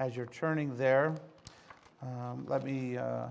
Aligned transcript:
as 0.00 0.16
you're 0.16 0.24
turning 0.26 0.74
there, 0.78 1.14
um, 2.00 2.46
let 2.48 2.64
me 2.64 2.96
uh, 2.96 3.26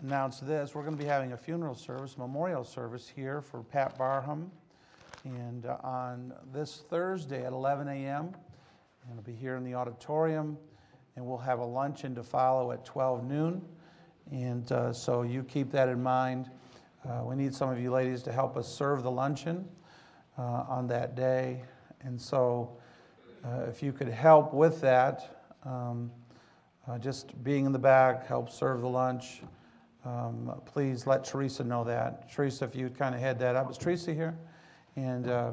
announce 0.00 0.38
this. 0.38 0.76
We're 0.76 0.84
going 0.84 0.96
to 0.96 1.02
be 1.02 1.08
having 1.08 1.32
a 1.32 1.36
funeral 1.36 1.74
service, 1.74 2.16
memorial 2.16 2.62
service 2.62 3.10
here 3.14 3.40
for 3.40 3.64
Pat 3.64 3.98
Barham. 3.98 4.48
And 5.24 5.66
uh, 5.66 5.78
on 5.82 6.32
this 6.52 6.84
Thursday 6.88 7.44
at 7.44 7.52
11 7.52 7.88
a.m., 7.88 8.32
to 9.16 9.22
be 9.22 9.32
here 9.32 9.56
in 9.56 9.64
the 9.64 9.74
auditorium, 9.74 10.56
and 11.16 11.26
we'll 11.26 11.38
have 11.38 11.58
a 11.58 11.64
luncheon 11.64 12.14
to 12.14 12.22
follow 12.22 12.70
at 12.70 12.84
12 12.84 13.24
noon. 13.24 13.60
And 14.30 14.70
uh, 14.70 14.92
so 14.92 15.22
you 15.22 15.42
keep 15.42 15.72
that 15.72 15.88
in 15.88 16.00
mind. 16.00 16.48
Uh, 17.08 17.22
we 17.24 17.34
need 17.34 17.54
some 17.54 17.70
of 17.70 17.80
you 17.80 17.90
ladies 17.90 18.22
to 18.24 18.32
help 18.32 18.56
us 18.56 18.72
serve 18.72 19.02
the 19.02 19.10
luncheon 19.10 19.66
uh, 20.38 20.42
on 20.68 20.86
that 20.88 21.16
day. 21.16 21.64
And 22.02 22.20
so 22.20 22.78
uh, 23.44 23.62
if 23.68 23.82
you 23.82 23.92
could 23.92 24.08
help 24.08 24.52
with 24.52 24.80
that, 24.80 25.44
um, 25.64 26.10
uh, 26.86 26.98
just 26.98 27.42
being 27.44 27.66
in 27.66 27.72
the 27.72 27.78
back, 27.78 28.26
help 28.26 28.50
serve 28.50 28.80
the 28.80 28.88
lunch. 28.88 29.42
Um, 30.04 30.60
please 30.64 31.06
let 31.06 31.24
Teresa 31.24 31.64
know 31.64 31.84
that. 31.84 32.30
Teresa, 32.30 32.64
if 32.64 32.74
you'd 32.74 32.96
kind 32.96 33.14
of 33.14 33.20
head 33.20 33.38
that 33.40 33.56
up. 33.56 33.70
Is 33.70 33.76
Teresa 33.76 34.14
here? 34.14 34.38
And 34.96 35.28
uh, 35.28 35.52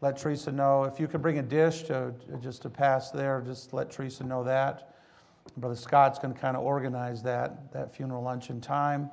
let 0.00 0.18
Teresa 0.18 0.50
know. 0.50 0.84
If 0.84 0.98
you 0.98 1.06
could 1.06 1.22
bring 1.22 1.38
a 1.38 1.42
dish 1.42 1.84
to, 1.84 2.14
just 2.40 2.62
to 2.62 2.70
pass 2.70 3.10
there, 3.10 3.40
just 3.40 3.72
let 3.72 3.90
Teresa 3.90 4.24
know 4.24 4.42
that. 4.44 4.94
Brother 5.56 5.76
Scott's 5.76 6.18
going 6.18 6.34
to 6.34 6.40
kind 6.40 6.56
of 6.56 6.62
organize 6.62 7.22
that, 7.22 7.72
that 7.72 7.94
funeral 7.94 8.22
luncheon 8.22 8.60
time. 8.60 9.10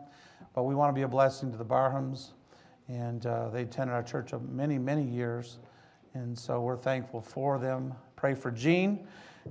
But 0.53 0.63
we 0.63 0.75
want 0.75 0.89
to 0.89 0.93
be 0.93 1.03
a 1.03 1.07
blessing 1.07 1.51
to 1.51 1.57
the 1.57 1.65
Barhams. 1.65 2.31
And 2.87 3.25
uh, 3.25 3.49
they 3.49 3.63
attended 3.63 3.93
our 3.93 4.03
church 4.03 4.31
many, 4.49 4.77
many 4.77 5.03
years. 5.03 5.59
And 6.13 6.37
so 6.37 6.59
we're 6.61 6.77
thankful 6.77 7.21
for 7.21 7.57
them. 7.57 7.93
Pray 8.21 8.35
for 8.35 8.51
Jean 8.51 9.07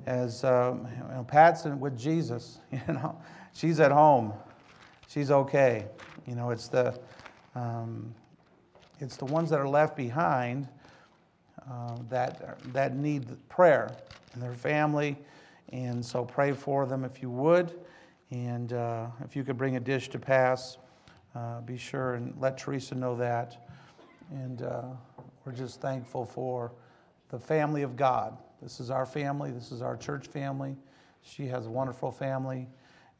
as 0.06 0.44
um, 0.44 0.86
you 0.96 1.12
know, 1.12 1.24
Pat's 1.24 1.64
with 1.64 1.98
Jesus. 1.98 2.58
You 2.72 2.94
know, 2.94 3.20
she's 3.52 3.80
at 3.80 3.90
home. 3.90 4.32
She's 5.08 5.32
okay. 5.32 5.88
You 6.24 6.36
know, 6.36 6.50
it's 6.50 6.68
the 6.68 6.96
um, 7.56 8.14
it's 9.00 9.16
the 9.16 9.24
ones 9.24 9.50
that 9.50 9.58
are 9.58 9.68
left 9.68 9.96
behind 9.96 10.68
uh, 11.68 11.96
that 12.10 12.60
that 12.72 12.94
need 12.94 13.36
prayer 13.48 13.90
and 14.34 14.40
their 14.40 14.54
family. 14.54 15.18
And 15.72 16.06
so 16.06 16.24
pray 16.24 16.52
for 16.52 16.86
them 16.86 17.04
if 17.04 17.20
you 17.20 17.28
would. 17.28 17.76
And 18.30 18.72
uh, 18.72 19.08
if 19.24 19.34
you 19.34 19.42
could 19.42 19.58
bring 19.58 19.74
a 19.74 19.80
dish 19.80 20.10
to 20.10 20.18
pass, 20.20 20.78
uh, 21.34 21.60
be 21.62 21.76
sure 21.76 22.14
and 22.14 22.40
let 22.40 22.56
Teresa 22.56 22.94
know 22.94 23.16
that. 23.16 23.66
And 24.30 24.62
uh, 24.62 24.82
we're 25.44 25.54
just 25.54 25.80
thankful 25.80 26.24
for 26.24 26.70
the 27.30 27.38
family 27.40 27.82
of 27.82 27.96
God. 27.96 28.38
This 28.62 28.78
is 28.78 28.90
our 28.90 29.06
family, 29.06 29.50
this 29.50 29.72
is 29.72 29.80
our 29.80 29.96
church 29.96 30.26
family. 30.26 30.76
She 31.22 31.46
has 31.46 31.66
a 31.66 31.70
wonderful 31.70 32.12
family, 32.12 32.68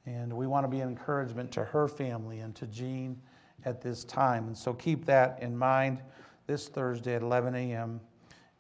and 0.05 0.33
we 0.33 0.47
want 0.47 0.65
to 0.65 0.69
be 0.69 0.81
an 0.81 0.89
encouragement 0.89 1.51
to 1.53 1.65
her 1.65 1.89
family 1.89 2.41
and 2.41 2.55
to 2.57 2.67
Jean 2.67 3.19
at 3.65 3.81
this 3.81 4.05
time. 4.05 4.49
And 4.49 4.57
so 4.57 4.75
keep 4.75 5.07
that 5.07 5.43
in 5.43 5.57
mind 5.57 6.03
this 6.47 6.69
Thursday 6.69 7.15
at 7.15 7.23
11 7.23 7.55
a.m. 7.55 8.01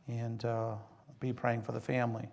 and 0.09 0.45
uh, 0.45 0.75
be 1.20 1.33
praying 1.33 1.62
for 1.62 1.72
the 1.72 1.81
family. 1.81 2.28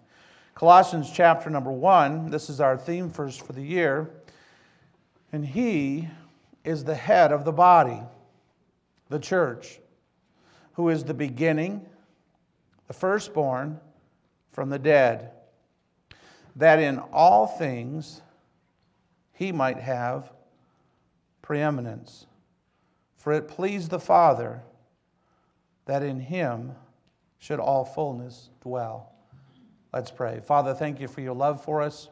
Colossians 0.56 1.12
chapter 1.14 1.50
number 1.50 1.72
one, 1.72 2.30
this 2.30 2.50
is 2.50 2.62
our 2.62 2.78
theme 2.78 3.10
verse 3.10 3.38
for 3.38 3.54
the 3.54 3.62
year. 3.62 4.10
And 5.34 5.46
he 5.46 6.08
is 6.64 6.86
the 6.86 6.96
head 6.96 7.32
of 7.34 7.44
the 7.44 7.52
body, 7.52 8.02
the 9.10 9.20
church, 9.20 9.80
who 10.74 10.90
is 10.90 11.04
the 11.04 11.14
beginning, 11.14 11.86
the 12.88 12.94
firstborn 12.94 13.80
from 14.52 14.70
the 14.70 14.80
dead, 14.80 15.32
that 16.56 16.80
in 16.80 17.00
all 17.12 17.48
things 17.48 18.22
he 19.34 19.52
might 19.52 19.78
have 19.78 20.32
preeminence. 21.42 22.26
For 23.16 23.34
it 23.34 23.48
pleased 23.48 23.90
the 23.90 24.00
Father 24.00 24.62
that 25.86 26.04
in 26.04 26.20
him 26.20 26.74
should 27.40 27.60
all 27.60 27.86
fullness 27.86 28.50
dwell. 28.62 29.12
Let's 29.94 30.12
pray. 30.12 30.40
Father, 30.40 30.74
thank 30.74 31.00
you 31.00 31.08
for 31.08 31.22
your 31.22 31.36
love 31.36 31.64
for 31.64 31.82
us. 31.82 32.10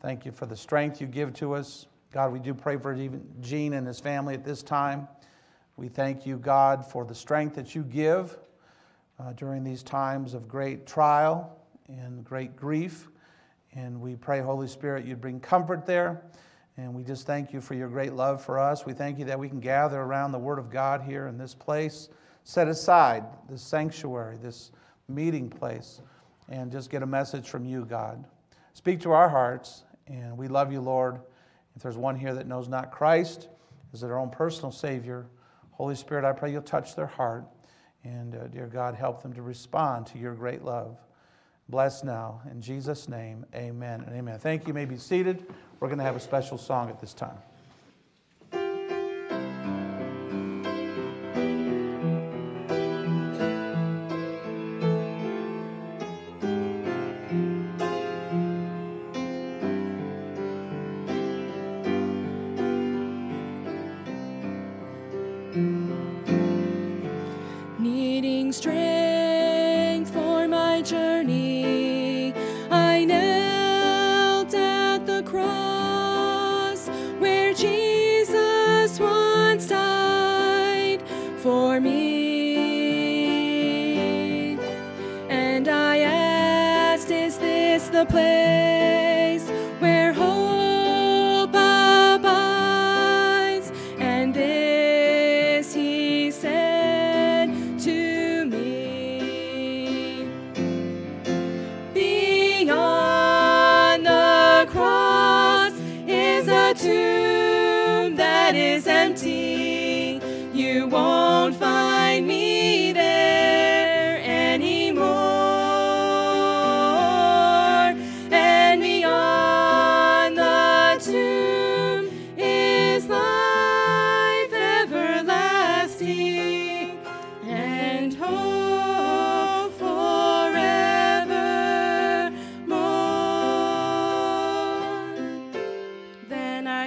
Thank 0.00 0.24
you 0.24 0.32
for 0.32 0.46
the 0.46 0.56
strength 0.56 1.00
you 1.00 1.06
give 1.06 1.32
to 1.34 1.54
us. 1.54 1.86
God, 2.12 2.32
we 2.32 2.38
do 2.38 2.54
pray 2.54 2.76
for 2.76 2.94
even 2.94 3.26
Jean 3.40 3.72
and 3.72 3.86
his 3.86 3.98
family 3.98 4.34
at 4.34 4.44
this 4.44 4.62
time. 4.62 5.08
We 5.76 5.88
thank 5.88 6.26
you, 6.26 6.36
God, 6.36 6.86
for 6.86 7.04
the 7.04 7.14
strength 7.14 7.56
that 7.56 7.74
you 7.74 7.82
give 7.82 8.36
uh, 9.18 9.32
during 9.32 9.64
these 9.64 9.82
times 9.82 10.34
of 10.34 10.48
great 10.48 10.86
trial 10.86 11.58
and 11.88 12.24
great 12.24 12.56
grief. 12.56 13.08
And 13.74 14.00
we 14.00 14.16
pray, 14.16 14.40
Holy 14.40 14.68
Spirit, 14.68 15.04
you'd 15.04 15.20
bring 15.20 15.40
comfort 15.40 15.86
there. 15.86 16.22
And 16.76 16.92
we 16.92 17.04
just 17.04 17.26
thank 17.26 17.52
you 17.52 17.60
for 17.60 17.74
your 17.74 17.88
great 17.88 18.14
love 18.14 18.42
for 18.42 18.58
us. 18.58 18.84
We 18.84 18.92
thank 18.92 19.18
you 19.18 19.24
that 19.26 19.38
we 19.38 19.48
can 19.48 19.60
gather 19.60 20.00
around 20.00 20.32
the 20.32 20.38
Word 20.38 20.58
of 20.58 20.70
God 20.70 21.02
here 21.02 21.28
in 21.28 21.38
this 21.38 21.54
place, 21.54 22.08
set 22.42 22.66
aside 22.66 23.24
this 23.48 23.62
sanctuary, 23.62 24.38
this 24.42 24.72
meeting 25.08 25.48
place, 25.48 26.00
and 26.48 26.72
just 26.72 26.90
get 26.90 27.02
a 27.02 27.06
message 27.06 27.48
from 27.48 27.64
you, 27.64 27.84
God. 27.84 28.24
Speak 28.74 29.00
to 29.02 29.12
our 29.12 29.28
hearts, 29.28 29.84
and 30.08 30.36
we 30.36 30.48
love 30.48 30.72
you, 30.72 30.80
Lord. 30.80 31.20
If 31.76 31.82
there's 31.82 31.96
one 31.96 32.16
here 32.16 32.34
that 32.34 32.48
knows 32.48 32.68
not 32.68 32.90
Christ 32.90 33.48
as 33.92 34.00
their 34.00 34.18
own 34.18 34.30
personal 34.30 34.72
Savior, 34.72 35.26
Holy 35.70 35.94
Spirit, 35.94 36.24
I 36.24 36.32
pray 36.32 36.50
you'll 36.50 36.62
touch 36.62 36.96
their 36.96 37.06
heart. 37.06 37.44
And 38.04 38.34
uh, 38.34 38.46
dear 38.48 38.66
God, 38.66 38.94
help 38.94 39.22
them 39.22 39.32
to 39.32 39.42
respond 39.42 40.06
to 40.08 40.18
your 40.18 40.34
great 40.34 40.62
love. 40.62 40.98
Bless 41.68 42.04
now. 42.04 42.42
In 42.50 42.60
Jesus' 42.60 43.08
name, 43.08 43.46
amen 43.54 44.04
and 44.06 44.14
amen. 44.14 44.38
Thank 44.38 44.62
you. 44.62 44.68
you 44.68 44.74
may 44.74 44.84
be 44.84 44.98
seated. 44.98 45.46
We're 45.80 45.88
going 45.88 45.98
to 45.98 46.04
have 46.04 46.16
a 46.16 46.20
special 46.20 46.58
song 46.58 46.90
at 46.90 47.00
this 47.00 47.14
time. 47.14 47.38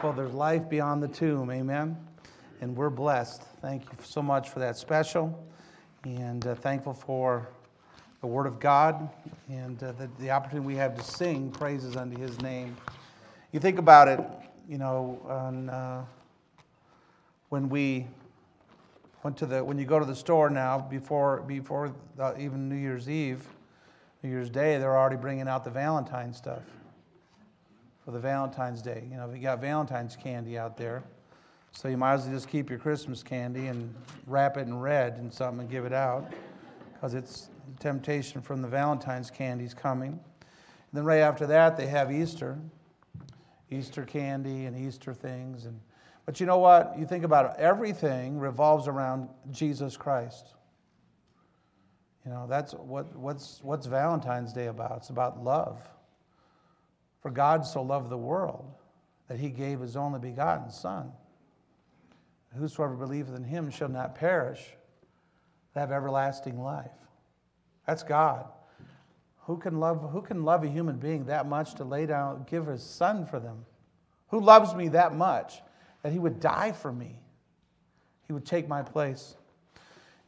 Thankful 0.00 0.24
there's 0.24 0.34
life 0.34 0.66
beyond 0.66 1.02
the 1.02 1.08
tomb, 1.08 1.50
amen? 1.50 1.94
And 2.62 2.74
we're 2.74 2.88
blessed. 2.88 3.42
Thank 3.60 3.82
you 3.82 3.90
so 4.02 4.22
much 4.22 4.48
for 4.48 4.58
that 4.58 4.78
special. 4.78 5.46
And 6.04 6.46
uh, 6.46 6.54
thankful 6.54 6.94
for 6.94 7.50
the 8.22 8.26
Word 8.26 8.46
of 8.46 8.58
God 8.58 9.10
and 9.50 9.82
uh, 9.82 9.92
the, 9.92 10.08
the 10.18 10.30
opportunity 10.30 10.66
we 10.66 10.76
have 10.76 10.96
to 10.96 11.04
sing 11.04 11.50
praises 11.50 11.96
unto 11.96 12.18
His 12.18 12.40
name. 12.40 12.78
You 13.52 13.60
think 13.60 13.78
about 13.78 14.08
it, 14.08 14.20
you 14.66 14.78
know, 14.78 15.20
on, 15.28 15.68
uh, 15.68 16.06
when 17.50 17.68
we 17.68 18.06
went 19.22 19.36
to 19.36 19.44
the, 19.44 19.62
when 19.62 19.78
you 19.78 19.84
go 19.84 19.98
to 19.98 20.06
the 20.06 20.16
store 20.16 20.48
now, 20.48 20.78
before, 20.78 21.42
before 21.42 21.94
the, 22.16 22.40
even 22.40 22.70
New 22.70 22.76
Year's 22.76 23.06
Eve, 23.06 23.46
New 24.22 24.30
Year's 24.30 24.48
Day, 24.48 24.78
they're 24.78 24.96
already 24.96 25.16
bringing 25.16 25.46
out 25.46 25.62
the 25.62 25.70
Valentine 25.70 26.32
stuff 26.32 26.62
for 28.04 28.10
the 28.10 28.18
Valentine's 28.18 28.82
Day. 28.82 29.06
You 29.10 29.16
know, 29.16 29.28
if 29.28 29.36
you 29.36 29.42
got 29.42 29.60
Valentine's 29.60 30.16
candy 30.16 30.58
out 30.58 30.76
there, 30.76 31.02
so 31.72 31.88
you 31.88 31.96
might 31.96 32.14
as 32.14 32.24
well 32.24 32.34
just 32.34 32.48
keep 32.48 32.68
your 32.68 32.78
Christmas 32.78 33.22
candy 33.22 33.66
and 33.66 33.94
wrap 34.26 34.56
it 34.56 34.66
in 34.66 34.78
red 34.78 35.18
and 35.18 35.32
something 35.32 35.60
and 35.60 35.70
give 35.70 35.84
it 35.84 35.92
out, 35.92 36.32
because 36.92 37.14
it's 37.14 37.50
temptation 37.78 38.40
from 38.40 38.62
the 38.62 38.68
Valentine's 38.68 39.30
candies 39.30 39.74
coming. 39.74 40.12
And 40.12 40.20
then 40.92 41.04
right 41.04 41.20
after 41.20 41.46
that, 41.46 41.76
they 41.76 41.86
have 41.86 42.10
Easter, 42.10 42.58
Easter 43.70 44.04
candy 44.04 44.66
and 44.66 44.76
Easter 44.76 45.14
things. 45.14 45.66
And 45.66 45.80
but 46.26 46.40
you 46.40 46.46
know 46.46 46.58
what? 46.58 46.94
You 46.98 47.06
think 47.06 47.24
about 47.24 47.46
it, 47.46 47.60
everything 47.60 48.38
revolves 48.38 48.88
around 48.88 49.28
Jesus 49.50 49.96
Christ. 49.96 50.54
You 52.24 52.30
know, 52.30 52.46
that's 52.48 52.72
what, 52.74 53.16
what's, 53.16 53.60
what's 53.62 53.86
Valentine's 53.86 54.52
Day 54.52 54.66
about? 54.66 54.98
It's 54.98 55.08
about 55.08 55.42
love. 55.42 55.80
For 57.20 57.30
God 57.30 57.66
so 57.66 57.82
loved 57.82 58.10
the 58.10 58.18
world 58.18 58.72
that 59.28 59.38
he 59.38 59.50
gave 59.50 59.80
his 59.80 59.96
only 59.96 60.18
begotten 60.18 60.70
Son. 60.70 61.12
Whosoever 62.56 62.94
believeth 62.94 63.36
in 63.36 63.44
him 63.44 63.70
shall 63.70 63.88
not 63.88 64.16
perish, 64.16 64.60
but 65.72 65.80
have 65.80 65.92
everlasting 65.92 66.60
life. 66.60 66.90
That's 67.86 68.02
God. 68.02 68.46
Who 69.44 69.56
can 69.56 69.78
love, 69.78 70.10
who 70.10 70.22
can 70.22 70.44
love 70.44 70.64
a 70.64 70.68
human 70.68 70.96
being 70.96 71.26
that 71.26 71.46
much 71.46 71.74
to 71.76 71.84
lay 71.84 72.06
down, 72.06 72.44
give 72.48 72.66
his 72.66 72.82
son 72.82 73.26
for 73.26 73.38
them? 73.38 73.64
Who 74.28 74.40
loves 74.40 74.74
me 74.74 74.88
that 74.88 75.14
much 75.14 75.60
that 76.02 76.12
he 76.12 76.18
would 76.18 76.40
die 76.40 76.72
for 76.72 76.92
me? 76.92 77.20
He 78.26 78.32
would 78.32 78.46
take 78.46 78.68
my 78.68 78.82
place. 78.82 79.36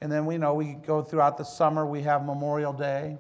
And 0.01 0.11
then 0.11 0.27
we 0.27 0.39
know 0.39 0.55
we 0.55 0.75
go 0.75 1.03
throughout 1.03 1.39
the 1.39 1.45
summer, 1.45 1.87
we 1.87 2.03
have 2.03 2.25
Memorial 2.25 2.73
Day. 2.73 3.17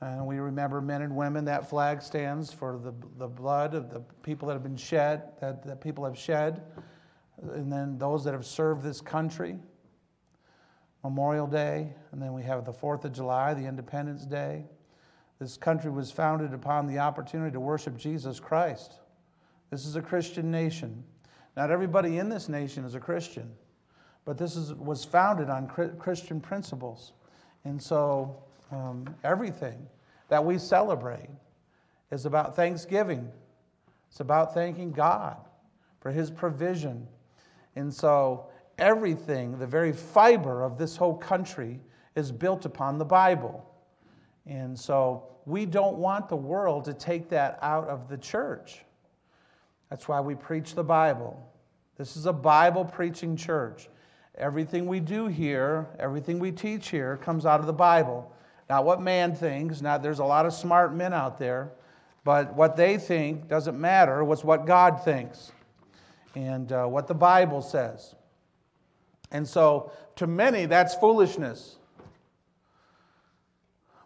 And 0.00 0.26
we 0.26 0.38
remember 0.38 0.80
men 0.80 1.02
and 1.02 1.16
women. 1.16 1.44
That 1.46 1.68
flag 1.68 2.02
stands 2.02 2.52
for 2.52 2.78
the, 2.78 2.92
the 3.18 3.28
blood 3.28 3.74
of 3.74 3.90
the 3.90 4.00
people 4.22 4.48
that 4.48 4.54
have 4.54 4.62
been 4.62 4.76
shed, 4.76 5.22
that, 5.40 5.64
that 5.66 5.80
people 5.80 6.04
have 6.04 6.18
shed. 6.18 6.62
And 7.40 7.72
then 7.72 7.98
those 7.98 8.24
that 8.24 8.34
have 8.34 8.46
served 8.46 8.82
this 8.82 9.00
country. 9.00 9.58
Memorial 11.02 11.46
Day. 11.46 11.94
And 12.12 12.20
then 12.20 12.32
we 12.32 12.42
have 12.42 12.64
the 12.64 12.72
4th 12.72 13.04
of 13.04 13.12
July, 13.12 13.54
the 13.54 13.64
Independence 13.64 14.26
Day. 14.26 14.64
This 15.38 15.56
country 15.56 15.90
was 15.90 16.10
founded 16.10 16.52
upon 16.52 16.86
the 16.86 16.98
opportunity 16.98 17.52
to 17.52 17.60
worship 17.60 17.96
Jesus 17.96 18.40
Christ. 18.40 18.94
This 19.70 19.86
is 19.86 19.96
a 19.96 20.02
Christian 20.02 20.50
nation. 20.50 21.04
Not 21.56 21.70
everybody 21.70 22.18
in 22.18 22.28
this 22.28 22.48
nation 22.48 22.84
is 22.84 22.94
a 22.94 23.00
Christian, 23.00 23.50
but 24.24 24.36
this 24.36 24.56
is, 24.56 24.74
was 24.74 25.04
founded 25.04 25.48
on 25.48 25.68
Christian 25.98 26.40
principles. 26.40 27.12
And 27.64 27.80
so 27.80 28.42
um, 28.70 29.14
everything 29.24 29.86
that 30.28 30.44
we 30.44 30.58
celebrate 30.58 31.28
is 32.10 32.26
about 32.26 32.56
thanksgiving. 32.56 33.30
It's 34.10 34.20
about 34.20 34.54
thanking 34.54 34.92
God 34.92 35.36
for 36.00 36.10
His 36.10 36.30
provision. 36.30 37.06
And 37.74 37.92
so 37.92 38.46
everything, 38.78 39.58
the 39.58 39.66
very 39.66 39.92
fiber 39.92 40.62
of 40.62 40.78
this 40.78 40.96
whole 40.96 41.16
country, 41.16 41.80
is 42.14 42.32
built 42.32 42.64
upon 42.64 42.98
the 42.98 43.04
Bible. 43.04 43.64
And 44.46 44.78
so 44.78 45.24
we 45.44 45.66
don't 45.66 45.96
want 45.98 46.28
the 46.28 46.36
world 46.36 46.84
to 46.86 46.94
take 46.94 47.28
that 47.30 47.58
out 47.62 47.88
of 47.88 48.08
the 48.08 48.16
church. 48.16 48.82
That's 49.90 50.08
why 50.08 50.20
we 50.20 50.34
preach 50.34 50.74
the 50.74 50.84
Bible. 50.84 51.40
This 51.96 52.16
is 52.16 52.26
a 52.26 52.32
Bible 52.32 52.84
preaching 52.84 53.36
church. 53.36 53.88
Everything 54.36 54.86
we 54.86 55.00
do 55.00 55.28
here, 55.28 55.86
everything 55.98 56.38
we 56.38 56.52
teach 56.52 56.88
here 56.88 57.16
comes 57.18 57.46
out 57.46 57.60
of 57.60 57.66
the 57.66 57.72
Bible. 57.72 58.32
Not 58.68 58.84
what 58.84 59.00
man 59.00 59.34
thinks, 59.34 59.80
not 59.80 60.02
there's 60.02 60.18
a 60.18 60.24
lot 60.24 60.46
of 60.46 60.52
smart 60.52 60.94
men 60.94 61.12
out 61.12 61.38
there, 61.38 61.72
but 62.24 62.54
what 62.54 62.76
they 62.76 62.98
think 62.98 63.48
doesn't 63.48 63.78
matter. 63.80 64.24
What's 64.24 64.42
what 64.42 64.66
God 64.66 65.04
thinks 65.04 65.52
and 66.34 66.70
uh, 66.72 66.86
what 66.86 67.06
the 67.06 67.14
Bible 67.14 67.62
says. 67.62 68.14
And 69.30 69.46
so, 69.48 69.90
to 70.16 70.26
many, 70.26 70.66
that's 70.66 70.94
foolishness. 70.94 71.76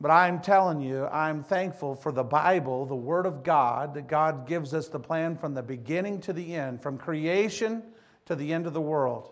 But 0.01 0.11
I'm 0.11 0.41
telling 0.41 0.81
you, 0.81 1.07
I'm 1.07 1.43
thankful 1.43 1.95
for 1.95 2.11
the 2.11 2.25
Bible, 2.25 2.87
the 2.87 2.95
Word 2.95 3.27
of 3.27 3.43
God, 3.43 3.95
that 3.95 4.07
God 4.07 4.47
gives 4.47 4.73
us 4.73 4.89
the 4.89 4.99
plan 4.99 5.37
from 5.37 5.53
the 5.53 5.63
beginning 5.63 6.21
to 6.23 6.33
the 6.33 6.55
end, 6.55 6.83
from 6.83 6.97
creation 6.97 7.83
to 8.25 8.35
the 8.35 8.53
end 8.53 8.67
of 8.67 8.73
the 8.73 8.81
world, 8.81 9.31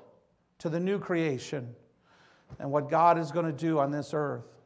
to 0.58 0.68
the 0.68 0.80
new 0.80 0.98
creation, 0.98 1.74
and 2.58 2.70
what 2.70 2.90
God 2.90 3.18
is 3.18 3.30
going 3.30 3.46
to 3.46 3.52
do 3.52 3.78
on 3.78 3.90
this 3.90 4.12
earth. 4.12 4.57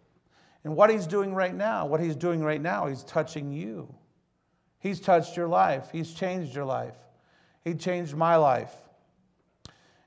And 0.64 0.76
what 0.76 0.90
He's 0.90 1.06
doing 1.06 1.34
right 1.34 1.54
now, 1.54 1.86
what 1.86 2.00
He's 2.00 2.16
doing 2.16 2.42
right 2.42 2.60
now, 2.60 2.86
He's 2.86 3.04
touching 3.04 3.52
you. 3.52 3.92
He's 4.78 5.00
touched 5.00 5.36
your 5.36 5.48
life, 5.48 5.88
He's 5.92 6.12
changed 6.12 6.54
your 6.54 6.64
life. 6.64 6.94
He 7.64 7.74
changed 7.74 8.16
my 8.16 8.36
life. 8.36 8.72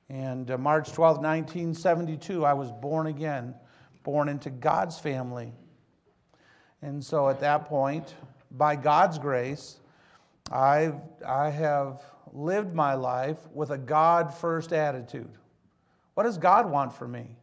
And 0.09 0.51
uh, 0.51 0.57
March 0.57 0.91
12, 0.91 1.17
1972, 1.17 2.45
I 2.45 2.53
was 2.53 2.71
born 2.71 3.07
again, 3.07 3.55
born 4.03 4.29
into 4.29 4.49
God's 4.49 4.99
family. 4.99 5.53
And 6.81 7.03
so 7.03 7.29
at 7.29 7.39
that 7.39 7.65
point, 7.65 8.13
by 8.51 8.75
God's 8.75 9.17
grace, 9.17 9.77
I've, 10.51 10.95
I 11.25 11.49
have 11.49 12.03
lived 12.33 12.75
my 12.75 12.93
life 12.93 13.37
with 13.53 13.71
a 13.71 13.77
God 13.77 14.33
first 14.33 14.73
attitude. 14.73 15.31
What 16.13 16.23
does 16.23 16.37
God 16.37 16.69
want 16.69 16.93
for 16.93 17.07
me? 17.07 17.35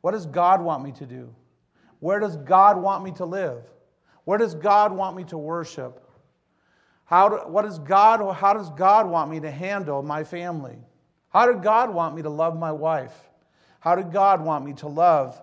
What 0.00 0.12
does 0.12 0.26
God 0.26 0.60
want 0.60 0.82
me 0.82 0.92
to 0.92 1.06
do? 1.06 1.34
Where 2.02 2.18
does 2.18 2.36
God 2.36 2.82
want 2.82 3.04
me 3.04 3.12
to 3.12 3.24
live? 3.24 3.62
Where 4.24 4.36
does 4.36 4.56
God 4.56 4.90
want 4.90 5.16
me 5.16 5.22
to 5.22 5.38
worship? 5.38 6.02
How, 7.04 7.28
do, 7.28 7.36
what 7.46 7.64
is 7.64 7.78
God, 7.78 8.34
how 8.34 8.54
does 8.54 8.70
God 8.70 9.08
want 9.08 9.30
me 9.30 9.38
to 9.38 9.48
handle 9.48 10.02
my 10.02 10.24
family? 10.24 10.78
How 11.28 11.46
did 11.46 11.62
God 11.62 11.94
want 11.94 12.16
me 12.16 12.22
to 12.22 12.28
love 12.28 12.58
my 12.58 12.72
wife? 12.72 13.14
How 13.78 13.94
did 13.94 14.10
God 14.10 14.44
want 14.44 14.64
me 14.64 14.72
to 14.72 14.88
love 14.88 15.40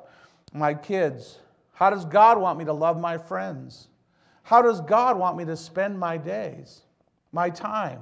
my 0.51 0.73
kids? 0.73 1.39
How 1.71 1.89
does 1.89 2.03
God 2.03 2.37
want 2.37 2.59
me 2.59 2.65
to 2.65 2.73
love 2.73 2.99
my 2.99 3.17
friends? 3.17 3.87
How 4.43 4.61
does 4.61 4.81
God 4.81 5.17
want 5.17 5.37
me 5.37 5.45
to 5.45 5.55
spend 5.55 5.97
my 5.97 6.17
days, 6.17 6.81
my 7.31 7.49
time? 7.49 8.01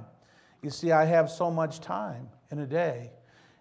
You 0.62 0.70
see, 0.70 0.90
I 0.90 1.04
have 1.04 1.30
so 1.30 1.48
much 1.48 1.78
time 1.78 2.28
in 2.50 2.58
a 2.58 2.66
day. 2.66 3.12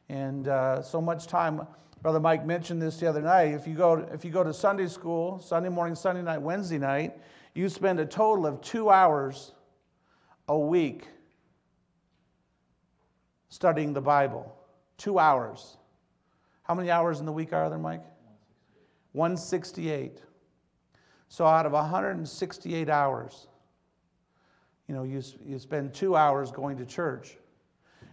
And 0.09 0.47
uh, 0.47 0.81
so 0.81 0.99
much 0.99 1.27
time. 1.27 1.67
Brother 2.01 2.19
Mike 2.19 2.45
mentioned 2.45 2.81
this 2.81 2.97
the 2.97 3.07
other 3.07 3.21
night. 3.21 3.53
If 3.53 3.67
you, 3.67 3.73
go 3.73 4.07
if 4.13 4.23
you 4.23 4.31
go 4.31 4.43
to 4.43 4.53
Sunday 4.53 4.87
school, 4.87 5.39
Sunday 5.39 5.69
morning, 5.69 5.95
Sunday 5.95 6.21
night, 6.21 6.41
Wednesday 6.41 6.77
night, 6.77 7.17
you 7.53 7.69
spend 7.69 7.99
a 7.99 8.05
total 8.05 8.45
of 8.45 8.61
two 8.61 8.89
hours 8.89 9.53
a 10.47 10.57
week 10.57 11.07
studying 13.49 13.93
the 13.93 14.01
Bible. 14.01 14.55
Two 14.97 15.19
hours. 15.19 15.77
How 16.63 16.75
many 16.75 16.91
hours 16.91 17.19
in 17.19 17.25
the 17.25 17.31
week 17.31 17.53
are 17.53 17.69
there, 17.69 17.79
Mike? 17.79 18.03
168. 19.13 20.21
So 21.29 21.45
out 21.45 21.65
of 21.65 21.71
168 21.71 22.89
hours, 22.89 23.47
you 24.87 24.95
know, 24.95 25.03
you, 25.03 25.21
you 25.45 25.59
spend 25.59 25.93
two 25.93 26.15
hours 26.15 26.51
going 26.51 26.77
to 26.77 26.85
church. 26.85 27.37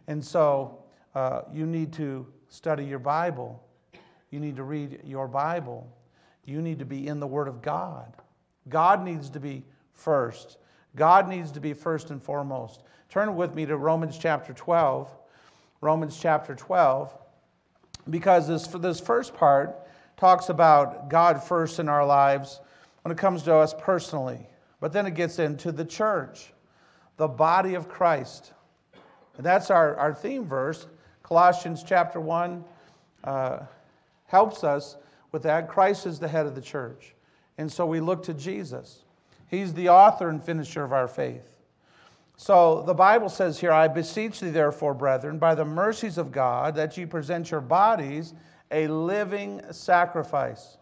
And 0.06 0.24
so 0.24 0.84
uh, 1.14 1.42
you 1.52 1.66
need 1.66 1.92
to 1.94 2.26
study 2.48 2.84
your 2.84 2.98
Bible. 2.98 3.62
You 4.34 4.40
need 4.40 4.56
to 4.56 4.64
read 4.64 4.98
your 5.04 5.28
Bible. 5.28 5.86
You 6.44 6.60
need 6.60 6.80
to 6.80 6.84
be 6.84 7.06
in 7.06 7.20
the 7.20 7.26
Word 7.26 7.46
of 7.46 7.62
God. 7.62 8.12
God 8.68 9.04
needs 9.04 9.30
to 9.30 9.38
be 9.38 9.62
first. 9.92 10.58
God 10.96 11.28
needs 11.28 11.52
to 11.52 11.60
be 11.60 11.72
first 11.72 12.10
and 12.10 12.20
foremost. 12.20 12.82
Turn 13.08 13.36
with 13.36 13.54
me 13.54 13.64
to 13.64 13.76
Romans 13.76 14.18
chapter 14.18 14.52
12. 14.52 15.08
Romans 15.80 16.18
chapter 16.20 16.56
12. 16.56 17.16
Because 18.10 18.48
this, 18.48 18.66
this 18.66 18.98
first 18.98 19.36
part 19.36 19.86
talks 20.16 20.48
about 20.48 21.08
God 21.08 21.40
first 21.40 21.78
in 21.78 21.88
our 21.88 22.04
lives 22.04 22.60
when 23.02 23.12
it 23.12 23.18
comes 23.18 23.44
to 23.44 23.54
us 23.54 23.72
personally. 23.78 24.48
But 24.80 24.92
then 24.92 25.06
it 25.06 25.14
gets 25.14 25.38
into 25.38 25.70
the 25.70 25.84
church, 25.84 26.52
the 27.18 27.28
body 27.28 27.74
of 27.74 27.88
Christ. 27.88 28.52
And 29.36 29.46
that's 29.46 29.70
our, 29.70 29.94
our 29.94 30.12
theme 30.12 30.44
verse. 30.44 30.88
Colossians 31.22 31.84
chapter 31.86 32.18
1 32.18 32.64
uh, 33.22 33.58
helps 34.34 34.64
us 34.64 34.96
with 35.30 35.44
that. 35.44 35.68
Christ 35.68 36.06
is 36.06 36.18
the 36.18 36.26
head 36.26 36.44
of 36.44 36.56
the 36.56 36.60
church. 36.60 37.14
And 37.56 37.70
so 37.70 37.86
we 37.86 38.00
look 38.00 38.24
to 38.24 38.34
Jesus. 38.34 39.04
He's 39.46 39.72
the 39.72 39.90
author 39.90 40.28
and 40.28 40.42
finisher 40.42 40.82
of 40.82 40.92
our 40.92 41.06
faith. 41.06 41.56
So 42.36 42.82
the 42.82 42.94
Bible 42.94 43.28
says 43.28 43.60
here, 43.60 43.70
I 43.70 43.86
beseech 43.86 44.40
thee, 44.40 44.50
therefore, 44.50 44.92
brethren, 44.92 45.38
by 45.38 45.54
the 45.54 45.64
mercies 45.64 46.18
of 46.18 46.32
God, 46.32 46.74
that 46.74 46.96
ye 46.96 47.06
present 47.06 47.52
your 47.52 47.60
bodies 47.60 48.34
a 48.72 48.88
living 48.88 49.60
sacrifice. 49.70 50.78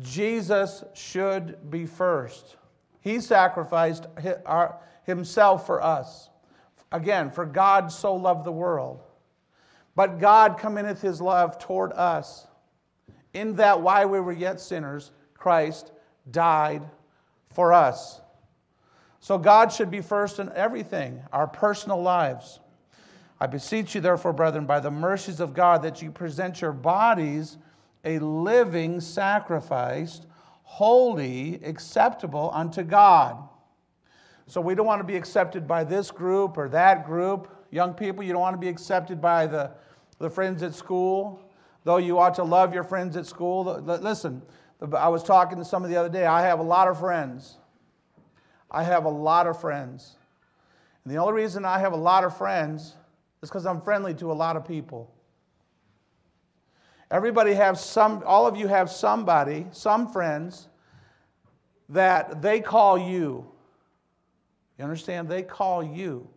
Jesus 0.00 0.84
should 0.94 1.68
be 1.68 1.86
first. 1.86 2.54
He 3.00 3.18
sacrificed 3.18 4.06
himself 5.02 5.66
for 5.66 5.82
us. 5.82 6.30
Again, 6.92 7.32
for 7.32 7.46
God 7.46 7.90
so 7.90 8.14
loved 8.14 8.44
the 8.44 8.52
world. 8.52 9.02
But 9.96 10.20
God 10.20 10.56
commendeth 10.58 11.02
his 11.02 11.20
love 11.20 11.58
toward 11.58 11.92
us, 11.94 12.45
in 13.36 13.56
that 13.56 13.80
while 13.80 14.08
we 14.08 14.18
were 14.18 14.32
yet 14.32 14.60
sinners, 14.60 15.12
Christ 15.34 15.92
died 16.30 16.82
for 17.52 17.72
us. 17.72 18.20
So 19.20 19.38
God 19.38 19.72
should 19.72 19.90
be 19.90 20.00
first 20.00 20.38
in 20.38 20.50
everything, 20.54 21.22
our 21.32 21.46
personal 21.46 22.00
lives. 22.00 22.60
I 23.38 23.46
beseech 23.46 23.94
you, 23.94 24.00
therefore, 24.00 24.32
brethren, 24.32 24.66
by 24.66 24.80
the 24.80 24.90
mercies 24.90 25.40
of 25.40 25.52
God, 25.52 25.82
that 25.82 26.00
you 26.00 26.10
present 26.10 26.60
your 26.60 26.72
bodies 26.72 27.58
a 28.04 28.18
living 28.20 29.00
sacrifice, 29.00 30.22
holy, 30.62 31.60
acceptable 31.64 32.50
unto 32.54 32.82
God. 32.82 33.36
So 34.46 34.60
we 34.60 34.76
don't 34.76 34.86
want 34.86 35.00
to 35.00 35.06
be 35.06 35.16
accepted 35.16 35.66
by 35.66 35.82
this 35.82 36.12
group 36.12 36.56
or 36.56 36.68
that 36.68 37.04
group. 37.04 37.48
Young 37.72 37.92
people, 37.92 38.22
you 38.22 38.32
don't 38.32 38.40
want 38.40 38.54
to 38.54 38.60
be 38.60 38.68
accepted 38.68 39.20
by 39.20 39.46
the, 39.48 39.72
the 40.18 40.30
friends 40.30 40.62
at 40.62 40.72
school, 40.72 41.42
though 41.86 41.98
you 41.98 42.18
ought 42.18 42.34
to 42.34 42.42
love 42.42 42.74
your 42.74 42.82
friends 42.82 43.16
at 43.16 43.26
school. 43.26 43.62
Listen, 43.80 44.42
I 44.92 45.08
was 45.08 45.22
talking 45.22 45.56
to 45.58 45.64
somebody 45.64 45.94
the 45.94 46.00
other 46.00 46.08
day. 46.08 46.26
I 46.26 46.42
have 46.42 46.58
a 46.58 46.64
lot 46.64 46.88
of 46.88 46.98
friends. 46.98 47.58
I 48.68 48.82
have 48.82 49.04
a 49.04 49.08
lot 49.08 49.46
of 49.46 49.60
friends. 49.60 50.16
And 51.04 51.14
the 51.14 51.18
only 51.18 51.34
reason 51.34 51.64
I 51.64 51.78
have 51.78 51.92
a 51.92 51.96
lot 51.96 52.24
of 52.24 52.36
friends 52.36 52.96
is 53.40 53.48
because 53.48 53.66
I'm 53.66 53.80
friendly 53.80 54.14
to 54.14 54.32
a 54.32 54.34
lot 54.34 54.56
of 54.56 54.66
people. 54.66 55.14
Everybody 57.08 57.54
has 57.54 57.80
some, 57.80 58.24
all 58.26 58.48
of 58.48 58.56
you 58.56 58.66
have 58.66 58.90
somebody, 58.90 59.68
some 59.70 60.08
friends, 60.08 60.66
that 61.90 62.42
they 62.42 62.58
call 62.58 62.98
you. 62.98 63.46
You 64.76 64.84
understand? 64.84 65.28
They 65.28 65.44
call 65.44 65.84
you. 65.84 66.28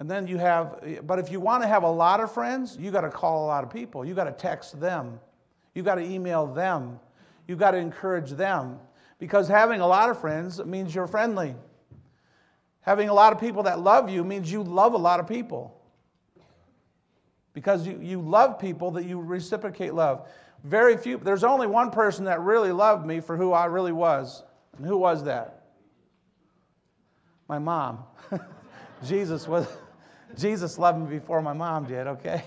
And 0.00 0.08
then 0.08 0.26
you 0.28 0.38
have, 0.38 0.80
but 1.06 1.18
if 1.18 1.30
you 1.30 1.40
want 1.40 1.62
to 1.62 1.68
have 1.68 1.82
a 1.82 1.90
lot 1.90 2.20
of 2.20 2.32
friends, 2.32 2.76
you 2.78 2.90
got 2.90 3.00
to 3.00 3.10
call 3.10 3.44
a 3.44 3.48
lot 3.48 3.64
of 3.64 3.70
people. 3.70 4.04
You 4.04 4.14
got 4.14 4.24
to 4.24 4.32
text 4.32 4.80
them. 4.80 5.18
You 5.74 5.82
got 5.82 5.96
to 5.96 6.02
email 6.02 6.46
them. 6.46 7.00
You 7.48 7.56
got 7.56 7.72
to 7.72 7.78
encourage 7.78 8.30
them. 8.30 8.78
Because 9.18 9.48
having 9.48 9.80
a 9.80 9.86
lot 9.86 10.08
of 10.08 10.20
friends 10.20 10.64
means 10.64 10.94
you're 10.94 11.08
friendly. 11.08 11.56
Having 12.82 13.08
a 13.08 13.14
lot 13.14 13.32
of 13.32 13.40
people 13.40 13.64
that 13.64 13.80
love 13.80 14.08
you 14.08 14.22
means 14.22 14.50
you 14.50 14.62
love 14.62 14.94
a 14.94 14.98
lot 14.98 15.18
of 15.18 15.26
people. 15.26 15.74
Because 17.52 17.84
you, 17.84 17.98
you 18.00 18.20
love 18.20 18.60
people 18.60 18.92
that 18.92 19.04
you 19.04 19.20
reciprocate 19.20 19.94
love. 19.94 20.28
Very 20.62 20.96
few, 20.96 21.18
there's 21.18 21.42
only 21.42 21.66
one 21.66 21.90
person 21.90 22.24
that 22.26 22.40
really 22.40 22.70
loved 22.70 23.04
me 23.04 23.18
for 23.18 23.36
who 23.36 23.52
I 23.52 23.64
really 23.64 23.92
was. 23.92 24.44
And 24.76 24.86
who 24.86 24.96
was 24.96 25.24
that? 25.24 25.64
My 27.48 27.58
mom. 27.58 28.04
Jesus 29.04 29.48
was 29.48 29.66
Jesus 30.36 30.78
loved 30.78 30.98
me 30.98 31.18
before 31.18 31.40
my 31.42 31.52
mom 31.52 31.86
did, 31.86 32.06
okay? 32.06 32.44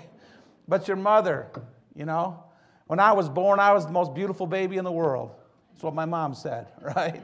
But 0.68 0.88
your 0.88 0.98
mother, 0.98 1.48
you 1.96 2.06
know, 2.06 2.44
when 2.88 3.00
I 3.00 3.14
was 3.14 3.30
born, 3.30 3.60
I 3.60 3.74
was 3.74 3.86
the 3.86 3.92
most 3.92 4.14
beautiful 4.14 4.46
baby 4.46 4.78
in 4.78 4.84
the 4.84 4.92
world. 4.92 5.32
That's 5.72 5.84
what 5.84 5.94
my 5.94 6.06
mom 6.06 6.34
said, 6.34 6.68
right? 6.82 7.22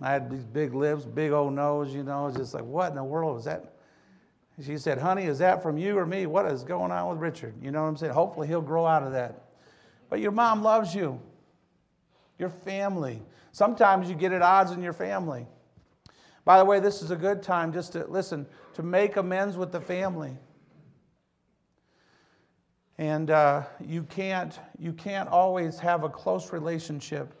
I 0.00 0.12
had 0.12 0.30
these 0.30 0.44
big 0.44 0.74
lips, 0.74 1.04
big 1.04 1.32
old 1.32 1.52
nose, 1.52 1.92
you 1.94 2.02
know, 2.02 2.32
just 2.34 2.54
like, 2.54 2.64
what 2.64 2.90
in 2.90 2.96
the 2.96 3.04
world 3.04 3.38
is 3.38 3.44
that? 3.44 3.74
She 4.64 4.76
said, 4.76 4.98
honey, 4.98 5.24
is 5.24 5.38
that 5.38 5.62
from 5.62 5.78
you 5.78 5.96
or 5.96 6.04
me? 6.04 6.26
What 6.26 6.46
is 6.46 6.64
going 6.64 6.92
on 6.92 7.08
with 7.08 7.18
Richard? 7.18 7.54
You 7.62 7.70
know 7.70 7.82
what 7.82 7.88
I'm 7.88 7.96
saying? 7.96 8.12
Hopefully 8.12 8.46
he'll 8.46 8.60
grow 8.60 8.86
out 8.86 9.02
of 9.02 9.12
that. 9.12 9.44
But 10.10 10.20
your 10.20 10.32
mom 10.32 10.62
loves 10.62 10.94
you, 10.94 11.20
your 12.38 12.50
family. 12.50 13.22
Sometimes 13.52 14.08
you 14.08 14.14
get 14.14 14.32
at 14.32 14.42
odds 14.42 14.72
in 14.72 14.82
your 14.82 14.92
family. 14.92 15.46
By 16.44 16.58
the 16.58 16.64
way, 16.64 16.80
this 16.80 17.02
is 17.02 17.10
a 17.10 17.16
good 17.16 17.42
time 17.42 17.72
just 17.72 17.92
to 17.92 18.06
listen, 18.06 18.46
to 18.74 18.82
make 18.82 19.16
amends 19.16 19.56
with 19.56 19.72
the 19.72 19.80
family. 19.80 20.36
And 22.98 23.30
uh, 23.30 23.62
you, 23.80 24.02
can't, 24.04 24.58
you 24.78 24.92
can't 24.92 25.28
always 25.28 25.78
have 25.78 26.04
a 26.04 26.08
close 26.08 26.52
relationship 26.52 27.34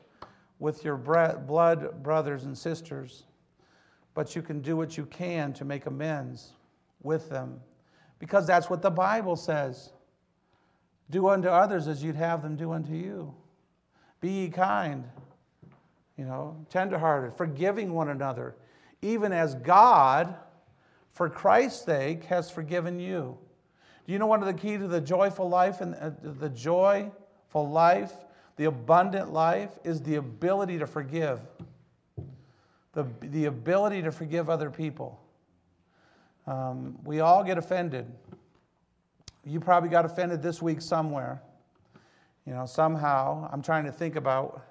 with 0.58 0.84
your 0.84 0.96
blood 0.96 2.02
brothers 2.02 2.44
and 2.44 2.56
sisters, 2.56 3.24
but 4.14 4.36
you 4.36 4.42
can 4.42 4.60
do 4.60 4.76
what 4.76 4.96
you 4.96 5.06
can 5.06 5.52
to 5.54 5.64
make 5.64 5.86
amends 5.86 6.52
with 7.02 7.28
them 7.30 7.60
because 8.20 8.46
that's 8.46 8.70
what 8.70 8.82
the 8.82 8.90
Bible 8.90 9.34
says. 9.34 9.90
Do 11.10 11.28
unto 11.28 11.48
others 11.48 11.88
as 11.88 12.04
you'd 12.04 12.14
have 12.14 12.42
them 12.42 12.54
do 12.54 12.70
unto 12.70 12.92
you. 12.92 13.34
Be 14.20 14.30
ye 14.30 14.48
kind, 14.48 15.04
you 16.16 16.24
know, 16.24 16.64
tenderhearted, 16.68 17.34
forgiving 17.36 17.92
one 17.92 18.10
another, 18.10 18.54
even 19.02 19.32
as 19.32 19.54
God, 19.54 20.34
for 21.12 21.28
Christ's 21.28 21.84
sake, 21.84 22.24
has 22.24 22.50
forgiven 22.50 23.00
you. 23.00 23.36
Do 24.06 24.12
you 24.12 24.18
know 24.18 24.26
one 24.26 24.40
of 24.40 24.46
the 24.46 24.54
key 24.54 24.76
to 24.76 24.88
the 24.88 25.00
joyful 25.00 25.48
life 25.48 25.80
and 25.80 25.94
uh, 25.94 26.10
the 26.22 26.48
joyful 26.48 27.68
life, 27.68 28.12
the 28.56 28.64
abundant 28.64 29.32
life, 29.32 29.70
is 29.84 30.02
the 30.02 30.16
ability 30.16 30.78
to 30.78 30.86
forgive. 30.86 31.40
The, 32.92 33.06
the 33.20 33.44
ability 33.44 34.02
to 34.02 34.10
forgive 34.10 34.50
other 34.50 34.70
people. 34.70 35.20
Um, 36.46 36.98
we 37.04 37.20
all 37.20 37.44
get 37.44 37.56
offended. 37.56 38.06
You 39.44 39.60
probably 39.60 39.88
got 39.88 40.04
offended 40.04 40.42
this 40.42 40.60
week 40.60 40.80
somewhere. 40.80 41.40
You 42.46 42.54
know, 42.54 42.66
somehow. 42.66 43.48
I'm 43.52 43.62
trying 43.62 43.84
to 43.84 43.92
think 43.92 44.16
about. 44.16 44.66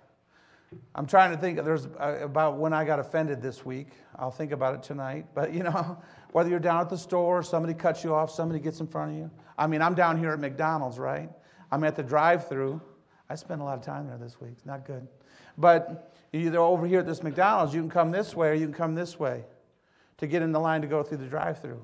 I'm 0.94 1.06
trying 1.06 1.32
to 1.32 1.38
think 1.38 1.64
there's 1.64 1.88
uh, 2.00 2.20
about 2.22 2.58
when 2.58 2.74
I 2.74 2.86
got 2.86 3.00
offended 3.00 3.42
this 3.42 3.66
week. 3.66 3.90
I'll 4.18 4.32
think 4.32 4.52
about 4.52 4.76
it 4.76 4.84
tonight. 4.84 5.26
But 5.34 5.54
you 5.54 5.64
know, 5.64 5.98
whether 6.32 6.50
you're 6.50 6.60
down 6.60 6.82
at 6.82 6.90
the 6.90 6.98
store, 6.98 7.42
somebody 7.42 7.74
cuts 7.74 8.04
you 8.04 8.14
off, 8.14 8.32
somebody 8.32 8.60
gets 8.60 8.80
in 8.80 8.88
front 8.88 9.12
of 9.12 9.18
you. 9.18 9.32
I 9.58 9.68
mean, 9.68 9.82
I'm 9.82 9.96
down 9.96 10.18
here 10.18 10.32
at 10.32 10.40
McDonald's, 10.40 11.00
right? 11.00 11.30
I'm 11.72 11.84
at 11.84 11.96
the 11.96 12.04
drive-through. 12.04 12.82
I 13.30 13.36
spent 13.36 13.62
a 13.62 13.64
lot 13.64 13.78
of 13.78 13.84
time 13.84 14.08
there 14.08 14.18
this 14.18 14.40
week. 14.40 14.52
It's 14.54 14.66
not 14.66 14.86
good. 14.86 15.08
But 15.58 16.16
either 16.34 16.60
over 16.60 16.88
here 16.88 17.00
at 17.00 17.06
this 17.06 17.22
McDonald's, 17.22 17.74
you 17.74 17.82
can 17.82 17.90
come 17.90 18.12
this 18.12 18.36
way 18.36 18.50
or 18.50 18.54
you 18.54 18.66
can 18.66 18.74
come 18.74 18.96
this 18.96 19.20
way 19.20 19.44
to 20.18 20.28
get 20.28 20.42
in 20.42 20.52
the 20.52 20.60
line 20.60 20.82
to 20.82 20.88
go 20.88 21.04
through 21.04 21.18
the 21.18 21.28
drive-through. 21.28 21.82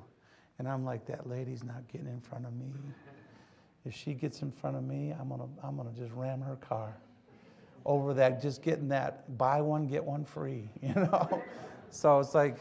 And 0.57 0.67
I'm 0.67 0.85
like, 0.85 1.05
that 1.07 1.27
lady's 1.29 1.63
not 1.63 1.87
getting 1.91 2.07
in 2.07 2.21
front 2.21 2.45
of 2.45 2.53
me. 2.53 2.71
If 3.85 3.93
she 3.93 4.13
gets 4.13 4.41
in 4.41 4.51
front 4.51 4.75
of 4.77 4.83
me, 4.83 5.13
I'm 5.19 5.29
gonna, 5.29 5.47
I'm 5.63 5.77
gonna 5.77 5.91
just 5.91 6.11
ram 6.13 6.41
her 6.41 6.55
car 6.55 6.95
over 7.85 8.13
that, 8.15 8.41
just 8.41 8.61
getting 8.61 8.87
that 8.89 9.37
buy 9.37 9.61
one, 9.61 9.87
get 9.87 10.03
one 10.03 10.25
free, 10.25 10.69
you 10.81 10.93
know? 10.93 11.43
so 11.89 12.19
it's 12.19 12.33
like, 12.33 12.57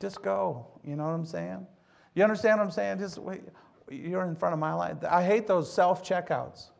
just 0.00 0.22
go. 0.22 0.66
You 0.84 0.96
know 0.96 1.04
what 1.04 1.14
I'm 1.14 1.26
saying? 1.26 1.66
You 2.14 2.22
understand 2.22 2.58
what 2.58 2.64
I'm 2.64 2.70
saying? 2.70 2.98
Just 2.98 3.18
wait. 3.18 3.42
you're 3.90 4.24
in 4.24 4.36
front 4.36 4.52
of 4.52 4.58
my 4.58 4.72
line. 4.72 4.98
I 5.08 5.22
hate 5.22 5.46
those 5.46 5.72
self 5.72 6.04
checkouts. 6.06 6.70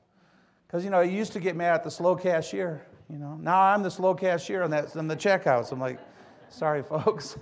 Because, 0.67 0.85
you 0.85 0.91
know, 0.91 0.99
I 0.99 1.05
used 1.05 1.33
to 1.33 1.41
get 1.41 1.57
mad 1.57 1.75
at 1.75 1.85
the 1.85 1.91
slow 1.91 2.17
cashier. 2.17 2.85
You 3.09 3.19
know, 3.19 3.35
now 3.35 3.61
I'm 3.61 3.83
the 3.83 3.91
slow 3.91 4.15
cashier 4.15 4.63
on 4.63 4.71
that 4.71 4.95
in 4.97 5.07
the 5.07 5.17
checkouts. 5.17 5.73
I'm 5.73 5.81
like, 5.81 6.01
sorry, 6.49 6.83
folks, 6.89 7.37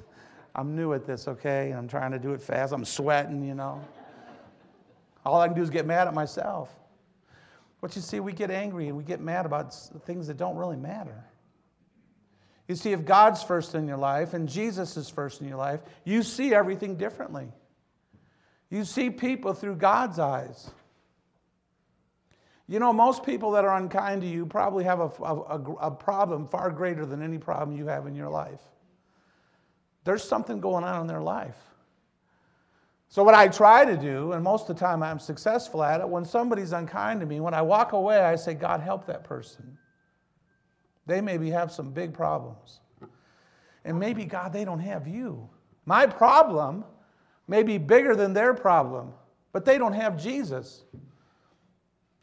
I'm 0.55 0.75
new 0.77 0.93
at 0.93 1.07
this, 1.07 1.29
okay? 1.29 1.71
And 1.71 1.79
I'm 1.79 1.89
trying 1.89 2.13
to 2.13 2.19
do 2.19 2.33
it 2.33 2.43
fast. 2.43 2.73
I'm 2.73 2.85
sweating, 2.85 3.43
you 3.43 3.55
know. 3.55 3.83
All 5.25 5.41
I 5.41 5.47
can 5.47 5.57
do 5.57 5.63
is 5.63 5.71
get 5.71 5.87
mad 5.87 6.09
at 6.09 6.15
myself. 6.15 6.75
But 7.83 7.97
you 7.97 8.01
see, 8.01 8.21
we 8.21 8.33
get 8.33 8.51
angry 8.51 8.89
and 8.89 8.97
we 8.97 9.03
get 9.03 9.21
mad 9.21 9.45
about 9.45 9.75
things 10.07 10.29
that 10.29 10.39
don't 10.39 10.57
really 10.57 10.77
matter. 10.77 11.25
You 12.69 12.77
see, 12.77 12.93
if 12.93 13.05
God's 13.05 13.43
first 13.43 13.75
in 13.75 13.87
your 13.87 13.99
life 13.99 14.33
and 14.33 14.49
Jesus 14.49 14.97
is 14.97 15.11
first 15.11 15.43
in 15.43 15.49
your 15.49 15.59
life, 15.59 15.81
you 16.05 16.23
see 16.23 16.55
everything 16.55 16.97
differently. 16.97 17.49
You 18.71 18.85
see 18.85 19.11
people 19.11 19.53
through 19.53 19.77
God's 19.77 20.21
eyes. 20.21 20.71
You 22.69 22.79
know, 22.79 22.93
most 22.93 23.25
people 23.25 23.51
that 23.51 23.65
are 23.65 23.77
unkind 23.77 24.23
to 24.23 24.29
you 24.29 24.47
probably 24.47 24.85
have 24.85 25.01
a, 25.01 25.11
a, 25.23 25.73
a, 25.81 25.91
problem 25.91 26.47
far 26.47 26.71
greater 26.71 27.05
than 27.05 27.21
any 27.21 27.37
problem 27.37 27.77
you 27.77 27.89
have 27.89 28.07
in 28.07 28.15
your 28.15 28.31
life. 28.31 28.63
There's 30.05 30.23
something 30.23 30.61
going 30.61 30.85
on 30.85 31.03
in 31.03 31.07
their 31.09 31.21
life. 31.21 31.59
So, 33.13 33.23
what 33.23 33.35
I 33.35 33.47
try 33.47 33.85
to 33.85 33.95
do, 33.95 34.33
and 34.33 34.43
most 34.43 34.71
of 34.71 34.75
the 34.75 34.81
time 34.81 35.03
I'm 35.03 35.19
successful 35.19 35.85
at 35.85 36.01
it, 36.01 36.09
when 36.09 36.25
somebody's 36.25 36.73
unkind 36.73 37.21
to 37.21 37.27
me, 37.27 37.41
when 37.41 37.53
I 37.53 37.61
walk 37.61 37.93
away, 37.93 38.17
I 38.17 38.37
say, 38.37 38.55
God, 38.55 38.81
help 38.81 39.05
that 39.05 39.23
person. 39.23 39.77
They 41.05 41.21
maybe 41.21 41.51
have 41.51 41.71
some 41.71 41.91
big 41.91 42.15
problems. 42.15 42.81
And 43.85 44.01
maybe, 44.01 44.25
God, 44.25 44.51
they 44.51 44.65
don't 44.65 44.79
have 44.79 45.07
you. 45.07 45.47
My 45.85 46.07
problem 46.07 46.87
may 47.49 47.63
be 47.63 47.77
bigger 47.77 48.17
than 48.17 48.33
their 48.33 48.55
problem, 48.55 49.13
but 49.53 49.67
they 49.67 49.77
don't 49.77 49.93
have 49.93 50.17
Jesus. 50.17 50.85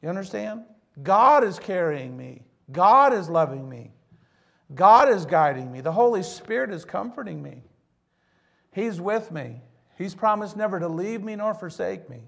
You 0.02 0.10
understand? 0.10 0.64
God 1.04 1.44
is 1.44 1.60
carrying 1.60 2.18
me, 2.18 2.42
God 2.72 3.14
is 3.14 3.30
loving 3.30 3.70
me, 3.70 3.92
God 4.74 5.08
is 5.08 5.28
guiding 5.28 5.72
me, 5.72 5.82
the 5.82 5.92
Holy 5.92 6.24
Spirit 6.24 6.72
is 6.72 6.84
comforting 6.84 7.44
me. 7.44 7.62
He's 8.72 9.00
with 9.00 9.32
me. 9.32 9.62
He's 10.00 10.16
promised 10.16 10.56
never 10.56 10.80
to 10.80 10.88
leave 10.88 11.22
me 11.22 11.36
nor 11.36 11.54
forsake 11.54 12.10
me. 12.10 12.22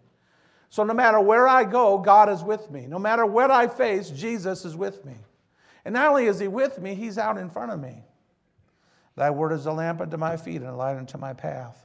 So 0.70 0.84
no 0.84 0.94
matter 0.94 1.22
where 1.22 1.48
I 1.48 1.63
go, 1.63 1.98
God 1.98 2.30
is 2.30 2.44
with 2.44 2.70
me. 2.70 2.86
No 2.86 3.00
matter 3.00 3.25
what 3.25 3.50
I 3.50 3.68
face, 3.68 4.10
Jesus 4.10 4.66
is 4.66 4.75
with 4.75 5.04
me. 5.06 5.16
And 5.86 5.94
not 5.94 6.10
only 6.10 6.25
is 6.25 6.38
He 6.38 6.50
with 6.50 6.80
me, 6.80 6.96
He's 6.96 7.18
out 7.18 7.38
in 7.38 7.50
front 7.50 7.72
of 7.72 7.80
me. 7.80 8.04
Thy 9.16 9.30
word 9.30 9.54
is 9.54 9.66
a 9.68 9.72
lamp 9.72 10.01
unto 10.01 10.18
my 10.18 10.36
feet 10.36 10.58
and 10.58 10.68
a 10.68 10.75
light 10.75 10.98
unto 10.98 11.18
my 11.18 11.32
path. 11.32 11.82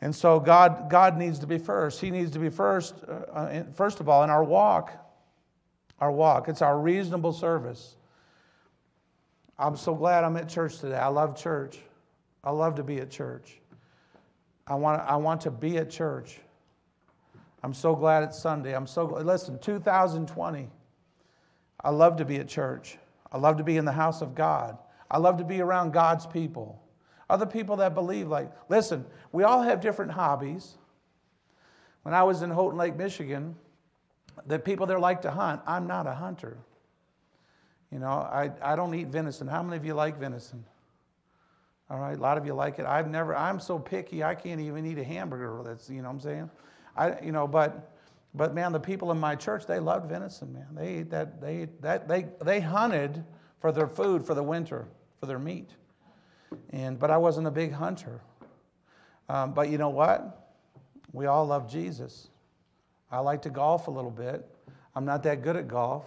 And 0.00 0.14
so 0.14 0.40
God, 0.40 0.90
God 0.90 1.16
needs 1.16 1.38
to 1.38 1.46
be 1.46 1.58
first. 1.58 2.00
He 2.00 2.10
needs 2.10 2.32
to 2.32 2.40
be 2.40 2.48
first, 2.48 2.96
uh, 3.06 3.12
uh 3.32 3.62
first 3.74 4.00
of 4.00 4.08
all, 4.08 4.24
in 4.24 4.30
our 4.30 4.42
walk. 4.42 4.92
Our 6.00 6.10
walk. 6.10 6.48
It's 6.48 6.62
our 6.62 6.78
reasonable 6.80 7.32
service. 7.32 7.94
I'm 9.56 9.76
so 9.76 9.94
glad 9.94 10.24
I'm 10.24 10.36
at 10.36 10.48
church 10.48 10.78
today. 10.78 10.96
I 10.96 11.06
love 11.06 11.36
church. 11.36 11.78
I 12.42 12.50
love 12.50 12.74
to 12.76 12.82
be 12.82 12.98
at 12.98 13.08
church. 13.08 13.61
I 14.66 14.74
want, 14.74 15.02
I 15.02 15.16
want 15.16 15.40
to 15.42 15.50
be 15.50 15.78
at 15.78 15.90
church. 15.90 16.40
I'm 17.62 17.74
so 17.74 17.94
glad 17.94 18.22
it's 18.22 18.38
Sunday. 18.38 18.74
I'm 18.74 18.86
so 18.86 19.06
glad. 19.06 19.26
Listen, 19.26 19.58
2020. 19.58 20.68
I 21.84 21.90
love 21.90 22.16
to 22.16 22.24
be 22.24 22.36
at 22.36 22.48
church. 22.48 22.98
I 23.30 23.38
love 23.38 23.56
to 23.56 23.64
be 23.64 23.76
in 23.76 23.84
the 23.84 23.92
house 23.92 24.22
of 24.22 24.34
God. 24.34 24.78
I 25.10 25.18
love 25.18 25.38
to 25.38 25.44
be 25.44 25.60
around 25.60 25.92
God's 25.92 26.26
people. 26.26 26.82
Other 27.28 27.46
people 27.46 27.76
that 27.76 27.94
believe, 27.94 28.28
like, 28.28 28.50
listen, 28.68 29.04
we 29.32 29.44
all 29.44 29.62
have 29.62 29.80
different 29.80 30.12
hobbies. 30.12 30.76
When 32.02 32.14
I 32.14 32.22
was 32.22 32.42
in 32.42 32.50
Houghton 32.50 32.78
Lake, 32.78 32.96
Michigan, 32.96 33.56
the 34.46 34.58
people 34.58 34.86
there 34.86 34.98
like 34.98 35.22
to 35.22 35.30
hunt. 35.30 35.62
I'm 35.66 35.86
not 35.86 36.06
a 36.06 36.14
hunter. 36.14 36.58
You 37.90 37.98
know, 37.98 38.08
I, 38.08 38.50
I 38.62 38.76
don't 38.76 38.94
eat 38.94 39.08
venison. 39.08 39.46
How 39.46 39.62
many 39.62 39.76
of 39.76 39.84
you 39.84 39.94
like 39.94 40.18
venison? 40.18 40.64
All 41.92 41.98
right, 41.98 42.16
a 42.16 42.20
lot 42.20 42.38
of 42.38 42.46
you 42.46 42.54
like 42.54 42.78
it. 42.78 42.86
I've 42.86 43.10
never, 43.10 43.36
I'm 43.36 43.60
so 43.60 43.78
picky, 43.78 44.24
I 44.24 44.34
can't 44.34 44.62
even 44.62 44.86
eat 44.86 44.96
a 44.96 45.04
hamburger. 45.04 45.60
That's, 45.62 45.90
you 45.90 46.00
know 46.00 46.08
what 46.08 46.14
I'm 46.14 46.20
saying? 46.20 46.50
I, 46.96 47.20
you 47.20 47.32
know, 47.32 47.46
but, 47.46 47.92
but 48.32 48.54
man, 48.54 48.72
the 48.72 48.80
people 48.80 49.10
in 49.10 49.20
my 49.20 49.34
church, 49.36 49.66
they 49.66 49.78
loved 49.78 50.08
venison, 50.08 50.54
man. 50.54 50.68
They 50.74 50.86
ate 50.86 51.10
that, 51.10 51.38
they 51.38 51.56
ate 51.58 51.82
that, 51.82 52.08
they, 52.08 52.28
they 52.42 52.60
hunted 52.60 53.22
for 53.60 53.72
their 53.72 53.86
food 53.86 54.24
for 54.24 54.32
the 54.32 54.42
winter, 54.42 54.88
for 55.20 55.26
their 55.26 55.38
meat. 55.38 55.68
And, 56.70 56.98
but 56.98 57.10
I 57.10 57.18
wasn't 57.18 57.46
a 57.46 57.50
big 57.50 57.72
hunter. 57.72 58.22
Um, 59.28 59.52
but 59.52 59.68
you 59.68 59.76
know 59.76 59.90
what? 59.90 60.54
We 61.12 61.26
all 61.26 61.46
love 61.46 61.70
Jesus. 61.70 62.28
I 63.10 63.18
like 63.18 63.42
to 63.42 63.50
golf 63.50 63.88
a 63.88 63.90
little 63.90 64.10
bit. 64.10 64.48
I'm 64.96 65.04
not 65.04 65.22
that 65.24 65.42
good 65.42 65.56
at 65.56 65.68
golf. 65.68 66.06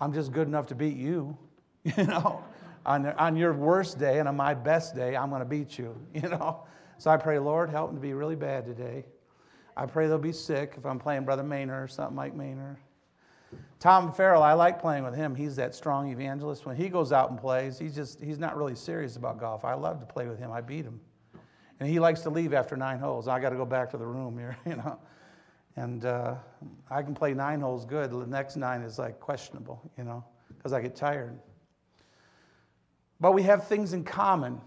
I'm 0.00 0.12
just 0.12 0.30
good 0.30 0.46
enough 0.46 0.68
to 0.68 0.76
beat 0.76 0.96
you, 0.96 1.36
you 1.96 2.04
know. 2.04 2.44
On, 2.86 3.06
on 3.06 3.36
your 3.36 3.52
worst 3.52 3.98
day 3.98 4.20
and 4.20 4.28
on 4.28 4.36
my 4.36 4.54
best 4.54 4.94
day, 4.94 5.16
I'm 5.16 5.28
going 5.28 5.40
to 5.40 5.46
beat 5.46 5.76
you, 5.76 6.00
you 6.14 6.28
know. 6.28 6.64
So 6.98 7.10
I 7.10 7.16
pray, 7.18 7.38
Lord, 7.38 7.68
help 7.68 7.90
them 7.90 7.96
to 7.96 8.00
be 8.00 8.14
really 8.14 8.36
bad 8.36 8.64
today. 8.64 9.04
I 9.76 9.84
pray 9.84 10.06
they'll 10.06 10.18
be 10.18 10.32
sick 10.32 10.74
if 10.78 10.86
I'm 10.86 10.98
playing 10.98 11.24
Brother 11.24 11.42
Maynard 11.42 11.82
or 11.82 11.88
something 11.88 12.16
like 12.16 12.34
Maynard. 12.34 12.78
Tom 13.78 14.12
Farrell, 14.12 14.42
I 14.42 14.54
like 14.54 14.80
playing 14.80 15.04
with 15.04 15.14
him. 15.14 15.34
He's 15.34 15.56
that 15.56 15.74
strong 15.74 16.10
evangelist. 16.10 16.64
When 16.64 16.76
he 16.76 16.88
goes 16.88 17.12
out 17.12 17.30
and 17.30 17.38
plays, 17.38 17.78
he's 17.78 17.94
just 17.94 18.22
he's 18.22 18.38
not 18.38 18.56
really 18.56 18.74
serious 18.74 19.16
about 19.16 19.38
golf. 19.38 19.64
I 19.64 19.74
love 19.74 20.00
to 20.00 20.06
play 20.06 20.26
with 20.26 20.38
him. 20.38 20.50
I 20.50 20.62
beat 20.62 20.84
him. 20.84 21.00
And 21.78 21.88
he 21.88 22.00
likes 22.00 22.22
to 22.22 22.30
leave 22.30 22.54
after 22.54 22.74
nine 22.76 22.98
holes. 22.98 23.28
I 23.28 23.38
got 23.38 23.50
to 23.50 23.56
go 23.56 23.66
back 23.66 23.90
to 23.90 23.98
the 23.98 24.06
room 24.06 24.38
here, 24.38 24.56
you 24.66 24.76
know. 24.76 24.98
And 25.76 26.06
uh, 26.06 26.36
I 26.90 27.02
can 27.02 27.14
play 27.14 27.34
nine 27.34 27.60
holes 27.60 27.84
good. 27.84 28.10
The 28.10 28.26
next 28.26 28.56
nine 28.56 28.80
is 28.80 28.98
like 28.98 29.20
questionable, 29.20 29.90
you 29.98 30.04
know, 30.04 30.24
because 30.56 30.72
I 30.72 30.80
get 30.80 30.96
tired. 30.96 31.38
But 33.20 33.32
we 33.32 33.42
have 33.42 33.66
things 33.66 33.92
in 33.92 34.04
common. 34.04 34.60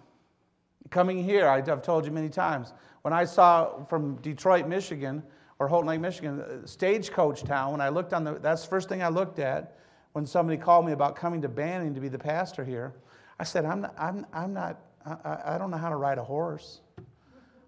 Coming 0.90 1.24
here, 1.24 1.48
I've 1.48 1.82
told 1.84 2.06
you 2.06 2.12
many 2.12 2.30
times, 2.30 2.74
when 3.04 3.14
I 3.14 3.26
saw 3.26 3.84
from 3.86 4.16
Detroit, 4.18 4.68
Michigan, 4.68 5.24
or 5.60 5.68
Houghton 5.68 5.88
Lake, 5.88 6.00
Michigan, 6.00 6.42
uh, 6.42 6.66
stagecoach 6.66 7.44
town, 7.44 7.74
when 7.74 7.82
I 7.82 7.90
looked 7.90 8.14
on 8.14 8.24
the, 8.24 8.40
that's 8.40 8.64
the 8.64 8.70
first 8.70 8.90
thing 8.90 9.04
I 9.04 9.10
looked 9.10 9.40
at 9.40 9.78
when 10.14 10.26
somebody 10.26 10.58
called 10.58 10.86
me 10.86 10.94
about 10.94 11.16
coming 11.16 11.42
to 11.42 11.50
Banning 11.50 11.94
to 11.94 12.02
be 12.02 12.08
the 12.08 12.18
pastor 12.18 12.64
here. 12.64 12.96
I 13.40 13.44
said, 13.44 13.66
I'm 13.66 13.82
not, 13.82 13.94
I'm, 13.98 14.26
I'm 14.34 14.54
not 14.54 14.82
I, 15.06 15.56
I 15.56 15.58
don't 15.58 15.72
know 15.72 15.78
how 15.78 15.90
to 15.90 15.96
ride 15.96 16.18
a 16.18 16.24
horse. 16.24 16.82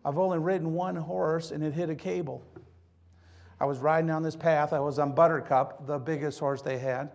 I've 0.03 0.17
only 0.17 0.39
ridden 0.39 0.73
one 0.73 0.95
horse 0.95 1.51
and 1.51 1.63
it 1.63 1.73
hit 1.73 1.89
a 1.89 1.95
cable. 1.95 2.43
I 3.59 3.65
was 3.65 3.77
riding 3.77 4.07
down 4.07 4.23
this 4.23 4.35
path. 4.35 4.73
I 4.73 4.79
was 4.79 4.97
on 4.97 5.13
Buttercup, 5.13 5.85
the 5.85 5.99
biggest 5.99 6.39
horse 6.39 6.61
they 6.61 6.77
had. 6.77 7.11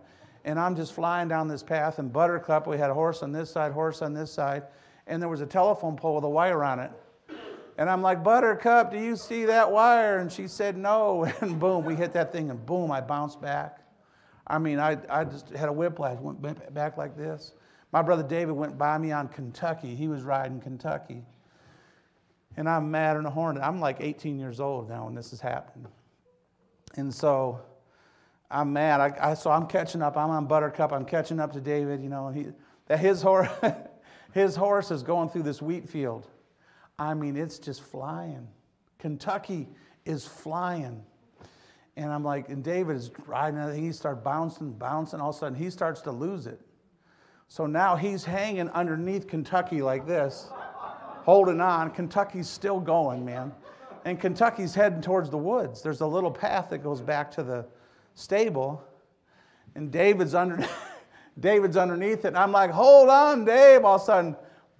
And 0.47 0.57
I'm 0.57 0.77
just 0.77 0.93
flying 0.93 1.27
down 1.27 1.49
this 1.49 1.61
path. 1.61 1.99
And 1.99 2.11
Buttercup, 2.11 2.67
we 2.67 2.77
had 2.77 2.89
a 2.89 2.93
horse 2.93 3.21
on 3.21 3.33
this 3.33 3.51
side, 3.51 3.73
horse 3.73 4.01
on 4.01 4.13
this 4.13 4.31
side. 4.31 4.63
And 5.05 5.21
there 5.21 5.27
was 5.27 5.41
a 5.41 5.45
telephone 5.45 5.97
pole 5.97 6.15
with 6.15 6.23
a 6.23 6.29
wire 6.29 6.63
on 6.63 6.79
it. 6.79 6.89
And 7.77 7.89
I'm 7.89 8.01
like, 8.01 8.23
Buttercup, 8.23 8.89
do 8.89 8.97
you 8.97 9.17
see 9.17 9.43
that 9.43 9.69
wire? 9.69 10.19
And 10.19 10.31
she 10.31 10.47
said, 10.47 10.77
no. 10.77 11.25
And 11.41 11.59
boom, 11.59 11.83
we 11.83 11.95
hit 11.95 12.13
that 12.13 12.31
thing, 12.31 12.49
and 12.49 12.65
boom, 12.65 12.91
I 12.91 13.01
bounced 13.01 13.41
back. 13.41 13.81
I 14.47 14.57
mean, 14.57 14.79
I, 14.79 14.97
I 15.09 15.25
just 15.25 15.49
had 15.49 15.67
a 15.67 15.73
whiplash, 15.73 16.17
went 16.17 16.73
back 16.73 16.95
like 16.95 17.17
this. 17.17 17.51
My 17.91 18.01
brother 18.01 18.23
David 18.23 18.53
went 18.53 18.77
by 18.77 18.97
me 18.97 19.11
on 19.11 19.27
Kentucky. 19.27 19.95
He 19.95 20.07
was 20.07 20.23
riding 20.23 20.61
Kentucky. 20.61 21.25
And 22.55 22.69
I'm 22.69 22.89
mad 22.89 23.17
and 23.17 23.27
a 23.27 23.29
hornet. 23.29 23.63
I'm 23.63 23.81
like 23.81 23.97
18 23.99 24.39
years 24.39 24.61
old 24.61 24.87
now 24.89 25.05
when 25.05 25.13
this 25.13 25.33
is 25.33 25.41
happening. 25.41 25.87
And 26.95 27.13
so 27.13 27.59
I'm 28.49 28.71
mad. 28.73 29.01
I, 29.01 29.31
I, 29.31 29.33
so 29.33 29.51
I'm 29.51 29.67
catching 29.67 30.01
up. 30.01 30.17
I'm 30.17 30.29
on 30.29 30.45
Buttercup. 30.45 30.93
I'm 30.93 31.05
catching 31.05 31.39
up 31.39 31.51
to 31.53 31.61
David, 31.61 32.01
you 32.01 32.09
know, 32.09 32.29
he, 32.29 32.47
that 32.87 32.99
his 32.99 33.21
horse, 33.21 33.49
his 34.33 34.55
horse 34.55 34.91
is 34.91 35.03
going 35.03 35.29
through 35.29 35.43
this 35.43 35.61
wheat 35.61 35.89
field. 35.89 36.27
I 36.97 37.13
mean, 37.13 37.35
it's 37.35 37.59
just 37.59 37.83
flying. 37.83 38.47
Kentucky 38.99 39.67
is 40.05 40.25
flying. 40.25 41.03
And 41.97 42.11
I'm 42.11 42.23
like, 42.23 42.49
and 42.49 42.63
David 42.63 42.95
is 42.95 43.11
riding, 43.25 43.59
and 43.59 43.77
he 43.77 43.91
starts 43.91 44.23
bouncing, 44.23 44.71
bouncing. 44.71 45.19
All 45.19 45.31
of 45.31 45.35
a 45.35 45.39
sudden, 45.39 45.57
he 45.57 45.69
starts 45.69 46.01
to 46.01 46.11
lose 46.11 46.47
it. 46.47 46.61
So 47.49 47.65
now 47.65 47.95
he's 47.95 48.23
hanging 48.23 48.69
underneath 48.69 49.27
Kentucky 49.27 49.81
like 49.81 50.05
this, 50.05 50.49
holding 51.23 51.59
on. 51.59 51.91
Kentucky's 51.91 52.47
still 52.47 52.79
going, 52.79 53.25
man. 53.25 53.51
And 54.05 54.19
Kentucky's 54.19 54.75
heading 54.75 55.01
towards 55.01 55.29
the 55.29 55.37
woods. 55.37 55.81
There's 55.81 56.01
a 56.01 56.07
little 56.07 56.31
path 56.31 56.69
that 56.69 56.79
goes 56.79 57.01
back 57.01 57.31
to 57.31 57.43
the 57.43 57.65
stable. 58.17 58.83
And 59.75 59.91
David's 59.91 60.33
under 60.33 60.67
David's 61.39 61.77
underneath 61.77 62.25
it. 62.25 62.29
And 62.29 62.37
I'm 62.37 62.51
like, 62.51 62.71
hold 62.71 63.09
on, 63.09 63.45
Dave. 63.45 63.85
All 63.85 63.95
of 63.95 64.01
a 64.01 64.05
sudden, 64.05 64.35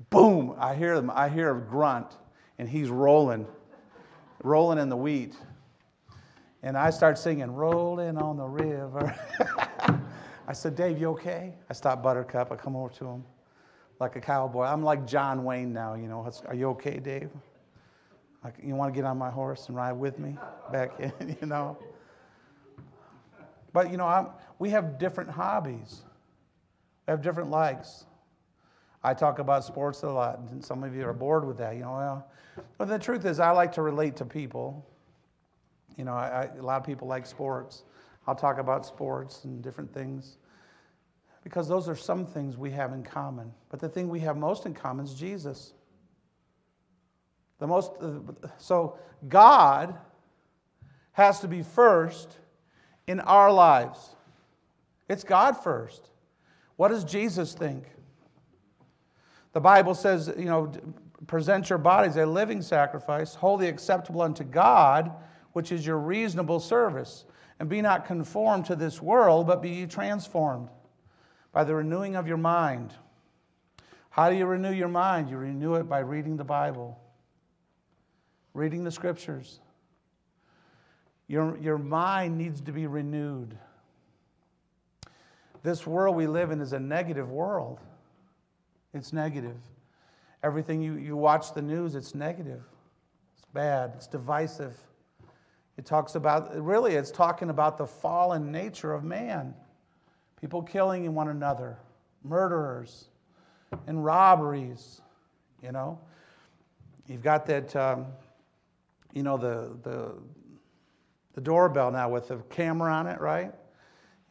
boom, 0.09 0.55
I 0.57 0.73
hear 0.73 0.95
them. 0.95 1.11
I 1.13 1.29
hear 1.29 1.55
a 1.55 1.61
grunt, 1.61 2.17
and 2.57 2.67
he's 2.67 2.89
rolling, 2.89 3.45
rolling 4.43 4.79
in 4.79 4.89
the 4.89 4.97
wheat. 4.97 5.35
And 6.63 6.75
I 6.75 6.89
start 6.89 7.19
singing, 7.19 7.51
Rolling 7.51 8.17
on 8.17 8.37
the 8.37 8.47
River. 8.47 9.15
I 10.47 10.53
said, 10.53 10.75
Dave, 10.75 10.99
you 10.99 11.09
okay? 11.09 11.53
I 11.69 11.73
stop 11.73 12.01
Buttercup. 12.01 12.51
I 12.51 12.55
come 12.55 12.75
over 12.75 12.91
to 12.95 13.05
him 13.05 13.23
like 13.99 14.15
a 14.15 14.21
cowboy. 14.21 14.63
I'm 14.63 14.83
like 14.83 15.05
John 15.05 15.43
Wayne 15.43 15.71
now, 15.71 15.93
you 15.93 16.07
know. 16.07 16.27
Are 16.47 16.55
you 16.55 16.69
okay, 16.69 16.99
Dave? 16.99 17.29
Like, 18.43 18.55
you 18.63 18.75
want 18.75 18.93
to 18.93 18.97
get 18.97 19.05
on 19.05 19.17
my 19.17 19.29
horse 19.29 19.67
and 19.67 19.75
ride 19.75 19.93
with 19.93 20.17
me 20.17 20.37
back 20.71 20.99
in, 20.99 21.37
you 21.41 21.47
know? 21.47 21.77
But, 23.77 23.91
you 23.91 23.97
know, 23.97 24.07
I'm, 24.07 24.29
we 24.57 24.71
have 24.71 24.97
different 24.97 25.29
hobbies, 25.29 26.01
we 27.05 27.11
have 27.11 27.21
different 27.21 27.51
likes. 27.51 28.07
I 29.03 29.13
talk 29.13 29.37
about 29.37 29.63
sports 29.63 30.01
a 30.01 30.09
lot, 30.09 30.39
and 30.49 30.65
some 30.65 30.83
of 30.83 30.95
you 30.95 31.05
are 31.05 31.13
bored 31.13 31.45
with 31.45 31.59
that. 31.59 31.75
You 31.75 31.83
know, 31.83 31.91
well, 31.91 32.27
but 32.79 32.87
the 32.87 32.97
truth 32.97 33.23
is, 33.25 33.39
I 33.39 33.51
like 33.51 33.71
to 33.73 33.83
relate 33.83 34.15
to 34.15 34.25
people. 34.25 34.83
You 35.95 36.05
know, 36.05 36.13
I, 36.15 36.25
I, 36.25 36.57
a 36.57 36.63
lot 36.63 36.81
of 36.81 36.87
people 36.87 37.07
like 37.07 37.27
sports. 37.27 37.83
I'll 38.25 38.33
talk 38.33 38.57
about 38.57 38.83
sports 38.83 39.43
and 39.43 39.61
different 39.61 39.93
things 39.93 40.39
because 41.43 41.67
those 41.67 41.87
are 41.87 41.95
some 41.95 42.25
things 42.25 42.57
we 42.57 42.71
have 42.71 42.93
in 42.93 43.03
common. 43.03 43.53
But 43.69 43.79
the 43.79 43.89
thing 43.89 44.09
we 44.09 44.21
have 44.21 44.37
most 44.37 44.65
in 44.65 44.73
common 44.73 45.05
is 45.05 45.13
Jesus. 45.13 45.73
The 47.59 47.67
most, 47.67 47.91
uh, 48.01 48.21
so 48.57 48.97
God 49.29 49.93
has 51.11 51.39
to 51.41 51.47
be 51.47 51.61
first 51.61 52.39
in 53.07 53.19
our 53.21 53.51
lives. 53.51 54.15
It's 55.09 55.23
God 55.23 55.53
first. 55.53 56.09
What 56.75 56.89
does 56.89 57.03
Jesus 57.03 57.53
think? 57.53 57.85
The 59.53 59.61
Bible 59.61 59.95
says, 59.95 60.31
you 60.37 60.45
know, 60.45 60.71
present 61.25 61.69
your 61.69 61.79
bodies 61.79 62.17
a 62.17 62.25
living 62.25 62.61
sacrifice, 62.61 63.33
holy 63.33 63.67
acceptable 63.67 64.21
unto 64.21 64.43
God, 64.43 65.11
which 65.53 65.71
is 65.71 65.85
your 65.85 65.97
reasonable 65.97 66.59
service. 66.59 67.25
And 67.59 67.67
be 67.67 67.81
not 67.81 68.05
conformed 68.05 68.65
to 68.65 68.75
this 68.75 69.01
world, 69.01 69.47
but 69.47 69.63
be 69.63 69.87
transformed 69.87 70.69
by 71.51 71.63
the 71.63 71.73
renewing 71.73 72.15
of 72.15 72.27
your 72.27 72.37
mind. 72.37 72.93
How 74.11 74.29
do 74.29 74.35
you 74.35 74.45
renew 74.45 74.71
your 74.71 74.89
mind? 74.89 75.29
You 75.29 75.37
renew 75.37 75.73
it 75.75 75.89
by 75.89 75.99
reading 75.99 76.37
the 76.37 76.43
Bible, 76.43 76.99
reading 78.53 78.83
the 78.83 78.91
scriptures. 78.91 79.59
Your, 81.27 81.57
your 81.57 81.77
mind 81.77 82.37
needs 82.37 82.61
to 82.61 82.71
be 82.71 82.87
renewed. 82.87 83.57
This 85.63 85.85
world 85.85 86.15
we 86.15 86.27
live 86.27 86.51
in 86.51 86.61
is 86.61 86.73
a 86.73 86.79
negative 86.79 87.29
world. 87.29 87.79
It's 88.93 89.11
negative. 89.11 89.57
Everything 90.43 90.81
you, 90.81 90.93
you 90.93 91.17
watch 91.17 91.53
the 91.53 91.61
news, 91.61 91.95
it's 91.95 92.15
negative. 92.15 92.63
It's 93.35 93.45
bad. 93.53 93.93
It's 93.95 94.07
divisive. 94.07 94.77
It 95.77 95.85
talks 95.85 96.15
about, 96.15 96.55
really, 96.63 96.95
it's 96.95 97.11
talking 97.11 97.49
about 97.49 97.77
the 97.77 97.85
fallen 97.85 98.51
nature 98.51 98.93
of 98.93 99.03
man. 99.03 99.53
People 100.39 100.61
killing 100.61 101.13
one 101.13 101.27
another, 101.27 101.77
murderers, 102.23 103.09
and 103.87 104.03
robberies, 104.03 105.01
you 105.61 105.71
know. 105.71 105.99
You've 107.07 107.23
got 107.23 107.45
that, 107.47 107.75
um, 107.75 108.05
you 109.13 109.23
know, 109.23 109.37
the, 109.37 109.77
the, 109.83 110.13
the 111.37 111.41
doorbell 111.41 111.91
now 111.91 112.09
with 112.09 112.31
a 112.31 112.37
camera 112.49 112.91
on 112.91 113.05
it, 113.05 113.21
right? 113.21 113.53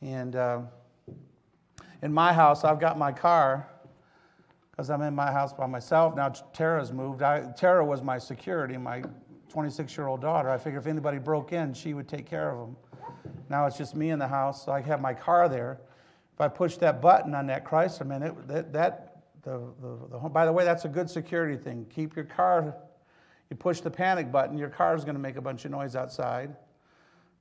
And 0.01 0.35
uh, 0.35 0.63
in 2.03 2.13
my 2.13 2.33
house, 2.33 2.65
I've 2.65 2.81
got 2.81 2.99
my 2.99 3.13
car 3.13 3.69
because 4.73 4.91
I'm 4.91 5.03
in 5.03 5.15
my 5.15 5.31
house 5.31 5.53
by 5.53 5.67
myself. 5.67 6.17
Now 6.17 6.31
Tara's 6.31 6.93
moved. 6.93 7.23
I, 7.23 7.53
Tara 7.57 7.85
was 7.85 8.03
my 8.03 8.19
security, 8.19 8.77
my 8.77 9.05
26 9.49 9.97
year 9.97 10.09
old 10.09 10.21
daughter. 10.21 10.51
I 10.51 10.59
figured 10.59 10.83
if 10.83 10.89
anybody 10.89 11.19
broke 11.19 11.53
in, 11.53 11.73
she 11.75 11.95
would 11.95 12.09
take 12.09 12.27
care 12.27 12.51
of 12.51 12.59
them. 12.59 12.77
Now 13.49 13.67
it's 13.67 13.79
just 13.79 13.95
me 13.95 14.11
in 14.11 14.19
the 14.19 14.27
house, 14.27 14.65
so 14.65 14.73
I 14.73 14.81
have 14.81 15.01
my 15.01 15.15
car 15.15 15.49
there. 15.49 15.79
If 16.35 16.41
I 16.41 16.49
push 16.49 16.77
that 16.79 17.01
button 17.01 17.37
on 17.37 17.47
that 17.47 17.65
Chrysler, 17.65 18.05
man, 18.05 18.25
it, 18.25 18.49
that, 18.49 18.73
that 18.73 19.23
the, 19.43 19.61
the, 19.81 19.99
the, 20.11 20.29
by 20.29 20.45
the 20.45 20.53
way, 20.53 20.65
that's 20.65 20.87
a 20.87 20.89
good 20.89 21.09
security 21.09 21.57
thing. 21.57 21.87
Keep 21.89 22.17
your 22.17 22.25
car, 22.25 22.75
you 23.49 23.55
push 23.55 23.81
the 23.81 23.93
panic 23.93 24.33
button, 24.33 24.59
your 24.59 24.71
car 24.71 24.97
is 24.97 25.05
going 25.05 25.15
to 25.15 25.23
make 25.23 25.37
a 25.37 25.41
bunch 25.41 25.65
of 25.65 25.71
noise 25.71 25.95
outside. 25.95 26.57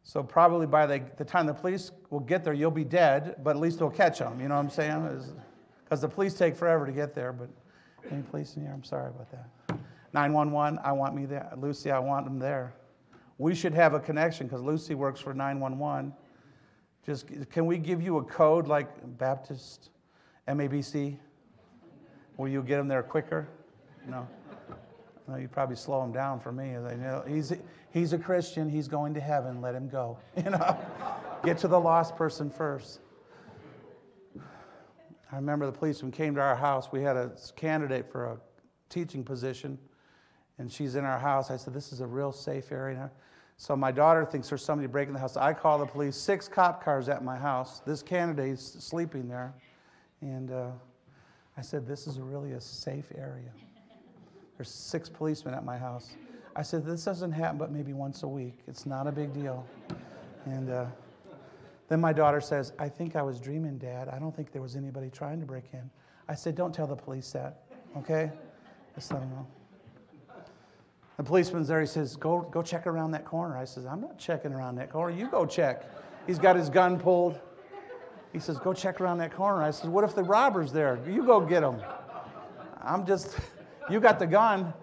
So 0.08 0.22
probably 0.22 0.68
by 0.68 0.86
the, 0.86 1.02
the 1.18 1.26
time 1.26 1.48
the 1.48 1.54
police 1.54 1.92
will 2.12 2.20
get 2.20 2.44
there, 2.44 2.54
you'll 2.54 2.70
be 2.70 2.84
dead, 2.84 3.38
but 3.44 3.56
at 3.56 3.60
least 3.60 3.80
they'll 3.80 3.90
catch 3.90 4.20
them. 4.20 4.40
You 4.40 4.48
know 4.48 4.56
what 4.56 4.62
I'm 4.62 4.70
saying? 4.70 5.34
Because 5.84 6.00
the 6.00 6.08
police 6.08 6.36
take 6.36 6.56
forever 6.56 6.86
to 6.86 6.92
get 6.92 7.16
there. 7.16 7.34
But 7.34 7.50
any 8.12 8.22
police 8.22 8.56
in 8.56 8.62
here? 8.62 8.72
I'm 8.72 8.84
sorry 8.84 9.10
about 9.10 9.32
that. 9.32 9.80
911, 10.14 10.80
I 10.84 10.92
want 10.92 11.16
me 11.16 11.26
there. 11.26 11.52
Lucy, 11.58 11.90
I 11.90 11.98
want 11.98 12.26
them 12.26 12.38
there. 12.38 12.76
We 13.40 13.56
should 13.56 13.74
have 13.74 13.96
a 13.96 14.00
connection 14.00 14.46
because 14.46 14.62
Lucy 14.62 14.94
works 14.94 15.20
for 15.20 15.34
911. 15.34 16.14
Just 17.04 17.26
can 17.50 17.66
we 17.66 17.80
give 17.80 18.00
you 18.00 18.20
a 18.20 18.24
code 18.24 18.68
like 18.68 18.88
Baptist 19.18 19.90
MABC? 20.48 21.18
Will 22.38 22.48
you 22.48 22.62
get 22.62 22.78
them 22.78 22.88
there 22.88 23.02
quicker? 23.02 23.48
No. 24.08 24.28
No, 25.28 25.38
you 25.38 25.48
probably 25.48 25.76
slow 25.76 26.04
him 26.04 26.12
down 26.12 26.40
for 26.40 26.52
me. 26.52 26.72
You 26.72 26.80
know, 26.80 27.24
he's, 27.28 27.52
he's 27.92 28.14
a 28.14 28.18
Christian. 28.18 28.70
He's 28.70 28.88
going 28.88 29.14
to 29.16 29.20
heaven. 29.20 29.60
Let 29.62 29.76
him 29.76 29.90
go. 29.90 30.20
You 30.38 30.52
know, 30.52 30.78
get 31.44 31.58
to 31.60 31.68
the 31.68 31.80
lost 31.80 32.16
person 32.16 32.50
first. 32.50 33.00
I 35.32 35.36
remember 35.36 35.66
the 35.66 35.72
policeman 35.72 36.12
came 36.12 36.36
to 36.36 36.42
our 36.42 36.56
house. 36.56 36.92
We 36.92 37.02
had 37.02 37.18
a 37.18 37.32
candidate 37.56 38.12
for 38.12 38.26
a 38.26 38.38
teaching 38.90 39.24
position, 39.24 39.78
and 40.60 40.72
she's 40.72 40.96
in 40.96 41.04
our 41.04 41.20
house. 41.20 41.50
I 41.50 41.58
said, 41.58 41.74
This 41.74 41.92
is 41.92 42.02
a 42.02 42.06
real 42.06 42.32
safe 42.32 42.72
area. 42.72 43.12
So 43.58 43.76
my 43.76 43.92
daughter 43.92 44.26
thinks 44.26 44.50
there's 44.50 44.64
somebody 44.64 44.88
breaking 44.88 45.14
the 45.14 45.20
house. 45.20 45.38
I 45.38 45.54
call 45.54 45.80
the 45.80 45.86
police, 45.86 46.16
six 46.16 46.48
cop 46.48 46.84
cars 46.84 47.10
at 47.10 47.24
my 47.24 47.38
house. 47.38 47.80
This 47.80 48.04
candidate's 48.04 48.84
sleeping 48.84 49.28
there. 49.28 49.54
And 50.22 50.52
uh, 50.52 50.72
I 51.58 51.62
said, 51.62 51.88
This 51.88 52.06
is 52.06 52.20
really 52.20 52.52
a 52.52 52.62
safe 52.62 53.12
area. 53.18 53.52
There's 54.58 54.70
six 54.70 55.10
policemen 55.10 55.54
at 55.54 55.66
my 55.66 55.78
house. 55.78 56.16
I 56.56 56.62
said, 56.62 56.86
This 56.86 57.04
doesn't 57.04 57.32
happen 57.32 57.58
but 57.58 57.72
maybe 57.72 57.94
once 57.94 58.24
a 58.24 58.28
week. 58.28 58.60
It's 58.68 58.86
not 58.86 59.08
a 59.08 59.12
big 59.12 59.34
deal. 59.34 59.66
And 60.46 60.70
uh, 60.70 60.86
then 61.88 62.00
my 62.00 62.14
daughter 62.14 62.42
says, 62.42 62.72
I 62.80 62.90
think 62.90 63.16
I 63.16 63.22
was 63.22 63.40
dreaming, 63.40 63.78
Dad. 63.78 64.10
I 64.10 64.20
don't 64.20 64.36
think 64.36 64.52
there 64.52 64.62
was 64.62 64.76
anybody 64.76 65.10
trying 65.10 65.40
to 65.40 65.46
break 65.46 65.66
in. 65.74 65.90
I 66.28 66.36
said, 66.36 66.56
Don't 66.56 66.74
tell 66.74 66.88
the 66.88 66.96
police 66.96 67.32
that, 67.32 67.64
okay? 67.98 68.32
Just 68.96 69.12
let 69.12 69.22
them 69.22 69.30
know. 69.32 69.48
The 71.18 71.24
policeman's 71.24 71.68
there. 71.70 71.80
He 71.80 71.88
says, 71.88 72.18
go, 72.18 72.42
go 72.42 72.62
check 72.62 72.88
around 72.88 73.12
that 73.12 73.24
corner. 73.24 73.58
I 73.58 73.64
says, 73.64 73.86
I'm 73.86 74.02
not 74.02 74.18
checking 74.18 74.52
around 74.52 74.76
that 74.76 74.90
corner. 74.90 75.16
You 75.16 75.30
go 75.30 75.46
check. 75.46 75.86
He's 76.28 76.40
got 76.40 76.56
his 76.56 76.70
gun 76.70 77.00
pulled. 77.00 77.40
He 78.34 78.40
says, 78.40 78.58
Go 78.58 78.74
check 78.74 79.00
around 79.00 79.20
that 79.20 79.34
corner. 79.34 79.64
I 79.64 79.72
says, 79.72 79.90
What 79.90 80.04
if 80.04 80.14
the 80.14 80.24
robber's 80.24 80.74
there? 80.74 81.00
You 81.08 81.24
go 81.26 81.40
get 81.40 81.64
him. 81.64 81.82
I'm 82.82 83.06
just, 83.06 83.38
you 83.90 84.00
got 84.00 84.20
the 84.20 84.28
gun. 84.28 84.74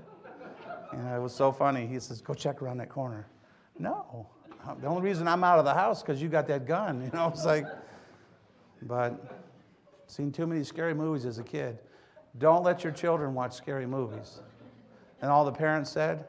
And 0.93 1.09
it 1.09 1.21
was 1.21 1.35
so 1.35 1.53
funny. 1.53 1.87
He 1.87 1.99
says, 1.99 2.21
Go 2.21 2.35
check 2.35 2.63
around 2.63 2.79
that 2.79 2.89
corner. 2.89 3.27
No. 3.79 4.29
Uh, 4.67 4.75
the 4.75 4.87
only 4.87 5.03
reason 5.03 5.27
I'm 5.27 5.43
out 5.43 5.59
of 5.59 5.65
the 5.65 5.75
house 5.75 6.03
because 6.03 6.21
you 6.23 6.29
got 6.29 6.47
that 6.49 6.67
gun. 6.67 7.03
You 7.13 7.19
know, 7.19 7.29
it's 7.29 7.45
like, 7.45 7.67
but 8.83 9.43
seen 10.07 10.31
too 10.31 10.47
many 10.47 10.63
scary 10.63 10.95
movies 10.95 11.25
as 11.25 11.39
a 11.39 11.43
kid. 11.43 11.79
Don't 12.39 12.63
let 12.63 12.85
your 12.85 12.93
children 12.93 13.35
watch 13.35 13.55
scary 13.55 13.87
movies. 13.87 14.41
And 15.21 15.31
all 15.31 15.45
the 15.45 15.53
parents 15.53 15.91
said, 15.91 16.25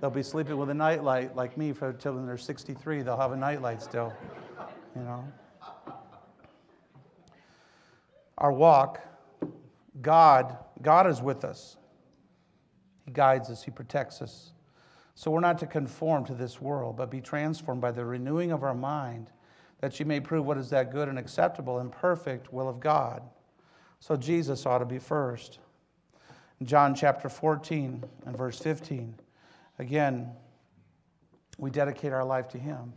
they'll 0.00 0.10
be 0.10 0.22
sleeping 0.22 0.56
with 0.56 0.70
a 0.70 0.74
nightlight 0.74 1.34
like 1.34 1.56
me 1.56 1.72
for 1.72 1.90
until 1.90 2.14
they're 2.24 2.36
63. 2.36 3.02
They'll 3.02 3.16
have 3.16 3.32
a 3.32 3.36
nightlight 3.36 3.82
still. 3.82 4.12
You 4.94 5.00
know. 5.04 5.24
Our 8.36 8.52
walk, 8.52 9.00
God, 10.02 10.58
God 10.82 11.06
is 11.06 11.22
with 11.22 11.46
us. 11.46 11.78
Guides 13.12 13.50
us, 13.50 13.62
He 13.62 13.70
protects 13.70 14.22
us. 14.22 14.52
So 15.14 15.30
we're 15.30 15.40
not 15.40 15.58
to 15.58 15.66
conform 15.66 16.24
to 16.26 16.34
this 16.34 16.60
world, 16.60 16.96
but 16.96 17.10
be 17.10 17.20
transformed 17.20 17.80
by 17.80 17.92
the 17.92 18.04
renewing 18.04 18.50
of 18.50 18.62
our 18.62 18.74
mind, 18.74 19.30
that 19.80 20.00
you 20.00 20.06
may 20.06 20.20
prove 20.20 20.46
what 20.46 20.58
is 20.58 20.70
that 20.70 20.90
good 20.90 21.08
and 21.08 21.18
acceptable 21.18 21.78
and 21.78 21.92
perfect 21.92 22.52
will 22.52 22.68
of 22.68 22.80
God. 22.80 23.22
So 24.00 24.16
Jesus 24.16 24.64
ought 24.66 24.78
to 24.78 24.84
be 24.84 24.98
first. 24.98 25.58
John 26.64 26.94
chapter 26.94 27.28
14 27.28 28.04
and 28.26 28.36
verse 28.36 28.58
15, 28.58 29.14
again, 29.78 30.30
we 31.58 31.70
dedicate 31.70 32.12
our 32.12 32.24
life 32.24 32.48
to 32.48 32.58
Him. 32.58 32.92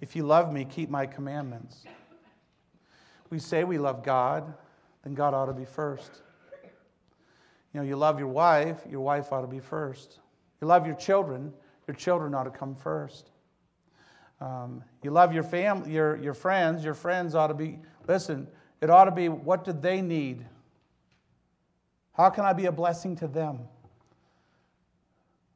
If 0.00 0.14
you 0.14 0.22
love 0.22 0.52
me, 0.52 0.64
keep 0.64 0.88
my 0.88 1.06
commandments. 1.06 1.84
We 3.30 3.38
say 3.38 3.64
we 3.64 3.78
love 3.78 4.02
God, 4.02 4.54
then 5.04 5.14
God 5.14 5.34
ought 5.34 5.46
to 5.46 5.52
be 5.52 5.64
first. 5.64 6.22
You 7.72 7.80
know, 7.80 7.86
you 7.86 7.96
love 7.96 8.18
your 8.18 8.28
wife, 8.28 8.80
your 8.88 9.00
wife 9.00 9.32
ought 9.32 9.42
to 9.42 9.46
be 9.46 9.60
first. 9.60 10.18
You 10.60 10.66
love 10.66 10.86
your 10.86 10.96
children, 10.96 11.52
your 11.86 11.94
children 11.94 12.34
ought 12.34 12.44
to 12.44 12.50
come 12.50 12.74
first. 12.74 13.30
Um, 14.40 14.82
you 15.02 15.10
love 15.10 15.32
your 15.32 15.42
family, 15.42 15.92
your, 15.92 16.16
your 16.16 16.34
friends, 16.34 16.84
your 16.84 16.94
friends 16.94 17.34
ought 17.34 17.48
to 17.48 17.54
be, 17.54 17.78
listen, 18.08 18.48
it 18.80 18.90
ought 18.90 19.04
to 19.04 19.10
be 19.10 19.28
what 19.28 19.64
do 19.64 19.72
they 19.72 20.00
need? 20.00 20.46
How 22.12 22.30
can 22.30 22.44
I 22.44 22.52
be 22.52 22.66
a 22.66 22.72
blessing 22.72 23.16
to 23.16 23.28
them? 23.28 23.60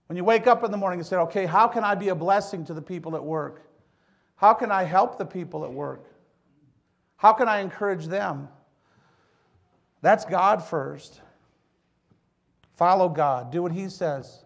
When 0.06 0.16
you 0.16 0.24
wake 0.24 0.46
up 0.46 0.62
in 0.64 0.70
the 0.70 0.76
morning 0.76 1.00
and 1.00 1.06
say, 1.06 1.16
okay, 1.16 1.46
how 1.46 1.66
can 1.66 1.82
I 1.82 1.94
be 1.94 2.08
a 2.08 2.14
blessing 2.14 2.64
to 2.66 2.74
the 2.74 2.82
people 2.82 3.16
at 3.16 3.24
work? 3.24 3.62
How 4.36 4.52
can 4.52 4.70
I 4.70 4.84
help 4.84 5.18
the 5.18 5.24
people 5.24 5.64
at 5.64 5.72
work? 5.72 6.04
How 7.16 7.32
can 7.32 7.48
I 7.48 7.60
encourage 7.60 8.06
them? 8.06 8.48
That's 10.02 10.26
God 10.26 10.62
first. 10.62 11.22
Follow 12.76 13.08
God, 13.08 13.52
do 13.52 13.62
what 13.62 13.72
He 13.72 13.88
says. 13.88 14.44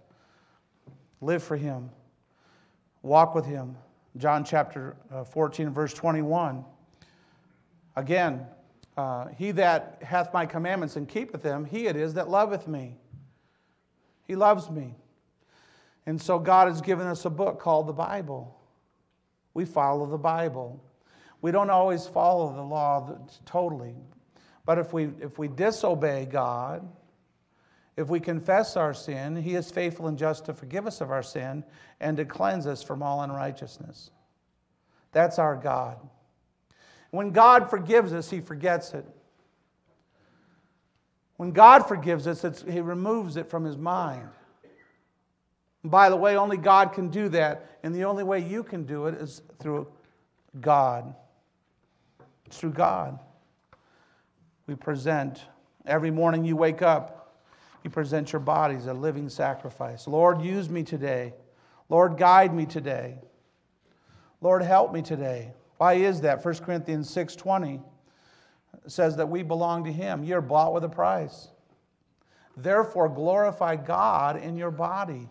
live 1.20 1.42
for 1.42 1.56
Him, 1.56 1.90
walk 3.02 3.34
with 3.34 3.46
Him. 3.46 3.76
John 4.16 4.44
chapter 4.44 4.96
uh, 5.12 5.22
14, 5.22 5.70
verse 5.70 5.94
21. 5.94 6.64
Again, 7.94 8.46
uh, 8.96 9.28
he 9.28 9.52
that 9.52 9.98
hath 10.02 10.32
my 10.34 10.44
commandments 10.44 10.96
and 10.96 11.08
keepeth 11.08 11.42
them, 11.42 11.64
he 11.64 11.86
it 11.86 11.94
is 11.94 12.14
that 12.14 12.28
loveth 12.28 12.66
me. 12.66 12.96
He 14.24 14.34
loves 14.34 14.68
me. 14.70 14.96
And 16.04 16.20
so 16.20 16.38
God 16.38 16.68
has 16.68 16.80
given 16.80 17.06
us 17.06 17.24
a 17.24 17.30
book 17.30 17.60
called 17.60 17.86
the 17.86 17.92
Bible. 17.92 18.58
We 19.54 19.64
follow 19.64 20.06
the 20.06 20.18
Bible. 20.18 20.82
We 21.40 21.52
don't 21.52 21.70
always 21.70 22.06
follow 22.06 22.52
the 22.52 22.62
law 22.62 23.18
totally. 23.46 23.94
But 24.64 24.78
if 24.78 24.92
we, 24.92 25.10
if 25.20 25.38
we 25.38 25.48
disobey 25.48 26.26
God, 26.26 26.88
if 27.98 28.08
we 28.08 28.20
confess 28.20 28.76
our 28.76 28.94
sin, 28.94 29.34
He 29.34 29.56
is 29.56 29.72
faithful 29.72 30.06
and 30.06 30.16
just 30.16 30.44
to 30.44 30.54
forgive 30.54 30.86
us 30.86 31.00
of 31.00 31.10
our 31.10 31.22
sin 31.22 31.64
and 31.98 32.16
to 32.16 32.24
cleanse 32.24 32.64
us 32.64 32.80
from 32.80 33.02
all 33.02 33.22
unrighteousness. 33.22 34.12
That's 35.10 35.40
our 35.40 35.56
God. 35.56 35.98
When 37.10 37.32
God 37.32 37.68
forgives 37.68 38.12
us, 38.12 38.30
He 38.30 38.40
forgets 38.40 38.94
it. 38.94 39.04
When 41.38 41.50
God 41.50 41.88
forgives 41.88 42.28
us, 42.28 42.62
He 42.70 42.80
removes 42.80 43.36
it 43.36 43.50
from 43.50 43.64
His 43.64 43.76
mind. 43.76 44.28
By 45.82 46.08
the 46.08 46.16
way, 46.16 46.36
only 46.36 46.56
God 46.56 46.92
can 46.92 47.08
do 47.08 47.28
that, 47.30 47.78
and 47.82 47.92
the 47.92 48.04
only 48.04 48.22
way 48.22 48.38
you 48.38 48.62
can 48.62 48.84
do 48.84 49.06
it 49.06 49.14
is 49.14 49.42
through 49.58 49.88
God. 50.60 51.12
It's 52.46 52.58
through 52.58 52.74
God. 52.74 53.18
We 54.68 54.76
present, 54.76 55.42
every 55.84 56.12
morning 56.12 56.44
you 56.44 56.54
wake 56.54 56.80
up, 56.80 57.17
you 57.88 57.92
present 57.92 58.34
your 58.34 58.40
bodies 58.40 58.84
a 58.84 58.92
living 58.92 59.30
sacrifice. 59.30 60.06
Lord, 60.06 60.42
use 60.42 60.68
me 60.68 60.82
today. 60.82 61.32
Lord, 61.88 62.18
guide 62.18 62.54
me 62.54 62.66
today. 62.66 63.16
Lord, 64.42 64.62
help 64.62 64.92
me 64.92 65.00
today. 65.00 65.52
Why 65.78 65.94
is 65.94 66.20
that? 66.20 66.42
1 66.42 66.62
Corinthians 66.64 67.08
6:20 67.08 67.82
says 68.86 69.16
that 69.16 69.30
we 69.30 69.42
belong 69.42 69.84
to 69.84 69.92
him. 69.92 70.22
You're 70.22 70.42
bought 70.42 70.74
with 70.74 70.84
a 70.84 70.88
price. 70.90 71.48
Therefore 72.58 73.08
glorify 73.08 73.76
God 73.76 74.36
in 74.36 74.58
your 74.58 74.70
body 74.70 75.30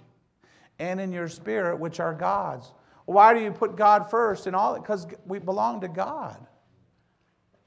and 0.80 1.00
in 1.00 1.12
your 1.12 1.28
spirit 1.28 1.80
which 1.80 2.00
are 2.00 2.14
God's. 2.16 2.74
Why 3.06 3.36
do 3.36 3.40
you 3.40 3.52
put 3.52 3.76
God 3.76 4.10
first 4.10 4.48
in 4.48 4.56
all 4.56 4.80
because 4.80 5.06
we 5.28 5.38
belong 5.38 5.82
to 5.82 5.88
God. 5.88 6.44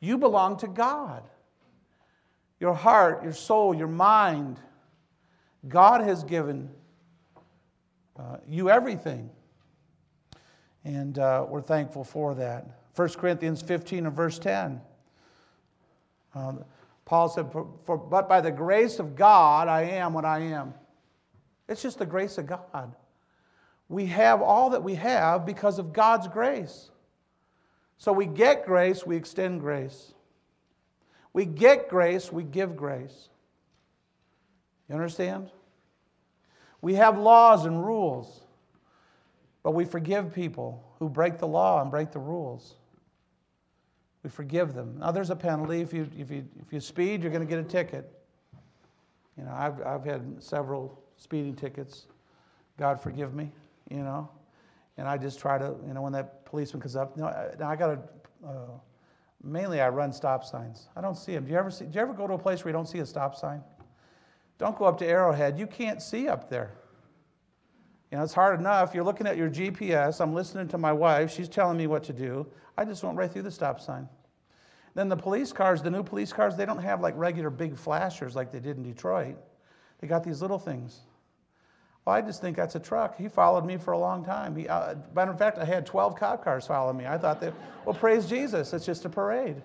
You 0.00 0.18
belong 0.18 0.56
to 0.58 0.66
God. 0.66 1.22
Your 2.58 2.74
heart, 2.74 3.22
your 3.22 3.32
soul, 3.32 3.72
your 3.72 3.86
mind. 3.86 4.58
God 5.68 6.00
has 6.02 6.24
given 6.24 6.70
uh, 8.18 8.36
you 8.48 8.70
everything. 8.70 9.30
And 10.84 11.18
uh, 11.18 11.46
we're 11.48 11.60
thankful 11.60 12.04
for 12.04 12.34
that. 12.34 12.66
1 12.96 13.08
Corinthians 13.10 13.62
15 13.62 14.06
and 14.06 14.16
verse 14.16 14.38
10. 14.38 14.80
Uh, 16.34 16.52
Paul 17.04 17.28
said, 17.28 17.50
for, 17.50 17.68
for, 17.84 17.96
But 17.96 18.28
by 18.28 18.40
the 18.40 18.50
grace 18.50 18.98
of 18.98 19.16
God, 19.16 19.68
I 19.68 19.82
am 19.82 20.12
what 20.12 20.24
I 20.24 20.40
am. 20.40 20.74
It's 21.68 21.82
just 21.82 21.98
the 21.98 22.06
grace 22.06 22.38
of 22.38 22.46
God. 22.46 22.94
We 23.88 24.06
have 24.06 24.40
all 24.42 24.70
that 24.70 24.82
we 24.82 24.94
have 24.94 25.44
because 25.44 25.78
of 25.78 25.92
God's 25.92 26.28
grace. 26.28 26.90
So 27.98 28.12
we 28.12 28.26
get 28.26 28.64
grace, 28.64 29.04
we 29.04 29.16
extend 29.16 29.60
grace. 29.60 30.14
We 31.32 31.44
get 31.44 31.88
grace, 31.88 32.32
we 32.32 32.44
give 32.44 32.76
grace. 32.76 33.28
You 34.90 34.96
understand? 34.96 35.48
We 36.82 36.94
have 36.94 37.16
laws 37.16 37.64
and 37.64 37.86
rules. 37.86 38.40
But 39.62 39.70
we 39.70 39.84
forgive 39.84 40.34
people 40.34 40.82
who 40.98 41.08
break 41.08 41.38
the 41.38 41.46
law 41.46 41.80
and 41.80 41.90
break 41.90 42.10
the 42.10 42.18
rules. 42.18 42.74
We 44.24 44.30
forgive 44.30 44.74
them. 44.74 44.98
Now, 44.98 45.12
there's 45.12 45.30
a 45.30 45.36
penalty. 45.36 45.80
If 45.80 45.92
you, 45.92 46.10
if 46.18 46.30
you, 46.30 46.44
if 46.60 46.72
you 46.72 46.80
speed, 46.80 47.22
you're 47.22 47.30
going 47.30 47.46
to 47.46 47.48
get 47.48 47.60
a 47.60 47.68
ticket. 47.68 48.10
You 49.38 49.44
know, 49.44 49.52
I've, 49.54 49.80
I've 49.86 50.04
had 50.04 50.42
several 50.42 51.00
speeding 51.16 51.54
tickets. 51.54 52.06
God 52.78 53.00
forgive 53.00 53.32
me, 53.32 53.52
you 53.90 53.98
know. 53.98 54.28
And 54.96 55.06
I 55.06 55.16
just 55.16 55.38
try 55.38 55.56
to, 55.56 55.76
you 55.86 55.94
know, 55.94 56.02
when 56.02 56.12
that 56.14 56.44
policeman 56.44 56.80
comes 56.80 56.96
up, 56.96 57.16
you 57.16 57.22
know, 57.22 57.28
I, 57.28 57.72
I 57.72 57.76
got 57.76 57.86
to, 57.86 57.98
uh, 58.46 58.52
mainly 59.42 59.80
I 59.80 59.88
run 59.88 60.12
stop 60.12 60.44
signs. 60.44 60.88
I 60.96 61.00
don't 61.00 61.16
see 61.16 61.32
them. 61.32 61.44
Do 61.44 61.52
you, 61.52 61.58
ever 61.58 61.70
see, 61.70 61.84
do 61.84 61.92
you 61.94 62.00
ever 62.00 62.12
go 62.12 62.26
to 62.26 62.34
a 62.34 62.38
place 62.38 62.64
where 62.64 62.70
you 62.70 62.76
don't 62.76 62.88
see 62.88 62.98
a 62.98 63.06
stop 63.06 63.36
sign? 63.36 63.62
Don't 64.60 64.78
go 64.78 64.84
up 64.84 64.98
to 64.98 65.06
Arrowhead. 65.06 65.58
You 65.58 65.66
can't 65.66 66.02
see 66.02 66.28
up 66.28 66.50
there. 66.50 66.70
You 68.10 68.18
know, 68.18 68.24
it's 68.24 68.34
hard 68.34 68.60
enough. 68.60 68.94
You're 68.94 69.04
looking 69.04 69.26
at 69.26 69.38
your 69.38 69.48
GPS. 69.48 70.20
I'm 70.20 70.34
listening 70.34 70.68
to 70.68 70.76
my 70.76 70.92
wife. 70.92 71.32
She's 71.32 71.48
telling 71.48 71.78
me 71.78 71.86
what 71.86 72.04
to 72.04 72.12
do. 72.12 72.46
I 72.76 72.84
just 72.84 73.02
went 73.02 73.16
right 73.16 73.32
through 73.32 73.44
the 73.44 73.50
stop 73.50 73.80
sign. 73.80 74.06
Then 74.94 75.08
the 75.08 75.16
police 75.16 75.50
cars, 75.50 75.80
the 75.80 75.90
new 75.90 76.02
police 76.02 76.30
cars, 76.30 76.56
they 76.56 76.66
don't 76.66 76.82
have 76.82 77.00
like 77.00 77.14
regular 77.16 77.48
big 77.48 77.74
flashers 77.74 78.36
like 78.36 78.52
they 78.52 78.60
did 78.60 78.76
in 78.76 78.82
Detroit. 78.82 79.38
They 79.98 80.06
got 80.06 80.24
these 80.24 80.42
little 80.42 80.58
things. 80.58 81.00
Well, 82.04 82.14
I 82.14 82.20
just 82.20 82.42
think 82.42 82.54
that's 82.54 82.74
a 82.74 82.80
truck. 82.80 83.16
He 83.16 83.28
followed 83.28 83.64
me 83.64 83.78
for 83.78 83.92
a 83.92 83.98
long 83.98 84.26
time. 84.26 84.54
He, 84.54 84.68
uh, 84.68 84.96
matter 85.14 85.30
of 85.30 85.38
fact, 85.38 85.56
I 85.56 85.64
had 85.64 85.86
12 85.86 86.16
cop 86.16 86.44
cars 86.44 86.66
follow 86.66 86.92
me. 86.92 87.06
I 87.06 87.16
thought 87.16 87.40
that, 87.40 87.54
well, 87.86 87.94
praise 87.94 88.26
Jesus. 88.26 88.74
It's 88.74 88.84
just 88.84 89.06
a 89.06 89.08
parade. 89.08 89.62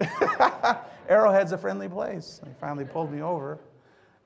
Arrowhead's 1.08 1.52
a 1.52 1.58
friendly 1.58 1.88
place. 1.88 2.40
He 2.44 2.50
finally 2.58 2.84
pulled 2.84 3.12
me 3.12 3.22
over. 3.22 3.60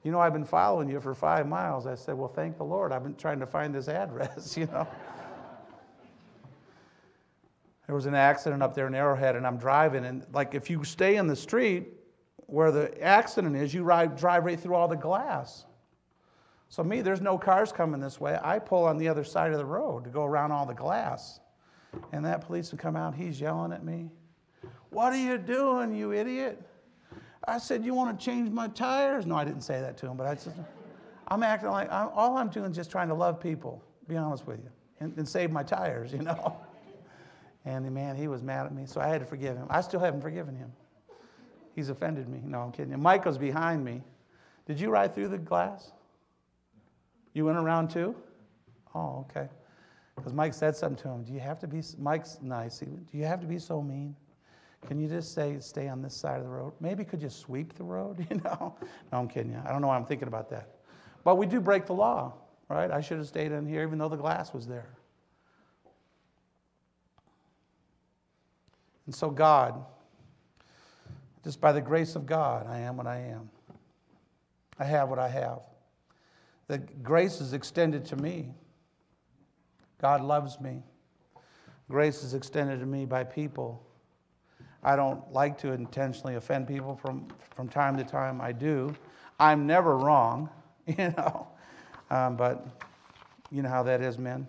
You 0.06 0.12
know, 0.12 0.20
I've 0.20 0.32
been 0.32 0.44
following 0.44 0.88
you 0.88 1.00
for 1.00 1.16
five 1.16 1.48
miles. 1.48 1.84
I 1.84 1.96
said, 1.96 2.16
Well, 2.16 2.28
thank 2.28 2.58
the 2.58 2.64
Lord. 2.64 2.92
I've 2.92 3.02
been 3.02 3.16
trying 3.16 3.40
to 3.40 3.46
find 3.46 3.74
this 3.74 3.88
address, 4.02 4.56
you 4.56 4.66
know. 4.66 4.86
there 7.86 7.94
was 7.96 8.06
an 8.06 8.14
accident 8.14 8.62
up 8.62 8.72
there 8.72 8.86
in 8.86 8.94
Arrowhead, 8.94 9.34
and 9.34 9.44
I'm 9.44 9.56
driving, 9.56 10.04
and 10.04 10.24
like 10.32 10.54
if 10.54 10.70
you 10.70 10.84
stay 10.84 11.16
in 11.16 11.26
the 11.26 11.34
street 11.34 11.88
where 12.46 12.70
the 12.70 13.02
accident 13.02 13.56
is, 13.56 13.74
you 13.74 13.82
ride, 13.82 14.16
drive 14.16 14.44
right 14.44 14.60
through 14.60 14.76
all 14.76 14.86
the 14.86 14.94
glass. 14.94 15.64
So, 16.68 16.84
me, 16.84 17.00
there's 17.00 17.20
no 17.20 17.36
cars 17.36 17.72
coming 17.72 18.00
this 18.00 18.20
way. 18.20 18.38
I 18.40 18.60
pull 18.60 18.84
on 18.84 18.98
the 18.98 19.08
other 19.08 19.24
side 19.24 19.50
of 19.50 19.58
the 19.58 19.64
road 19.64 20.04
to 20.04 20.10
go 20.10 20.22
around 20.22 20.52
all 20.52 20.66
the 20.66 20.74
glass. 20.74 21.40
And 22.12 22.24
that 22.24 22.46
policeman 22.46 22.78
come 22.78 22.94
out, 22.94 23.16
he's 23.16 23.40
yelling 23.40 23.72
at 23.72 23.84
me. 23.84 24.10
What 24.90 25.12
are 25.12 25.18
you 25.18 25.36
doing, 25.36 25.92
you 25.92 26.12
idiot? 26.12 26.62
I 27.46 27.58
said, 27.58 27.84
You 27.84 27.94
want 27.94 28.18
to 28.18 28.24
change 28.24 28.50
my 28.50 28.68
tires? 28.68 29.26
No, 29.26 29.36
I 29.36 29.44
didn't 29.44 29.62
say 29.62 29.80
that 29.80 29.96
to 29.98 30.06
him, 30.06 30.16
but 30.16 30.26
I 30.26 30.34
said, 30.34 30.52
I'm 31.28 31.42
acting 31.42 31.70
like 31.70 31.90
I'm, 31.92 32.08
all 32.14 32.36
I'm 32.36 32.48
doing 32.48 32.70
is 32.70 32.76
just 32.76 32.90
trying 32.90 33.08
to 33.08 33.14
love 33.14 33.40
people, 33.40 33.82
be 34.08 34.16
honest 34.16 34.46
with 34.46 34.58
you, 34.58 34.70
and, 35.00 35.16
and 35.16 35.28
save 35.28 35.50
my 35.50 35.62
tires, 35.62 36.12
you 36.12 36.20
know? 36.22 36.56
And 37.66 37.84
the 37.84 37.90
man, 37.90 38.14
he 38.14 38.28
was 38.28 38.44
mad 38.44 38.64
at 38.64 38.72
me, 38.72 38.86
so 38.86 39.00
I 39.00 39.08
had 39.08 39.20
to 39.20 39.26
forgive 39.26 39.56
him. 39.56 39.66
I 39.68 39.80
still 39.80 39.98
haven't 39.98 40.20
forgiven 40.20 40.54
him. 40.54 40.72
He's 41.74 41.88
offended 41.88 42.28
me. 42.28 42.40
No, 42.44 42.60
I'm 42.60 42.70
kidding. 42.70 42.96
Mike 43.02 43.24
was 43.24 43.38
behind 43.38 43.84
me. 43.84 44.02
Did 44.66 44.78
you 44.80 44.88
ride 44.88 45.16
through 45.16 45.28
the 45.28 45.38
glass? 45.38 45.90
You 47.34 47.44
went 47.44 47.58
around 47.58 47.90
too? 47.90 48.14
Oh, 48.94 49.26
okay. 49.28 49.48
Because 50.14 50.32
Mike 50.32 50.54
said 50.54 50.76
something 50.76 51.02
to 51.02 51.08
him. 51.08 51.24
Do 51.24 51.32
you 51.32 51.40
have 51.40 51.58
to 51.58 51.66
be, 51.66 51.82
Mike's 51.98 52.38
nice. 52.40 52.78
Do 52.78 53.18
you 53.18 53.24
have 53.24 53.40
to 53.40 53.46
be 53.46 53.58
so 53.58 53.82
mean? 53.82 54.14
Can 54.86 55.00
you 55.00 55.08
just 55.08 55.34
say, 55.34 55.56
stay 55.60 55.88
on 55.88 56.00
this 56.00 56.14
side 56.14 56.38
of 56.38 56.44
the 56.44 56.48
road? 56.48 56.72
Maybe 56.80 57.04
could 57.04 57.20
you 57.20 57.28
sweep 57.28 57.74
the 57.74 57.84
road? 57.84 58.24
You 58.30 58.36
know? 58.36 58.76
No, 59.12 59.18
I'm 59.18 59.28
kidding 59.28 59.52
you. 59.52 59.60
I 59.64 59.72
don't 59.72 59.80
know 59.80 59.88
why 59.88 59.96
I'm 59.96 60.04
thinking 60.04 60.28
about 60.28 60.48
that. 60.50 60.76
But 61.24 61.36
we 61.36 61.46
do 61.46 61.60
break 61.60 61.86
the 61.86 61.94
law, 61.94 62.34
right? 62.68 62.90
I 62.90 63.00
should 63.00 63.18
have 63.18 63.26
stayed 63.26 63.52
in 63.52 63.66
here 63.66 63.82
even 63.82 63.98
though 63.98 64.08
the 64.08 64.16
glass 64.16 64.52
was 64.52 64.66
there. 64.66 64.96
And 69.06 69.14
so, 69.14 69.30
God, 69.30 69.84
just 71.44 71.60
by 71.60 71.72
the 71.72 71.80
grace 71.80 72.16
of 72.16 72.26
God, 72.26 72.66
I 72.68 72.78
am 72.78 72.96
what 72.96 73.06
I 73.06 73.18
am. 73.18 73.48
I 74.78 74.84
have 74.84 75.08
what 75.08 75.18
I 75.18 75.28
have. 75.28 75.60
The 76.68 76.78
grace 76.78 77.40
is 77.40 77.52
extended 77.52 78.04
to 78.06 78.16
me. 78.16 78.52
God 80.00 80.22
loves 80.22 80.60
me. 80.60 80.82
Grace 81.88 82.24
is 82.24 82.34
extended 82.34 82.80
to 82.80 82.86
me 82.86 83.06
by 83.06 83.22
people 83.22 83.85
I 84.82 84.96
don't 84.96 85.32
like 85.32 85.58
to 85.58 85.72
intentionally 85.72 86.36
offend 86.36 86.68
people 86.68 86.96
from, 86.96 87.26
from 87.54 87.68
time 87.68 87.96
to 87.96 88.04
time. 88.04 88.40
I 88.40 88.52
do. 88.52 88.94
I'm 89.38 89.66
never 89.66 89.96
wrong, 89.96 90.48
you 90.86 91.12
know. 91.16 91.48
Um, 92.10 92.36
but 92.36 92.66
you 93.50 93.62
know 93.62 93.68
how 93.68 93.82
that 93.84 94.00
is, 94.00 94.18
men. 94.18 94.48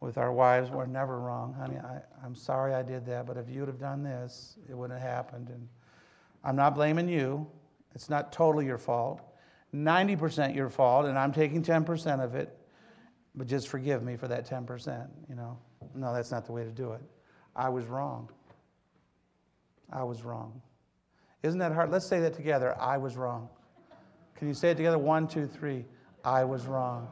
With 0.00 0.16
our 0.16 0.32
wives, 0.32 0.70
we're 0.70 0.86
never 0.86 1.18
wrong. 1.18 1.54
Honey, 1.54 1.76
I, 1.76 2.00
I'm 2.24 2.34
sorry 2.34 2.72
I 2.72 2.82
did 2.82 3.04
that, 3.06 3.26
but 3.26 3.36
if 3.36 3.48
you 3.48 3.60
would 3.60 3.68
have 3.68 3.80
done 3.80 4.04
this, 4.04 4.56
it 4.68 4.76
wouldn't 4.76 5.00
have 5.00 5.08
happened. 5.08 5.48
And 5.48 5.68
I'm 6.44 6.54
not 6.54 6.74
blaming 6.74 7.08
you. 7.08 7.46
It's 7.94 8.08
not 8.08 8.32
totally 8.32 8.64
your 8.64 8.78
fault. 8.78 9.20
90% 9.74 10.54
your 10.54 10.70
fault, 10.70 11.06
and 11.06 11.18
I'm 11.18 11.32
taking 11.32 11.62
10% 11.62 12.22
of 12.22 12.34
it. 12.34 12.56
But 13.34 13.46
just 13.46 13.68
forgive 13.68 14.02
me 14.02 14.16
for 14.16 14.28
that 14.28 14.48
10%, 14.48 15.08
you 15.28 15.34
know. 15.34 15.58
No, 15.94 16.12
that's 16.14 16.30
not 16.30 16.46
the 16.46 16.52
way 16.52 16.64
to 16.64 16.70
do 16.70 16.92
it. 16.92 17.02
I 17.54 17.68
was 17.68 17.86
wrong. 17.86 18.30
I 19.92 20.02
was 20.02 20.22
wrong. 20.22 20.60
Isn't 21.42 21.58
that 21.60 21.72
hard? 21.72 21.90
Let's 21.90 22.06
say 22.06 22.20
that 22.20 22.34
together. 22.34 22.76
I 22.80 22.98
was 22.98 23.16
wrong. 23.16 23.48
Can 24.36 24.48
you 24.48 24.54
say 24.54 24.70
it 24.70 24.76
together? 24.76 24.98
One, 24.98 25.26
two, 25.26 25.46
three. 25.46 25.84
I 26.24 26.44
was 26.44 26.66
wrong. 26.66 27.08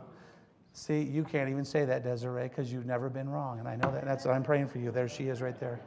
See, 0.73 1.01
you 1.01 1.25
can't 1.25 1.49
even 1.49 1.65
say 1.65 1.85
that, 1.85 2.05
Desiree, 2.05 2.49
because 2.49 2.73
you've 2.73 2.87
never 2.87 3.09
been 3.09 3.29
wrong. 3.29 3.59
And 3.59 3.67
I 3.67 3.77
know 3.77 3.91
that. 3.93 4.05
That's 4.05 4.25
what 4.25 4.35
I'm 4.35 4.43
praying 4.43 4.69
for 4.69 4.79
you. 4.79 4.91
There 4.91 5.09
she 5.09 5.29
is 5.29 5.41
right 5.41 5.59
there. 5.59 5.81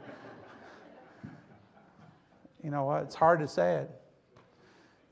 You 2.62 2.70
know 2.70 2.84
what? 2.84 3.04
It's 3.04 3.14
hard 3.14 3.40
to 3.40 3.48
say 3.48 3.76
it. 3.76 3.90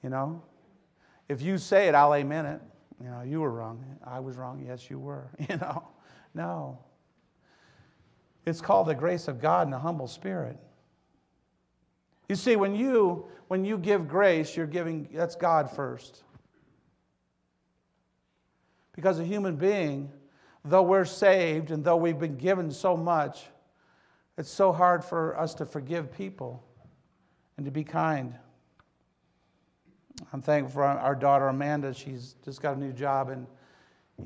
You 0.03 0.11
know? 0.11 0.43
If 1.29 1.43
you 1.43 1.59
say 1.59 1.89
it, 1.89 1.95
I'll 1.95 2.15
amen 2.15 2.47
it. 2.47 2.61
You 3.03 3.11
know, 3.11 3.23
you 3.23 3.41
were 3.41 3.51
wrong. 3.51 3.85
I 4.05 4.19
was 4.19 4.37
wrong. 4.37 4.65
Yes, 4.67 4.91
you 4.91 4.99
were. 4.99 5.31
You 5.49 5.57
know? 5.57 5.85
No. 6.35 6.79
It's 8.45 8.61
called 8.61 8.89
the 8.89 8.95
grace 8.95 9.29
of 9.29 9.41
God 9.41 9.67
and 9.67 9.75
a 9.75 9.79
humble 9.79 10.09
spirit. 10.09 10.59
You 12.29 12.35
see, 12.35 12.57
when 12.57 12.75
you 12.75 13.27
when 13.49 13.65
you 13.65 13.79
give 13.79 14.07
grace, 14.07 14.57
you're 14.57 14.67
giving 14.67 15.09
that's 15.13 15.35
God 15.35 15.71
first. 15.71 16.23
Because 18.93 19.19
a 19.19 19.25
human 19.25 19.57
being, 19.57 20.11
though 20.65 20.83
we're 20.83 21.05
saved 21.05 21.71
and 21.71 21.85
though 21.85 21.97
we've 21.97 22.19
been 22.19 22.37
given 22.37 22.71
so 22.71 22.97
much, 22.97 23.47
it's 24.37 24.51
so 24.51 24.73
hard 24.73 25.05
for 25.05 25.39
us 25.39 25.55
to 25.55 25.67
forgive 25.67 26.13
people 26.13 26.63
and 27.57 27.65
to 27.65 27.73
be 27.73 27.85
kind. 27.85 28.35
I'm 30.33 30.43
thankful 30.43 30.73
for 30.73 30.85
our 30.85 31.15
daughter 31.15 31.49
Amanda. 31.49 31.95
She's 31.95 32.35
just 32.45 32.61
got 32.61 32.77
a 32.77 32.81
new 32.81 32.93
job 32.93 33.31
in, 33.31 33.47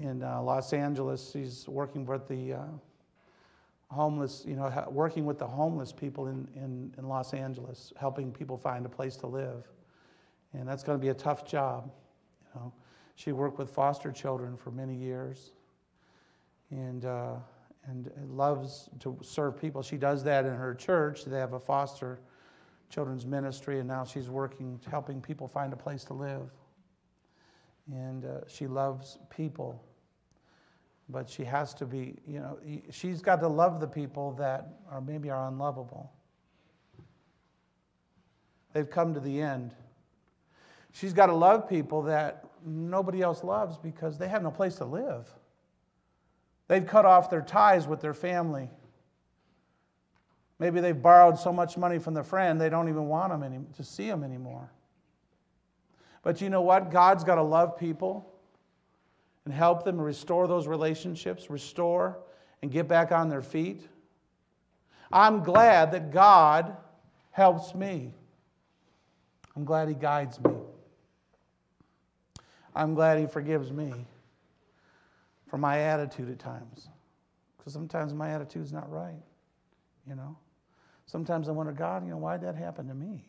in 0.00 0.22
uh, 0.22 0.40
Los 0.42 0.72
Angeles. 0.72 1.30
She's 1.32 1.68
working 1.68 2.06
with 2.06 2.26
the 2.26 2.54
uh, 2.54 2.64
homeless, 3.92 4.44
you 4.46 4.57
know, 4.57 4.88
working 4.90 5.26
with 5.26 5.38
the 5.38 5.46
homeless 5.46 5.92
people 5.92 6.26
in, 6.26 6.48
in, 6.57 6.92
in 6.98 7.09
Los 7.09 7.35
Angeles, 7.35 7.92
helping 7.96 8.33
people 8.33 8.57
find 8.57 8.87
a 8.87 8.88
place 8.88 9.16
to 9.16 9.26
live. 9.26 9.68
And 10.55 10.66
that's 10.66 10.83
going 10.83 10.98
to 10.98 11.02
be 11.02 11.11
a 11.11 11.14
tough 11.14 11.46
job. 11.46 11.90
You 12.55 12.61
know, 12.61 12.72
she 13.14 13.33
worked 13.33 13.59
with 13.59 13.70
foster 13.70 14.11
children 14.11 14.57
for 14.57 14.70
many 14.70 14.94
years, 14.94 15.52
and 16.70 17.05
uh, 17.05 17.35
and 17.87 18.11
loves 18.28 18.88
to 19.00 19.18
serve 19.22 19.61
people. 19.61 19.83
She 19.83 19.96
does 19.96 20.22
that 20.24 20.44
in 20.44 20.55
her 20.55 20.74
church. 20.74 21.24
They 21.24 21.38
have 21.38 21.52
a 21.52 21.61
foster 21.61 22.20
children's 22.88 23.26
ministry, 23.26 23.78
and 23.78 23.88
now 23.88 24.05
she's 24.05 24.28
working, 24.28 24.78
helping 24.90 25.20
people 25.20 25.48
find 25.48 25.72
a 25.72 25.76
place 25.76 26.05
to 26.05 26.14
live. 26.14 26.50
And 27.90 28.24
uh, 28.24 28.46
she 28.46 28.66
loves 28.66 29.18
people, 29.31 29.83
but 31.12 31.29
she 31.29 31.44
has 31.44 31.75
to 31.75 31.87
be, 31.87 32.16
you 32.27 32.40
know, 32.40 32.59
she's 32.90 33.20
got 33.20 33.40
to 33.40 33.48
love 33.48 33.81
the 33.81 33.87
people 33.87 34.33
that 34.33 34.79
are 34.90 35.01
maybe 35.01 35.31
are 35.31 35.48
unlovable. 35.48 36.11
They've 38.72 38.88
come 38.88 39.12
to 39.14 39.20
the 39.20 39.40
end. 39.40 39.75
She's 40.92 41.12
got 41.12 41.27
to 41.27 41.35
love 41.35 41.68
people 41.68 42.03
that 42.03 42.44
nobody 42.64 43.20
else 43.20 43.44
loves 43.44 43.77
because 43.77 44.18
they 44.18 44.29
have 44.29 44.42
no 44.42 44.51
place 44.51 44.77
to 44.77 44.85
live. 44.85 45.31
They've 46.68 46.87
cut 46.87 47.05
off 47.05 47.29
their 47.29 47.42
ties 47.42 47.87
with 47.87 48.01
their 48.01 48.14
family. 48.14 48.70
Maybe 50.59 50.81
they've 50.81 51.01
borrowed 51.01 51.38
so 51.38 51.53
much 51.53 51.77
money 51.77 51.98
from 51.98 52.14
their 52.14 52.25
friend 52.25 52.61
they 52.61 52.68
don't 52.68 52.88
even 52.88 53.09
want 53.09 53.33
them 53.33 53.42
any, 53.42 53.61
to 53.77 53.85
see 53.85 54.07
them 54.07 54.22
anymore. 54.25 54.70
But 56.22 56.40
you 56.40 56.48
know 56.48 56.62
what? 56.62 56.90
God's 56.90 57.25
got 57.25 57.35
to 57.35 57.42
love 57.42 57.77
people 57.77 58.32
and 59.44 59.52
help 59.52 59.85
them 59.85 60.00
restore 60.00 60.46
those 60.46 60.66
relationships, 60.66 61.50
restore 61.50 62.18
and 62.62 62.70
get 62.70 62.88
back 62.88 63.12
on 63.12 63.28
their 63.28 63.42
feet. 63.42 63.87
I'm 65.11 65.42
glad 65.42 65.92
that 65.92 66.11
God 66.11 66.76
helps 67.31 67.74
me. 67.74 68.14
I'm 69.57 69.64
glad 69.64 69.88
He 69.88 69.94
guides 69.94 70.42
me. 70.42 70.52
I'm 72.74 72.94
glad 72.94 73.18
He 73.18 73.26
forgives 73.26 73.70
me 73.70 73.92
for 75.48 75.59
my 75.59 75.81
attitude 75.81 76.31
at 76.31 76.38
times. 76.38 76.88
Because 77.59 77.72
sometimes 77.72 78.14
my 78.14 78.31
attitude's 78.31 78.72
not 78.72 78.90
right, 78.90 79.22
you 80.09 80.14
know. 80.14 80.37
Sometimes 81.07 81.48
I 81.48 81.52
wonder, 81.52 81.72
God, 81.72 82.05
you 82.05 82.11
know, 82.11 82.16
why'd 82.16 82.40
that 82.40 82.57
happen 82.57 82.88
to 82.88 82.94
me? 82.94 83.24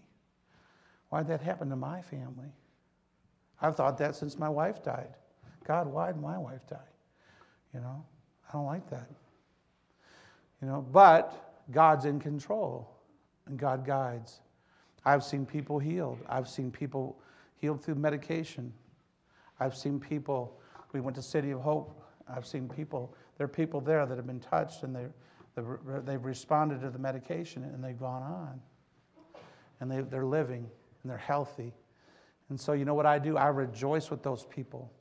Why'd 1.10 1.28
that 1.28 1.42
happen 1.42 1.70
to 1.70 1.76
my 1.76 2.02
family? 2.02 2.54
I've 3.62 3.76
thought 3.76 3.98
that 3.98 4.16
since 4.16 4.40
my 4.40 4.50
wife 4.50 4.82
died. 4.84 5.16
God, 5.66 5.88
why'd 5.88 6.20
my 6.20 6.38
wife 6.38 6.66
die? 6.68 6.78
You 7.74 7.80
know, 7.80 8.06
I 8.48 8.54
don't 8.54 8.66
like 8.66 8.90
that. 8.90 9.10
You 10.62 10.68
know, 10.68 10.86
but 10.92 11.62
God's 11.72 12.06
in 12.06 12.20
control 12.20 12.90
and 13.48 13.58
God 13.58 13.86
guides. 13.86 14.40
I've 15.06 15.24
seen 15.24 15.46
people 15.46 15.80
healed. 15.80 16.20
I've 16.30 16.48
seen 16.48 16.72
people 16.72 17.20
healed 17.56 17.84
through 17.84 17.96
medication. 17.96 18.72
I've 19.60 19.76
seen 19.76 20.00
people, 20.00 20.60
we 20.94 21.02
went 21.02 21.16
to 21.16 21.22
City 21.22 21.52
of 21.52 21.62
Hope. 21.62 22.00
I've 22.28 22.46
seen 22.46 22.70
people, 22.70 23.16
there 23.38 23.46
are 23.46 23.50
people 23.50 23.82
there 23.82 24.06
that 24.06 24.16
have 24.16 24.28
been 24.28 24.40
touched 24.40 24.84
and 24.84 25.12
They've 25.56 26.24
responded 26.24 26.82
to 26.82 26.90
the 26.90 26.98
medication 26.98 27.64
and 27.64 27.84
they've 27.84 28.00
gone 28.00 28.24
on. 28.24 28.62
And 29.80 29.92
they, 29.92 30.02
they're 30.02 30.26
living 30.26 30.68
and 31.04 31.12
they're 31.12 31.18
healthy. 31.18 31.74
And 32.50 32.60
so, 32.60 32.74
you 32.74 32.86
know 32.86 32.94
what 32.94 33.06
I 33.06 33.20
do? 33.20 33.38
I 33.38 33.48
rejoice 33.48 34.10
with 34.10 34.24
those 34.24 34.46
people. 34.46 34.92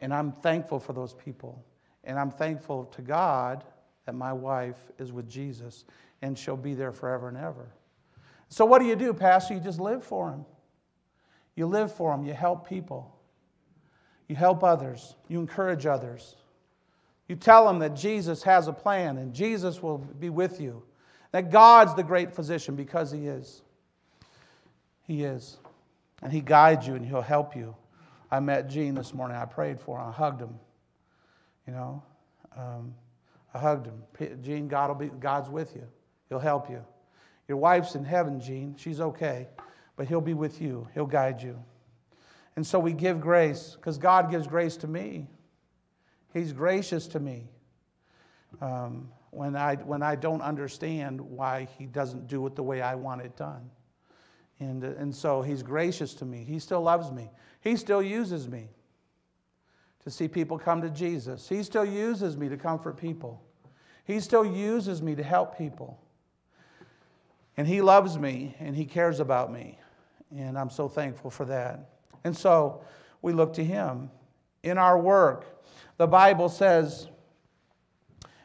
And 0.00 0.12
I'm 0.14 0.32
thankful 0.32 0.78
for 0.78 0.92
those 0.92 1.14
people. 1.14 1.64
And 2.04 2.18
I'm 2.18 2.30
thankful 2.30 2.84
to 2.86 3.02
God 3.02 3.64
that 4.06 4.14
my 4.14 4.32
wife 4.32 4.78
is 4.98 5.12
with 5.12 5.28
Jesus 5.28 5.84
and 6.22 6.38
she'll 6.38 6.56
be 6.56 6.74
there 6.74 6.92
forever 6.92 7.28
and 7.28 7.36
ever. 7.36 7.66
So, 8.48 8.64
what 8.64 8.78
do 8.78 8.86
you 8.86 8.96
do, 8.96 9.12
Pastor? 9.12 9.54
You 9.54 9.60
just 9.60 9.80
live 9.80 10.04
for 10.04 10.30
him. 10.30 10.44
You 11.54 11.66
live 11.66 11.92
for 11.92 12.14
him. 12.14 12.24
You 12.24 12.32
help 12.32 12.68
people. 12.68 13.14
You 14.28 14.36
help 14.36 14.62
others. 14.62 15.16
You 15.28 15.40
encourage 15.40 15.86
others. 15.86 16.36
You 17.28 17.36
tell 17.36 17.66
them 17.66 17.78
that 17.80 17.94
Jesus 17.94 18.42
has 18.42 18.68
a 18.68 18.72
plan 18.72 19.18
and 19.18 19.34
Jesus 19.34 19.82
will 19.82 19.98
be 19.98 20.30
with 20.30 20.60
you. 20.60 20.82
That 21.32 21.50
God's 21.50 21.94
the 21.94 22.02
great 22.02 22.32
physician 22.32 22.74
because 22.74 23.10
He 23.10 23.26
is. 23.26 23.62
He 25.02 25.24
is. 25.24 25.58
And 26.22 26.32
He 26.32 26.40
guides 26.40 26.86
you 26.86 26.94
and 26.94 27.04
He'll 27.04 27.20
help 27.20 27.54
you. 27.54 27.76
I 28.30 28.40
met 28.40 28.68
Jean 28.68 28.94
this 28.94 29.14
morning. 29.14 29.36
I 29.36 29.44
prayed 29.44 29.80
for 29.80 29.98
him. 29.98 30.08
I 30.08 30.12
hugged 30.12 30.40
him. 30.40 30.54
You 31.66 31.72
know, 31.72 32.02
um, 32.56 32.94
I 33.54 33.58
hugged 33.58 33.86
him. 33.86 34.40
Jean, 34.42 34.68
God 34.68 34.88
will 34.88 34.94
be, 34.96 35.06
God's 35.18 35.48
with 35.48 35.74
you. 35.74 35.86
He'll 36.28 36.38
help 36.38 36.70
you. 36.70 36.84
Your 37.46 37.56
wife's 37.56 37.94
in 37.94 38.04
heaven, 38.04 38.40
Jean. 38.40 38.74
She's 38.76 39.00
okay. 39.00 39.48
But 39.96 40.06
He'll 40.06 40.20
be 40.20 40.34
with 40.34 40.60
you, 40.60 40.88
He'll 40.94 41.06
guide 41.06 41.42
you. 41.42 41.62
And 42.56 42.66
so 42.66 42.78
we 42.78 42.92
give 42.92 43.20
grace 43.20 43.76
because 43.76 43.98
God 43.98 44.30
gives 44.30 44.46
grace 44.46 44.76
to 44.78 44.86
me. 44.86 45.26
He's 46.32 46.52
gracious 46.52 47.06
to 47.08 47.20
me 47.20 47.48
um, 48.60 49.08
when, 49.30 49.56
I, 49.56 49.76
when 49.76 50.02
I 50.02 50.14
don't 50.14 50.42
understand 50.42 51.20
why 51.20 51.68
He 51.78 51.86
doesn't 51.86 52.26
do 52.26 52.46
it 52.46 52.54
the 52.54 52.62
way 52.62 52.80
I 52.80 52.94
want 52.94 53.22
it 53.22 53.36
done. 53.36 53.70
And, 54.60 54.84
uh, 54.84 54.88
and 54.98 55.14
so 55.14 55.42
He's 55.42 55.62
gracious 55.62 56.14
to 56.14 56.24
me. 56.24 56.44
He 56.44 56.58
still 56.58 56.82
loves 56.82 57.10
me. 57.10 57.30
He 57.60 57.76
still 57.76 58.02
uses 58.02 58.48
me 58.48 58.68
to 60.04 60.10
see 60.10 60.28
people 60.28 60.58
come 60.58 60.80
to 60.82 60.90
Jesus. 60.90 61.48
He 61.48 61.62
still 61.62 61.84
uses 61.84 62.36
me 62.36 62.48
to 62.48 62.56
comfort 62.56 62.96
people. 62.96 63.42
He 64.04 64.20
still 64.20 64.44
uses 64.44 65.02
me 65.02 65.14
to 65.14 65.22
help 65.22 65.58
people. 65.58 66.00
And 67.56 67.66
He 67.66 67.82
loves 67.82 68.18
me 68.18 68.56
and 68.58 68.74
He 68.76 68.84
cares 68.84 69.20
about 69.20 69.52
me. 69.52 69.78
And 70.34 70.58
I'm 70.58 70.70
so 70.70 70.88
thankful 70.88 71.30
for 71.30 71.44
that. 71.46 71.90
And 72.24 72.36
so 72.36 72.82
we 73.22 73.32
look 73.32 73.52
to 73.54 73.64
Him 73.64 74.10
in 74.62 74.78
our 74.78 74.98
work 74.98 75.58
the 75.98 76.06
Bible 76.06 76.48
says 76.48 77.08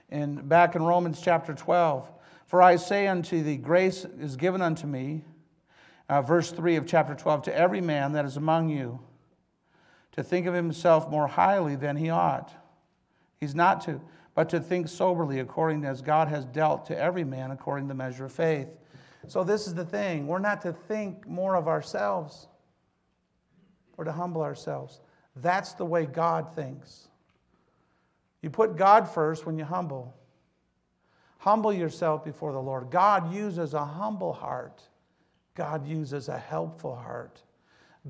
in 0.09 0.47
back 0.47 0.75
in 0.75 0.81
Romans 0.81 1.21
chapter 1.23 1.53
12, 1.53 2.11
for 2.47 2.63
I 2.63 2.75
say 2.75 3.07
unto 3.07 3.43
thee, 3.43 3.57
grace 3.57 4.05
is 4.19 4.35
given 4.35 4.61
unto 4.61 4.87
me, 4.87 5.23
uh, 6.09 6.21
verse 6.21 6.51
3 6.51 6.75
of 6.75 6.85
chapter 6.85 7.15
12, 7.15 7.43
to 7.43 7.55
every 7.55 7.81
man 7.81 8.13
that 8.13 8.25
is 8.25 8.37
among 8.37 8.69
you 8.69 8.99
to 10.13 10.23
think 10.23 10.45
of 10.45 10.53
himself 10.53 11.09
more 11.09 11.27
highly 11.27 11.75
than 11.75 11.97
he 11.97 12.09
ought. 12.09 12.53
He's 13.39 13.55
not 13.55 13.81
to, 13.81 13.99
but 14.35 14.49
to 14.49 14.59
think 14.59 14.87
soberly 14.87 15.39
according 15.39 15.85
as 15.85 16.01
God 16.01 16.27
has 16.27 16.45
dealt 16.45 16.85
to 16.87 16.97
every 16.97 17.23
man 17.23 17.51
according 17.51 17.85
to 17.85 17.89
the 17.89 17.97
measure 17.97 18.25
of 18.25 18.31
faith. 18.31 18.69
So, 19.27 19.43
this 19.43 19.67
is 19.67 19.73
the 19.73 19.85
thing. 19.85 20.27
We're 20.27 20.39
not 20.39 20.61
to 20.63 20.73
think 20.73 21.27
more 21.27 21.55
of 21.55 21.67
ourselves, 21.67 22.47
we're 23.95 24.05
to 24.05 24.11
humble 24.11 24.41
ourselves. 24.41 25.01
That's 25.37 25.73
the 25.73 25.85
way 25.85 26.05
God 26.05 26.53
thinks. 26.55 27.07
You 28.41 28.49
put 28.49 28.75
God 28.75 29.07
first 29.09 29.45
when 29.45 29.57
you 29.57 29.65
humble. 29.65 30.15
Humble 31.39 31.73
yourself 31.73 32.23
before 32.23 32.51
the 32.51 32.61
Lord. 32.61 32.91
God 32.91 33.33
uses 33.33 33.73
a 33.73 33.83
humble 33.83 34.33
heart. 34.33 34.81
God 35.55 35.87
uses 35.87 36.29
a 36.29 36.37
helpful 36.37 36.95
heart. 36.95 37.41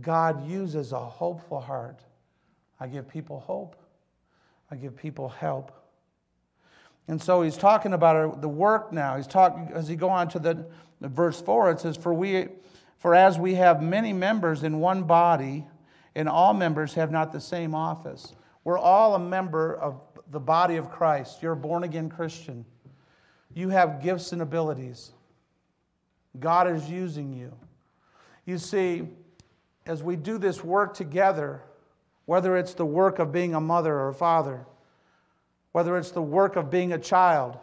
God 0.02 0.48
uses 0.48 0.92
a 0.92 1.00
hopeful 1.00 1.60
heart. 1.60 2.04
I 2.80 2.88
give 2.88 3.08
people 3.08 3.40
hope. 3.40 3.76
I 4.72 4.76
give 4.76 4.96
people 4.96 5.30
help. 5.30 5.72
And 7.08 7.22
so 7.22 7.42
he's 7.42 7.58
talking 7.58 7.94
about 7.94 8.42
the 8.42 8.48
work 8.48 8.94
now. 8.94 9.18
He's 9.18 9.28
talking 9.28 9.70
as 9.74 9.88
he 9.88 9.96
go 9.96 10.10
on 10.10 10.30
to 10.30 10.40
the, 10.40 10.66
verse 11.02 11.42
four. 11.42 11.70
It 11.70 11.82
says, 11.82 11.98
"For 11.98 12.14
we, 12.14 12.48
for 12.98 13.14
as 13.14 13.38
we 13.38 13.56
have 13.56 13.84
many 13.84 14.14
members 14.14 14.64
in 14.64 14.80
one 14.80 15.04
body, 15.04 15.68
and 16.16 16.30
all 16.30 16.54
members 16.54 16.94
have 16.94 17.12
not 17.12 17.32
the 17.32 17.42
same 17.42 17.76
office." 17.76 18.34
We're 18.64 18.80
all 18.80 19.16
a 19.16 19.20
member 19.20 19.76
of 19.76 20.00
the 20.32 20.40
body 20.40 20.78
of 20.78 20.90
Christ. 20.90 21.44
You're 21.44 21.54
a 21.54 21.58
born 21.58 21.84
again 21.84 22.10
Christian. 22.10 22.66
You 23.54 23.70
have 23.70 24.02
gifts 24.02 24.32
and 24.32 24.42
abilities. 24.42 25.12
God 26.40 26.68
is 26.68 26.90
using 26.90 27.34
you. 27.34 27.54
You 28.46 28.58
see, 28.58 29.08
as 29.86 30.02
we 30.02 30.16
do 30.16 30.38
this 30.38 30.64
work 30.64 30.94
together, 30.94 31.62
whether 32.26 32.58
it's 32.58 32.74
the 32.74 32.86
work 32.86 33.20
of 33.20 33.32
being 33.32 33.54
a 33.54 33.62
mother 33.62 33.94
or 33.94 34.10
a 34.10 34.14
father, 34.14 34.66
whether 35.72 35.98
it's 35.98 36.12
the 36.12 36.22
work 36.22 36.56
of 36.56 36.70
being 36.70 36.94
a 36.94 37.00
child, 37.00 37.58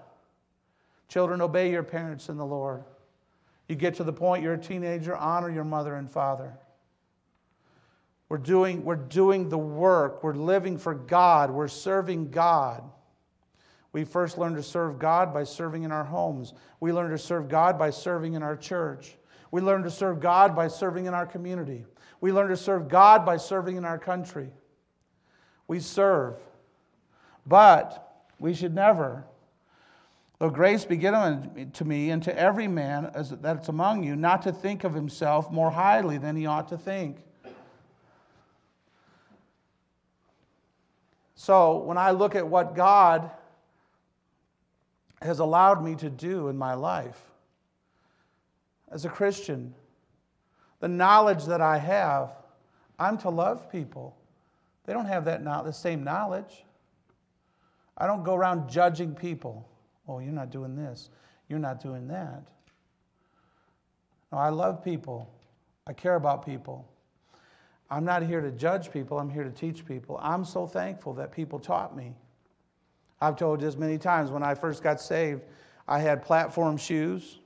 children, 1.09 1.41
obey 1.41 1.71
your 1.71 1.83
parents 1.83 2.29
in 2.29 2.37
the 2.37 2.47
Lord. 2.47 2.85
You 3.69 3.77
get 3.77 3.95
to 3.97 4.05
the 4.05 4.13
point 4.13 4.43
you're 4.43 4.55
a 4.55 4.59
teenager, 4.59 5.17
honor 5.17 5.51
your 5.51 5.65
mother 5.65 5.95
and 5.95 6.11
father. 6.11 6.59
We're 8.29 8.39
doing, 8.39 8.85
we're 8.85 8.95
doing 8.95 9.49
the 9.49 9.59
work. 9.59 10.23
We're 10.23 10.35
living 10.35 10.79
for 10.79 10.95
God. 10.95 11.51
We're 11.51 11.69
serving 11.69 12.31
God. 12.31 12.83
We 13.93 14.05
first 14.05 14.39
learn 14.39 14.55
to 14.55 14.63
serve 14.63 14.99
God 14.99 15.35
by 15.35 15.45
serving 15.45 15.83
in 15.83 15.93
our 15.93 16.05
homes. 16.05 16.55
We 16.79 16.93
learn 16.93 17.11
to 17.11 17.19
serve 17.19 17.49
God 17.49 17.79
by 17.79 17.91
serving 17.91 18.35
in 18.35 18.43
our 18.43 18.57
church. 18.57 19.17
We 19.51 19.61
learn 19.61 19.83
to 19.83 19.91
serve 19.91 20.21
God 20.21 20.55
by 20.55 20.69
serving 20.69 21.07
in 21.07 21.15
our 21.15 21.27
community. 21.27 21.85
We 22.21 22.33
learn 22.33 22.51
to 22.51 22.57
serve 22.57 22.89
God 22.89 23.27
by 23.27 23.37
serving 23.37 23.77
in 23.77 23.85
our 23.85 23.99
country. 23.99 24.51
We 25.67 25.81
serve. 25.81 26.37
But 27.47 28.25
we 28.39 28.55
should 28.55 28.75
never, 28.75 29.25
though 30.39 30.51
grace 30.51 30.85
be 30.85 30.97
given 30.97 31.71
to 31.73 31.85
me 31.85 32.11
and 32.11 32.23
to 32.23 32.39
every 32.39 32.69
man 32.69 33.11
that's 33.41 33.69
among 33.69 34.05
you, 34.05 34.15
not 34.15 34.43
to 34.43 34.53
think 34.53 34.85
of 34.85 34.95
himself 34.95 35.51
more 35.51 35.71
highly 35.71 36.19
than 36.19 36.37
he 36.37 36.47
ought 36.47 36.69
to 36.69 36.79
think 36.79 37.17
So 41.41 41.79
when 41.79 41.97
I 41.97 42.11
look 42.11 42.35
at 42.35 42.47
what 42.47 42.75
God 42.75 43.31
has 45.21 45.39
allowed 45.39 45.85
me 45.85 45.95
to 45.97 46.11
do 46.11 46.49
in 46.49 46.57
my 46.57 46.75
life 46.75 47.31
as 48.91 49.05
a 49.05 49.09
Christian, 49.09 49.75
the 50.81 50.89
knowledge 50.89 51.45
that 51.47 51.61
I 51.61 51.79
have, 51.79 52.33
I'm 52.99 53.17
to 53.19 53.31
love 53.31 53.71
people. 53.71 54.17
They 54.85 54.93
don't 54.93 55.07
have 55.07 55.25
that 55.27 55.43
the 55.65 55.73
same 55.73 56.03
knowledge. 56.03 56.65
I 57.97 58.07
don't 58.07 58.25
go 58.25 58.35
around 58.35 58.69
judging 58.69 59.15
people. 59.15 59.69
Oh, 60.09 60.19
you're 60.19 60.33
not 60.33 60.51
doing 60.51 60.75
this. 60.75 61.11
You're 61.49 61.59
not 61.59 61.81
doing 61.81 62.09
that. 62.09 62.43
No, 64.33 64.39
I 64.39 64.49
love 64.49 64.83
people. 64.83 65.29
I 65.87 65.93
care 65.93 66.17
about 66.17 66.45
people. 66.45 66.87
I'm 67.91 68.05
not 68.05 68.23
here 68.23 68.41
to 68.41 68.53
judge 68.53 68.93
people, 68.93 69.19
I'm 69.19 69.31
here 69.31 69.43
to 69.43 69.51
teach 69.51 69.85
people. 69.85 70.19
I'm 70.23 70.45
so 70.45 70.67
thankful 70.67 71.15
that 71.15 71.33
people 71.33 71.59
taught 71.59 71.97
me. 71.97 72.15
I've 73.21 73.37
told 73.37 73.61
this 73.61 73.77
many 73.77 73.99
times 73.99 74.31
when 74.31 74.43
I 74.43 74.55
first 74.55 74.83
got 74.83 75.01
saved, 75.01 75.43
I 75.87 75.99
had 75.99 76.23
platform 76.23 76.77
shoes. 76.77 77.39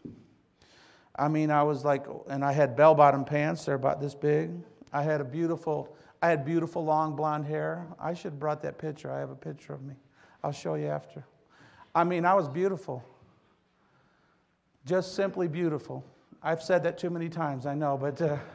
I 1.16 1.28
mean, 1.28 1.50
I 1.50 1.62
was 1.62 1.84
like, 1.84 2.06
and 2.28 2.44
I 2.44 2.52
had 2.52 2.76
bell 2.76 2.94
bottom 2.94 3.24
pants, 3.24 3.64
they're 3.64 3.74
about 3.74 4.00
this 4.00 4.14
big. 4.14 4.50
I 4.92 5.02
had 5.02 5.20
a 5.20 5.24
beautiful, 5.24 5.96
I 6.22 6.28
had 6.28 6.44
beautiful 6.44 6.84
long 6.84 7.16
blonde 7.16 7.46
hair. 7.46 7.86
I 8.00 8.14
should 8.14 8.32
have 8.32 8.40
brought 8.40 8.62
that 8.62 8.78
picture. 8.78 9.10
I 9.10 9.18
have 9.18 9.30
a 9.30 9.36
picture 9.36 9.72
of 9.72 9.82
me. 9.82 9.94
I'll 10.42 10.52
show 10.52 10.74
you 10.74 10.86
after. 10.86 11.24
I 11.94 12.04
mean, 12.04 12.24
I 12.24 12.34
was 12.34 12.48
beautiful. 12.48 13.04
Just 14.86 15.14
simply 15.14 15.48
beautiful. 15.48 16.04
I've 16.42 16.62
said 16.62 16.82
that 16.82 16.98
too 16.98 17.10
many 17.10 17.28
times, 17.28 17.66
I 17.66 17.74
know, 17.74 17.96
but. 17.96 18.20
Uh, 18.20 18.36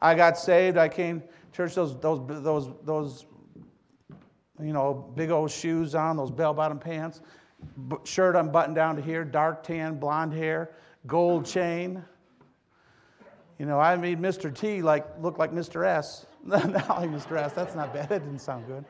I 0.00 0.14
got 0.14 0.38
saved. 0.38 0.76
I 0.76 0.88
came 0.88 1.22
church 1.52 1.74
those 1.74 1.98
those 2.00 2.20
those 2.42 2.70
those 2.84 3.26
you 4.60 4.72
know 4.72 5.12
big 5.14 5.30
old 5.30 5.50
shoes 5.50 5.94
on, 5.94 6.16
those 6.16 6.30
bell 6.30 6.54
bottom 6.54 6.78
pants, 6.78 7.20
shirt 8.04 8.36
unbuttoned 8.36 8.74
down 8.74 8.96
to 8.96 9.02
here, 9.02 9.24
dark 9.24 9.62
tan, 9.62 9.98
blonde 9.98 10.32
hair, 10.32 10.70
gold 11.06 11.46
chain. 11.46 12.02
You 13.58 13.66
know, 13.66 13.80
I 13.80 13.96
made 13.96 14.20
Mr. 14.20 14.54
T 14.54 14.82
like 14.82 15.06
look 15.20 15.38
like 15.38 15.52
Mr. 15.52 15.86
S. 15.86 16.26
Not 16.44 16.72
like 16.72 17.10
Mr. 17.10 17.36
S. 17.36 17.52
That's 17.52 17.74
not 17.74 17.92
bad. 17.92 18.08
That 18.08 18.24
didn't 18.24 18.38
sound 18.38 18.66
good. 18.66 18.84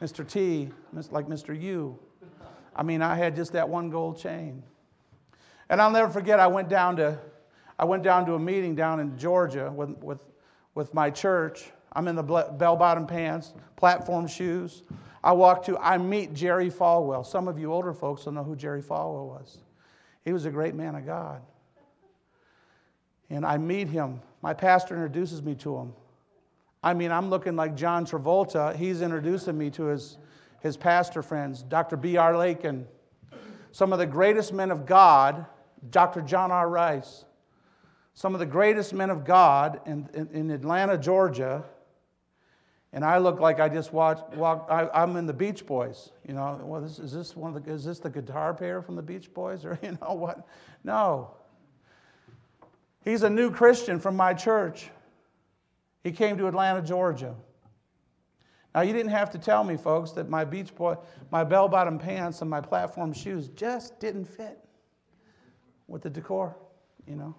Mr. 0.00 0.26
T, 0.26 0.70
like 1.10 1.26
Mr. 1.26 1.60
U. 1.60 1.98
I 2.74 2.82
mean, 2.82 3.02
I 3.02 3.16
had 3.16 3.36
just 3.36 3.52
that 3.52 3.68
one 3.68 3.90
gold 3.90 4.18
chain. 4.18 4.62
And 5.68 5.82
I'll 5.82 5.90
never 5.90 6.10
forget. 6.10 6.40
I 6.40 6.46
went 6.46 6.68
down 6.68 6.96
to, 6.96 7.18
I 7.78 7.84
went 7.84 8.02
down 8.02 8.24
to 8.26 8.34
a 8.34 8.38
meeting 8.38 8.74
down 8.74 9.00
in 9.00 9.18
Georgia 9.18 9.70
with, 9.74 9.90
with 9.98 10.20
with 10.74 10.94
my 10.94 11.10
church. 11.10 11.70
I'm 11.94 12.08
in 12.08 12.16
the 12.16 12.22
bell 12.22 12.76
bottom 12.76 13.06
pants, 13.06 13.52
platform 13.76 14.26
shoes. 14.26 14.82
I 15.24 15.32
walk 15.32 15.64
to, 15.66 15.78
I 15.78 15.98
meet 15.98 16.34
Jerry 16.34 16.70
Falwell. 16.70 17.24
Some 17.24 17.48
of 17.48 17.58
you 17.58 17.72
older 17.72 17.92
folks 17.92 18.24
will 18.24 18.32
know 18.32 18.44
who 18.44 18.56
Jerry 18.56 18.82
Falwell 18.82 19.26
was. 19.26 19.58
He 20.24 20.32
was 20.32 20.44
a 20.44 20.50
great 20.50 20.74
man 20.74 20.94
of 20.94 21.06
God. 21.06 21.42
And 23.30 23.46
I 23.46 23.56
meet 23.56 23.88
him. 23.88 24.20
My 24.42 24.52
pastor 24.52 24.94
introduces 24.94 25.42
me 25.42 25.54
to 25.56 25.76
him. 25.76 25.92
I 26.82 26.94
mean, 26.94 27.12
I'm 27.12 27.30
looking 27.30 27.54
like 27.54 27.76
John 27.76 28.04
Travolta. 28.04 28.74
He's 28.74 29.02
introducing 29.02 29.56
me 29.56 29.70
to 29.70 29.84
his, 29.84 30.18
his 30.60 30.76
pastor 30.76 31.22
friends, 31.22 31.62
Dr. 31.62 31.96
B.R. 31.96 32.36
Lakin, 32.36 32.86
some 33.70 33.92
of 33.92 33.98
the 33.98 34.06
greatest 34.06 34.52
men 34.52 34.70
of 34.70 34.84
God, 34.84 35.46
Dr. 35.90 36.20
John 36.20 36.50
R. 36.50 36.68
Rice 36.68 37.24
some 38.14 38.34
of 38.34 38.40
the 38.40 38.46
greatest 38.46 38.92
men 38.92 39.10
of 39.10 39.24
God 39.24 39.80
in, 39.86 40.08
in, 40.14 40.28
in 40.28 40.50
Atlanta, 40.50 40.98
Georgia, 40.98 41.64
and 42.94 43.04
I 43.04 43.18
look 43.18 43.40
like 43.40 43.58
I 43.58 43.68
just 43.68 43.92
watched, 43.92 44.28
walked, 44.36 44.70
I, 44.70 45.02
am 45.02 45.16
in 45.16 45.24
the 45.26 45.32
Beach 45.32 45.64
Boys. 45.64 46.10
You 46.28 46.34
know, 46.34 46.60
well, 46.62 46.80
this, 46.82 46.98
is 46.98 47.12
this 47.12 47.34
one 47.34 47.56
of 47.56 47.64
the, 47.64 47.72
is 47.72 47.84
this 47.84 47.98
the 47.98 48.10
guitar 48.10 48.52
player 48.52 48.82
from 48.82 48.96
the 48.96 49.02
Beach 49.02 49.32
Boys? 49.32 49.64
Or, 49.64 49.78
you 49.82 49.96
know 50.00 50.12
what? 50.12 50.46
No. 50.84 51.30
He's 53.02 53.22
a 53.22 53.30
new 53.30 53.50
Christian 53.50 53.98
from 53.98 54.14
my 54.14 54.34
church. 54.34 54.90
He 56.04 56.12
came 56.12 56.36
to 56.36 56.46
Atlanta, 56.48 56.82
Georgia. 56.82 57.34
Now, 58.74 58.82
you 58.82 58.92
didn't 58.92 59.12
have 59.12 59.30
to 59.30 59.38
tell 59.38 59.64
me, 59.64 59.76
folks, 59.76 60.12
that 60.12 60.28
my 60.28 60.44
Beach 60.44 60.74
Boy, 60.74 60.96
my 61.30 61.44
bell 61.44 61.68
bottom 61.68 61.98
pants 61.98 62.42
and 62.42 62.50
my 62.50 62.60
platform 62.60 63.12
shoes 63.12 63.48
just 63.48 63.98
didn't 64.00 64.26
fit 64.26 64.58
with 65.88 66.02
the 66.02 66.10
decor, 66.10 66.56
you 67.06 67.16
know. 67.16 67.34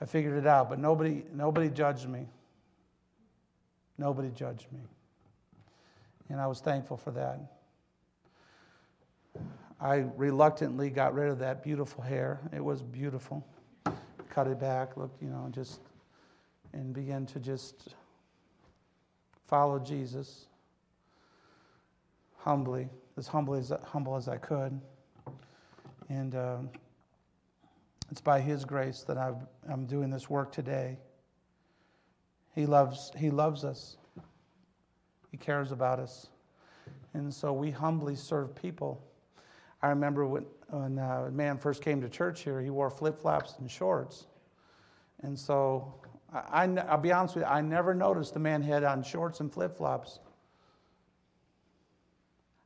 I 0.00 0.06
figured 0.06 0.38
it 0.38 0.46
out, 0.46 0.70
but 0.70 0.78
nobody, 0.78 1.24
nobody 1.32 1.68
judged 1.68 2.08
me. 2.08 2.28
Nobody 3.98 4.30
judged 4.30 4.66
me. 4.72 4.80
And 6.30 6.40
I 6.40 6.46
was 6.46 6.60
thankful 6.60 6.96
for 6.96 7.10
that. 7.10 7.40
I 9.80 10.06
reluctantly 10.16 10.90
got 10.90 11.14
rid 11.14 11.28
of 11.30 11.38
that 11.40 11.62
beautiful 11.62 12.02
hair. 12.02 12.40
It 12.54 12.64
was 12.64 12.82
beautiful. 12.82 13.46
Cut 14.30 14.46
it 14.46 14.58
back, 14.58 14.96
looked, 14.96 15.22
you 15.22 15.28
know, 15.28 15.48
just, 15.50 15.80
and 16.72 16.92
began 16.92 17.26
to 17.26 17.40
just 17.40 17.94
follow 19.46 19.78
Jesus 19.78 20.46
humbly, 22.36 22.88
as 23.16 23.26
humbly 23.26 23.60
as, 23.60 23.72
humble 23.84 24.16
as 24.16 24.28
I 24.28 24.36
could. 24.36 24.80
And, 26.08 26.34
um, 26.34 26.70
it's 28.10 28.20
by 28.20 28.40
His 28.40 28.64
grace 28.64 29.02
that 29.02 29.18
i 29.18 29.32
am 29.70 29.86
doing 29.86 30.10
this 30.10 30.30
work 30.30 30.50
today. 30.50 30.96
He 32.58 32.66
loves, 32.66 33.12
he 33.16 33.30
loves 33.30 33.64
us, 33.64 33.98
He 35.30 35.36
cares 35.36 35.70
about 35.70 36.00
us. 36.00 36.26
And 37.14 37.32
so 37.32 37.52
we 37.52 37.70
humbly 37.70 38.16
serve 38.16 38.52
people. 38.52 39.00
I 39.80 39.90
remember 39.90 40.26
when, 40.26 40.44
when 40.70 40.98
uh, 40.98 41.26
a 41.28 41.30
man 41.30 41.56
first 41.56 41.82
came 41.82 42.00
to 42.00 42.08
church 42.08 42.42
here, 42.42 42.60
he 42.60 42.70
wore 42.70 42.90
flip 42.90 43.20
flops 43.20 43.54
and 43.60 43.70
shorts. 43.70 44.26
And 45.22 45.38
so 45.38 45.94
I, 46.32 46.66
will 46.66 46.96
be 46.96 47.12
honest 47.12 47.36
with 47.36 47.44
you, 47.44 47.48
I 47.48 47.60
never 47.60 47.94
noticed 47.94 48.34
the 48.34 48.40
man 48.40 48.60
had 48.60 48.82
on 48.82 49.04
shorts 49.04 49.38
and 49.38 49.52
flip 49.52 49.76
flops. 49.76 50.18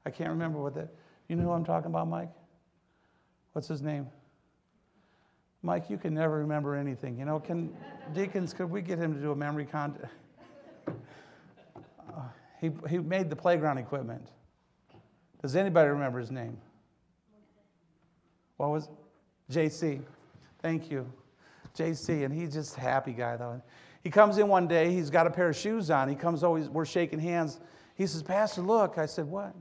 I 0.06 0.10
can't 0.10 0.30
remember 0.30 0.58
what 0.58 0.72
that. 0.76 0.88
You 1.28 1.36
know 1.36 1.42
who 1.42 1.50
I'm 1.50 1.66
talking 1.66 1.90
about, 1.90 2.08
Mike? 2.08 2.30
What's 3.52 3.68
his 3.68 3.82
name? 3.82 4.06
Mike, 5.62 5.88
you 5.88 5.96
can 5.96 6.14
never 6.14 6.38
remember 6.38 6.74
anything. 6.74 7.16
You 7.18 7.24
know, 7.24 7.38
can 7.38 7.72
deacons, 8.12 8.52
could 8.52 8.70
we 8.70 8.82
get 8.82 8.98
him 8.98 9.14
to 9.14 9.20
do 9.20 9.30
a 9.30 9.36
memory 9.36 9.64
contest? 9.64 10.12
Uh, 10.88 10.92
he, 12.60 12.70
he 12.88 12.98
made 12.98 13.30
the 13.30 13.36
playground 13.36 13.78
equipment. 13.78 14.28
Does 15.40 15.56
anybody 15.56 15.88
remember 15.88 16.18
his 16.18 16.30
name? 16.30 16.56
What 18.56 18.70
was 18.70 18.88
JC? 19.50 20.02
Thank 20.60 20.90
you. 20.90 21.10
JC, 21.76 22.24
and 22.24 22.34
he's 22.34 22.52
just 22.52 22.76
a 22.76 22.80
happy 22.80 23.12
guy 23.12 23.36
though. 23.36 23.62
He 24.02 24.10
comes 24.10 24.38
in 24.38 24.48
one 24.48 24.66
day, 24.66 24.90
he's 24.92 25.10
got 25.10 25.26
a 25.26 25.30
pair 25.30 25.48
of 25.48 25.56
shoes 25.56 25.90
on. 25.90 26.08
He 26.08 26.14
comes 26.14 26.42
always, 26.42 26.68
we're 26.68 26.84
shaking 26.84 27.20
hands. 27.20 27.60
He 27.94 28.06
says, 28.06 28.22
Pastor, 28.22 28.62
look. 28.62 28.98
I 28.98 29.06
said, 29.06 29.26
What? 29.26 29.54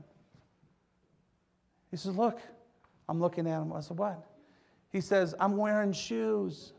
He 1.90 1.96
says, 1.96 2.16
Look. 2.16 2.40
I'm 3.08 3.20
looking 3.20 3.46
at 3.46 3.60
him. 3.60 3.72
I 3.72 3.80
said, 3.80 3.98
What? 3.98 4.24
He 4.92 5.00
says, 5.00 5.34
I'm 5.40 5.56
wearing 5.56 5.92
shoes. 5.92 6.74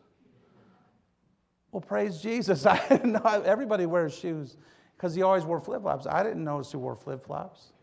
Well, 1.72 1.82
praise 1.82 2.22
Jesus. 2.22 2.66
I 2.68 2.80
didn't 2.88 3.14
know 3.14 3.44
everybody 3.46 3.86
wears 3.86 4.16
shoes. 4.16 4.58
because 4.96 5.16
he 5.16 5.24
always 5.24 5.44
wore 5.44 5.60
flip 5.60 5.82
flops. 5.82 6.06
I 6.08 6.24
didn't 6.24 6.44
notice 6.44 6.72
he 6.72 6.78
wore 6.78 6.96
flip 6.96 7.26
flops. 7.26 7.74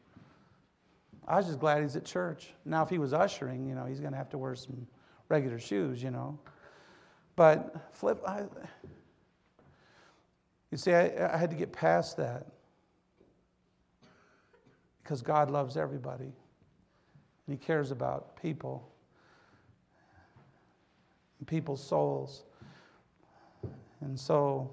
I 1.27 1.37
was 1.37 1.47
just 1.47 1.59
glad 1.61 1.83
he's 1.83 1.97
at 1.97 2.05
church. 2.05 2.55
Now, 2.65 2.83
if 2.83 2.89
he 2.89 2.99
was 2.99 3.13
ushering, 3.13 3.67
you 3.67 3.75
know, 3.75 3.85
he's 3.85 4.01
going 4.01 4.13
to 4.13 4.19
have 4.19 4.31
to 4.31 4.39
wear 4.39 4.55
some 4.55 4.87
regular 5.29 5.59
shoes, 5.59 6.03
you 6.03 6.11
know. 6.11 6.39
But 7.37 7.89
flip, 7.93 8.21
I, 8.27 8.43
you 10.71 10.79
see, 10.79 10.93
I, 10.93 11.35
I 11.35 11.37
had 11.37 11.51
to 11.51 11.57
get 11.57 11.73
past 11.73 12.17
that 12.17 12.47
because 15.03 15.23
God 15.23 15.51
loves 15.51 15.77
everybody 15.77 16.25
and 16.25 16.33
He 17.49 17.57
cares 17.57 17.91
about 17.91 18.41
people 18.41 18.90
people's 21.47 21.83
souls. 21.83 22.45
And 24.01 24.19
so 24.19 24.71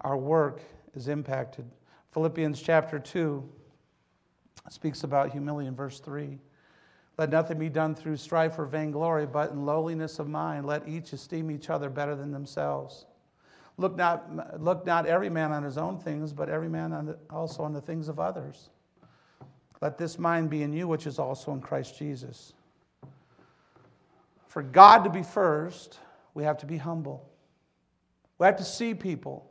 our 0.00 0.16
work 0.16 0.60
is 0.94 1.08
impacted. 1.08 1.64
Philippians 2.12 2.60
chapter 2.60 2.98
2 2.98 3.48
speaks 4.70 5.04
about 5.04 5.30
humility 5.30 5.68
in 5.68 5.74
verse 5.74 6.00
3. 6.00 6.38
Let 7.18 7.30
nothing 7.30 7.58
be 7.58 7.68
done 7.68 7.94
through 7.94 8.16
strife 8.16 8.58
or 8.58 8.64
vainglory, 8.64 9.26
but 9.26 9.50
in 9.50 9.66
lowliness 9.66 10.18
of 10.18 10.28
mind, 10.28 10.66
let 10.66 10.88
each 10.88 11.12
esteem 11.12 11.50
each 11.50 11.68
other 11.68 11.90
better 11.90 12.14
than 12.14 12.30
themselves. 12.30 13.06
Look 13.76 13.96
not, 13.96 14.60
look 14.60 14.86
not 14.86 15.06
every 15.06 15.28
man 15.28 15.52
on 15.52 15.62
his 15.62 15.78
own 15.78 15.98
things, 15.98 16.32
but 16.32 16.48
every 16.48 16.68
man 16.68 16.92
on 16.92 17.06
the, 17.06 17.18
also 17.30 17.62
on 17.62 17.72
the 17.72 17.80
things 17.80 18.08
of 18.08 18.20
others. 18.20 18.70
Let 19.80 19.98
this 19.98 20.18
mind 20.18 20.50
be 20.50 20.62
in 20.62 20.72
you, 20.72 20.88
which 20.88 21.06
is 21.06 21.18
also 21.18 21.52
in 21.52 21.60
Christ 21.60 21.98
Jesus. 21.98 22.54
For 24.58 24.64
God 24.64 25.04
to 25.04 25.10
be 25.10 25.22
first, 25.22 26.00
we 26.34 26.42
have 26.42 26.58
to 26.58 26.66
be 26.66 26.78
humble. 26.78 27.30
We 28.38 28.46
have 28.46 28.56
to 28.56 28.64
see 28.64 28.92
people 28.92 29.48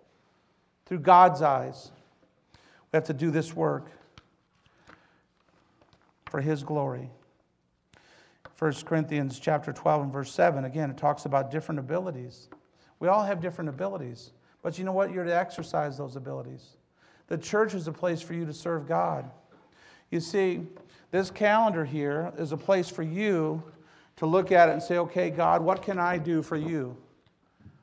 through 0.86 1.00
God's 1.00 1.42
eyes. 1.42 1.92
We 2.92 2.98
have 2.98 3.06
to 3.06 3.14
do 3.14 3.32
this 3.32 3.56
work 3.56 3.90
for 6.26 6.42
His 6.42 6.62
glory. 6.62 7.10
1 8.60 8.74
Corinthians 8.84 9.40
chapter 9.40 9.72
12 9.72 10.04
and 10.04 10.12
verse 10.12 10.30
7, 10.30 10.66
again, 10.66 10.90
it 10.90 10.98
talks 10.98 11.24
about 11.24 11.52
different 11.52 11.80
abilities. 11.80 12.50
We 13.00 13.08
all 13.08 13.24
have 13.24 13.40
different 13.40 13.70
abilities, 13.70 14.32
but 14.62 14.78
you 14.78 14.84
know 14.84 14.92
what? 14.92 15.14
You're 15.14 15.24
to 15.24 15.34
exercise 15.34 15.98
those 15.98 16.18
abilities. 16.18 16.76
The 17.28 17.38
church 17.38 17.74
is 17.76 17.88
a 17.88 17.94
place 17.94 18.22
for 18.22 18.34
you 18.34 18.46
to 18.46 18.54
serve 18.54 18.90
God. 18.90 19.32
You 20.12 20.20
see, 20.20 20.64
this 21.12 21.32
calendar 21.32 21.86
here 21.86 22.34
is 22.38 22.52
a 22.52 22.58
place 22.58 22.90
for 22.90 23.04
you 23.04 23.64
to 24.18 24.26
look 24.26 24.52
at 24.52 24.70
it 24.70 24.74
and 24.74 24.84
say, 24.84 24.98
okay, 24.98 25.30
God, 25.30 25.62
what 25.62 25.82
can 25.82 26.00
I 26.00 26.18
do 26.18 26.42
for 26.42 26.58
you? 26.58 26.98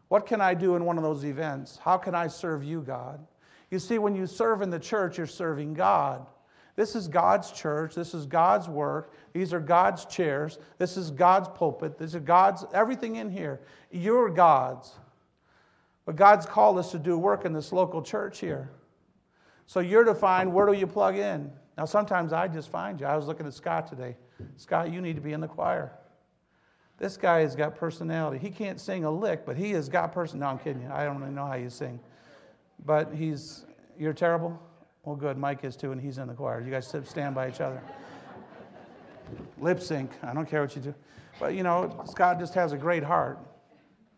What 0.08 0.26
can 0.26 0.40
I 0.40 0.54
do 0.54 0.76
in 0.76 0.84
one 0.84 0.96
of 0.98 1.02
those 1.02 1.24
events? 1.24 1.78
How 1.82 1.96
can 1.96 2.14
I 2.14 2.28
serve 2.28 2.62
you, 2.62 2.82
God? 2.82 3.24
You 3.70 3.78
see, 3.78 3.98
when 3.98 4.14
you 4.14 4.26
serve 4.26 4.62
in 4.62 4.70
the 4.70 4.78
church, 4.78 5.18
you're 5.18 5.26
serving 5.26 5.74
God. 5.74 6.26
This 6.76 6.96
is 6.96 7.08
God's 7.08 7.50
church. 7.52 7.94
This 7.94 8.14
is 8.14 8.26
God's 8.26 8.68
work. 8.68 9.14
These 9.32 9.52
are 9.52 9.60
God's 9.60 10.04
chairs. 10.06 10.58
This 10.78 10.96
is 10.96 11.10
God's 11.10 11.48
pulpit. 11.48 11.98
This 11.98 12.14
is 12.14 12.20
God's, 12.22 12.64
everything 12.74 13.16
in 13.16 13.30
here. 13.30 13.60
You're 13.90 14.28
God's. 14.28 14.92
But 16.04 16.16
God's 16.16 16.46
called 16.46 16.78
us 16.78 16.90
to 16.90 16.98
do 16.98 17.16
work 17.16 17.44
in 17.44 17.52
this 17.52 17.72
local 17.72 18.02
church 18.02 18.40
here. 18.40 18.70
So 19.66 19.80
you're 19.80 20.04
to 20.04 20.14
find 20.14 20.52
where 20.52 20.66
do 20.66 20.72
you 20.72 20.86
plug 20.86 21.16
in? 21.16 21.50
Now, 21.78 21.86
sometimes 21.86 22.32
I 22.32 22.48
just 22.48 22.70
find 22.70 23.00
you. 23.00 23.06
I 23.06 23.16
was 23.16 23.26
looking 23.26 23.46
at 23.46 23.54
Scott 23.54 23.88
today. 23.88 24.16
Scott, 24.56 24.92
you 24.92 25.00
need 25.00 25.16
to 25.16 25.22
be 25.22 25.32
in 25.32 25.40
the 25.40 25.48
choir. 25.48 25.92
This 26.98 27.16
guy 27.16 27.40
has 27.40 27.56
got 27.56 27.74
personality. 27.74 28.38
He 28.38 28.50
can't 28.50 28.80
sing 28.80 29.04
a 29.04 29.10
lick, 29.10 29.44
but 29.44 29.56
he 29.56 29.72
has 29.72 29.88
got 29.88 30.12
person. 30.12 30.40
No, 30.40 30.46
I'm 30.46 30.58
kidding 30.58 30.82
you. 30.82 30.90
I 30.90 31.04
don't 31.04 31.20
even 31.20 31.34
know 31.34 31.46
how 31.46 31.54
you 31.54 31.70
sing. 31.70 31.98
But 32.86 33.12
he's, 33.12 33.64
you're 33.98 34.12
terrible? 34.12 34.60
Well, 35.04 35.16
good. 35.16 35.36
Mike 35.36 35.64
is 35.64 35.76
too, 35.76 35.92
and 35.92 36.00
he's 36.00 36.18
in 36.18 36.28
the 36.28 36.34
choir. 36.34 36.60
You 36.60 36.70
guys 36.70 36.92
stand 37.04 37.34
by 37.34 37.48
each 37.48 37.60
other. 37.60 37.82
Lip 39.58 39.80
sync. 39.80 40.10
I 40.22 40.32
don't 40.32 40.48
care 40.48 40.60
what 40.60 40.74
you 40.76 40.82
do. 40.82 40.94
But, 41.40 41.54
you 41.54 41.62
know, 41.62 42.02
Scott 42.06 42.38
just 42.38 42.54
has 42.54 42.72
a 42.72 42.76
great 42.76 43.02
heart. 43.02 43.38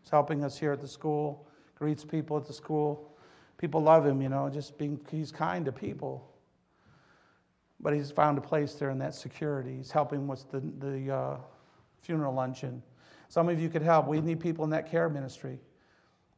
He's 0.01 0.11
helping 0.11 0.43
us 0.43 0.57
here 0.57 0.71
at 0.71 0.79
the 0.79 0.87
school, 0.87 1.47
greets 1.75 2.05
people 2.05 2.37
at 2.37 2.45
the 2.45 2.53
school. 2.53 3.17
People 3.57 3.81
love 3.81 4.05
him, 4.05 4.21
you 4.21 4.29
know, 4.29 4.49
just 4.49 4.77
being, 4.77 4.99
he's 5.09 5.31
kind 5.31 5.65
to 5.65 5.71
people. 5.71 6.31
But 7.79 7.93
he's 7.93 8.11
found 8.11 8.37
a 8.37 8.41
place 8.41 8.73
there 8.73 8.91
in 8.91 8.99
that 8.99 9.15
security. 9.15 9.77
He's 9.77 9.91
helping 9.91 10.27
with 10.27 10.49
the, 10.51 10.59
the 10.59 11.13
uh, 11.13 11.37
funeral 12.01 12.33
luncheon. 12.33 12.81
Some 13.29 13.49
of 13.49 13.59
you 13.59 13.69
could 13.69 13.81
help. 13.81 14.07
We 14.07 14.21
need 14.21 14.39
people 14.39 14.63
in 14.63 14.69
that 14.71 14.89
care 14.89 15.09
ministry 15.09 15.59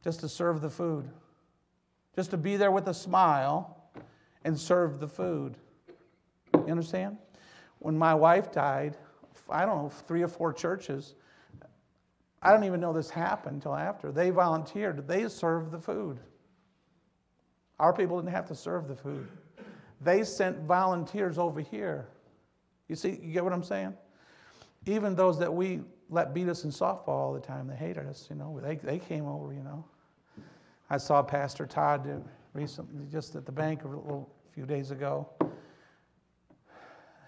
just 0.02 0.20
to 0.20 0.28
serve 0.28 0.60
the 0.60 0.70
food, 0.70 1.08
just 2.16 2.30
to 2.30 2.36
be 2.36 2.56
there 2.56 2.70
with 2.70 2.88
a 2.88 2.94
smile 2.94 3.76
and 4.44 4.58
serve 4.58 5.00
the 5.00 5.08
food. 5.08 5.56
You 6.54 6.70
understand? 6.70 7.18
When 7.78 7.96
my 7.96 8.14
wife 8.14 8.52
died, 8.52 8.96
I 9.48 9.64
don't 9.66 9.82
know, 9.82 9.88
three 9.88 10.22
or 10.22 10.28
four 10.28 10.52
churches, 10.52 11.14
I 12.42 12.52
don't 12.52 12.64
even 12.64 12.80
know 12.80 12.92
this 12.92 13.10
happened 13.10 13.56
until 13.56 13.74
after. 13.74 14.10
They 14.10 14.30
volunteered, 14.30 15.06
they 15.06 15.28
served 15.28 15.70
the 15.70 15.78
food. 15.78 16.20
Our 17.78 17.92
people 17.92 18.18
didn't 18.20 18.34
have 18.34 18.46
to 18.48 18.54
serve 18.54 18.88
the 18.88 18.96
food. 18.96 19.28
They 20.00 20.24
sent 20.24 20.58
volunteers 20.60 21.38
over 21.38 21.60
here. 21.60 22.08
You 22.88 22.96
see, 22.96 23.18
you 23.22 23.32
get 23.32 23.44
what 23.44 23.52
I'm 23.52 23.62
saying? 23.62 23.94
Even 24.86 25.14
those 25.14 25.38
that 25.38 25.52
we 25.52 25.80
let 26.08 26.34
beat 26.34 26.48
us 26.48 26.64
in 26.64 26.70
softball 26.70 27.08
all 27.08 27.32
the 27.32 27.40
time, 27.40 27.68
they 27.68 27.76
hated 27.76 28.06
us, 28.06 28.26
you 28.30 28.36
know, 28.36 28.58
they, 28.62 28.76
they 28.76 28.98
came 28.98 29.26
over, 29.26 29.52
you 29.52 29.62
know. 29.62 29.84
I 30.88 30.96
saw 30.96 31.22
Pastor 31.22 31.66
Todd 31.66 32.24
recently, 32.52 33.06
just 33.10 33.36
at 33.36 33.46
the 33.46 33.52
bank 33.52 33.84
a, 33.84 33.88
little, 33.88 34.28
a 34.48 34.54
few 34.54 34.66
days 34.66 34.90
ago. 34.90 35.28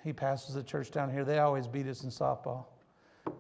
He 0.02 0.12
passes 0.12 0.56
the 0.56 0.62
church 0.62 0.90
down 0.90 1.12
here. 1.12 1.24
They 1.24 1.38
always 1.38 1.68
beat 1.68 1.86
us 1.86 2.02
in 2.02 2.10
softball. 2.10 2.64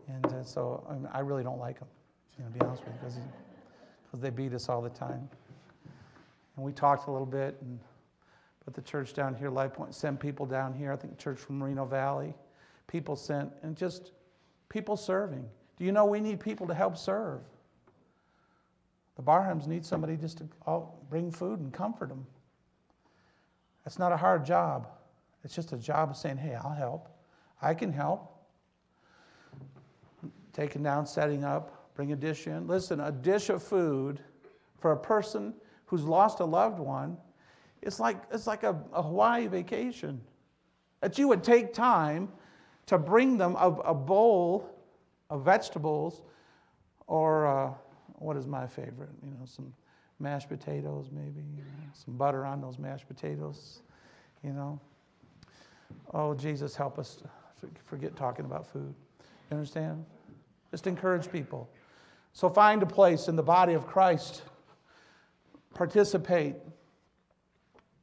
And 0.06 0.26
uh, 0.26 0.44
so 0.44 0.86
I, 0.88 0.92
mean, 0.94 1.08
I, 1.12 1.20
really 1.20 1.42
don't 1.42 1.58
like 1.58 1.80
them, 1.80 1.88
you 2.38 2.44
know, 2.44 2.50
to 2.50 2.58
be 2.58 2.64
honest 2.64 2.84
with 2.84 2.94
you, 3.16 3.22
because 4.04 4.20
they 4.20 4.30
beat 4.30 4.52
us 4.52 4.68
all 4.68 4.80
the 4.80 4.90
time. 4.90 5.28
And 6.56 6.64
we 6.64 6.72
talked 6.72 7.08
a 7.08 7.10
little 7.10 7.26
bit, 7.26 7.56
and 7.62 7.80
but 8.64 8.74
the 8.74 8.82
church 8.82 9.12
down 9.12 9.34
here, 9.34 9.50
Life 9.50 9.72
Point, 9.74 9.94
sent 9.94 10.20
people 10.20 10.46
down 10.46 10.72
here. 10.72 10.92
I 10.92 10.96
think 10.96 11.18
church 11.18 11.38
from 11.38 11.60
Reno 11.62 11.84
Valley, 11.84 12.32
people 12.86 13.16
sent, 13.16 13.52
and 13.62 13.76
just 13.76 14.12
people 14.68 14.96
serving. 14.96 15.44
Do 15.76 15.84
you 15.84 15.92
know 15.92 16.04
we 16.04 16.20
need 16.20 16.40
people 16.40 16.66
to 16.66 16.74
help 16.74 16.96
serve? 16.96 17.40
The 19.16 19.22
Barhams 19.22 19.66
need 19.66 19.84
somebody 19.84 20.16
just 20.16 20.38
to 20.38 20.48
bring 21.10 21.30
food 21.30 21.60
and 21.60 21.72
comfort 21.72 22.08
them. 22.08 22.26
That's 23.84 23.98
not 23.98 24.12
a 24.12 24.16
hard 24.16 24.44
job. 24.44 24.88
It's 25.44 25.54
just 25.54 25.72
a 25.72 25.76
job 25.76 26.10
of 26.10 26.16
saying, 26.16 26.38
hey, 26.38 26.54
I'll 26.54 26.74
help. 26.74 27.08
I 27.60 27.74
can 27.74 27.92
help. 27.92 28.32
Taking 30.52 30.82
down, 30.82 31.06
setting 31.06 31.44
up, 31.44 31.94
bring 31.94 32.12
a 32.12 32.16
dish 32.16 32.46
in. 32.46 32.66
Listen, 32.66 33.00
a 33.00 33.12
dish 33.12 33.48
of 33.48 33.62
food 33.62 34.20
for 34.78 34.92
a 34.92 34.96
person 34.96 35.54
who's 35.86 36.04
lost 36.04 36.40
a 36.40 36.44
loved 36.44 36.78
one, 36.78 37.16
it's 37.82 37.98
like, 37.98 38.22
it's 38.32 38.46
like 38.46 38.62
a, 38.62 38.80
a 38.92 39.02
Hawaii 39.02 39.46
vacation. 39.46 40.20
That 41.00 41.18
you 41.18 41.26
would 41.28 41.42
take 41.42 41.72
time 41.74 42.28
to 42.92 42.98
bring 42.98 43.38
them 43.38 43.56
a, 43.58 43.70
a 43.86 43.94
bowl 43.94 44.68
of 45.30 45.42
vegetables 45.42 46.20
or 47.06 47.46
uh, 47.46 47.70
what 48.16 48.36
is 48.36 48.46
my 48.46 48.66
favorite? 48.66 49.08
You 49.24 49.30
know, 49.30 49.46
some 49.46 49.72
mashed 50.18 50.50
potatoes, 50.50 51.08
maybe, 51.10 51.40
you 51.40 51.62
know, 51.62 51.88
some 51.94 52.18
butter 52.18 52.44
on 52.44 52.60
those 52.60 52.78
mashed 52.78 53.08
potatoes, 53.08 53.80
you 54.44 54.52
know. 54.52 54.78
Oh, 56.12 56.34
Jesus, 56.34 56.76
help 56.76 56.98
us 56.98 57.22
forget 57.86 58.14
talking 58.14 58.44
about 58.44 58.66
food. 58.66 58.94
You 59.50 59.56
understand? 59.56 60.04
Just 60.70 60.86
encourage 60.86 61.32
people. 61.32 61.70
So 62.34 62.50
find 62.50 62.82
a 62.82 62.86
place 62.86 63.26
in 63.26 63.36
the 63.36 63.42
body 63.42 63.72
of 63.72 63.86
Christ, 63.86 64.42
participate, 65.72 66.56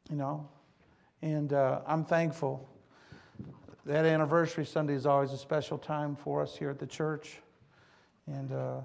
you 0.10 0.16
know. 0.16 0.50
And 1.22 1.54
uh, 1.54 1.82
I'm 1.86 2.06
thankful. 2.06 2.68
That 3.86 4.06
anniversary 4.06 4.66
Sunday 4.66 4.94
is 4.94 5.06
always 5.06 5.32
a 5.32 5.38
special 5.38 5.78
time 5.78 6.16
for 6.16 6.42
us 6.42 6.56
here 6.56 6.70
at 6.70 6.80
the 6.80 6.88
church. 6.88 7.40
And 8.28 8.52
uh, 8.52 8.82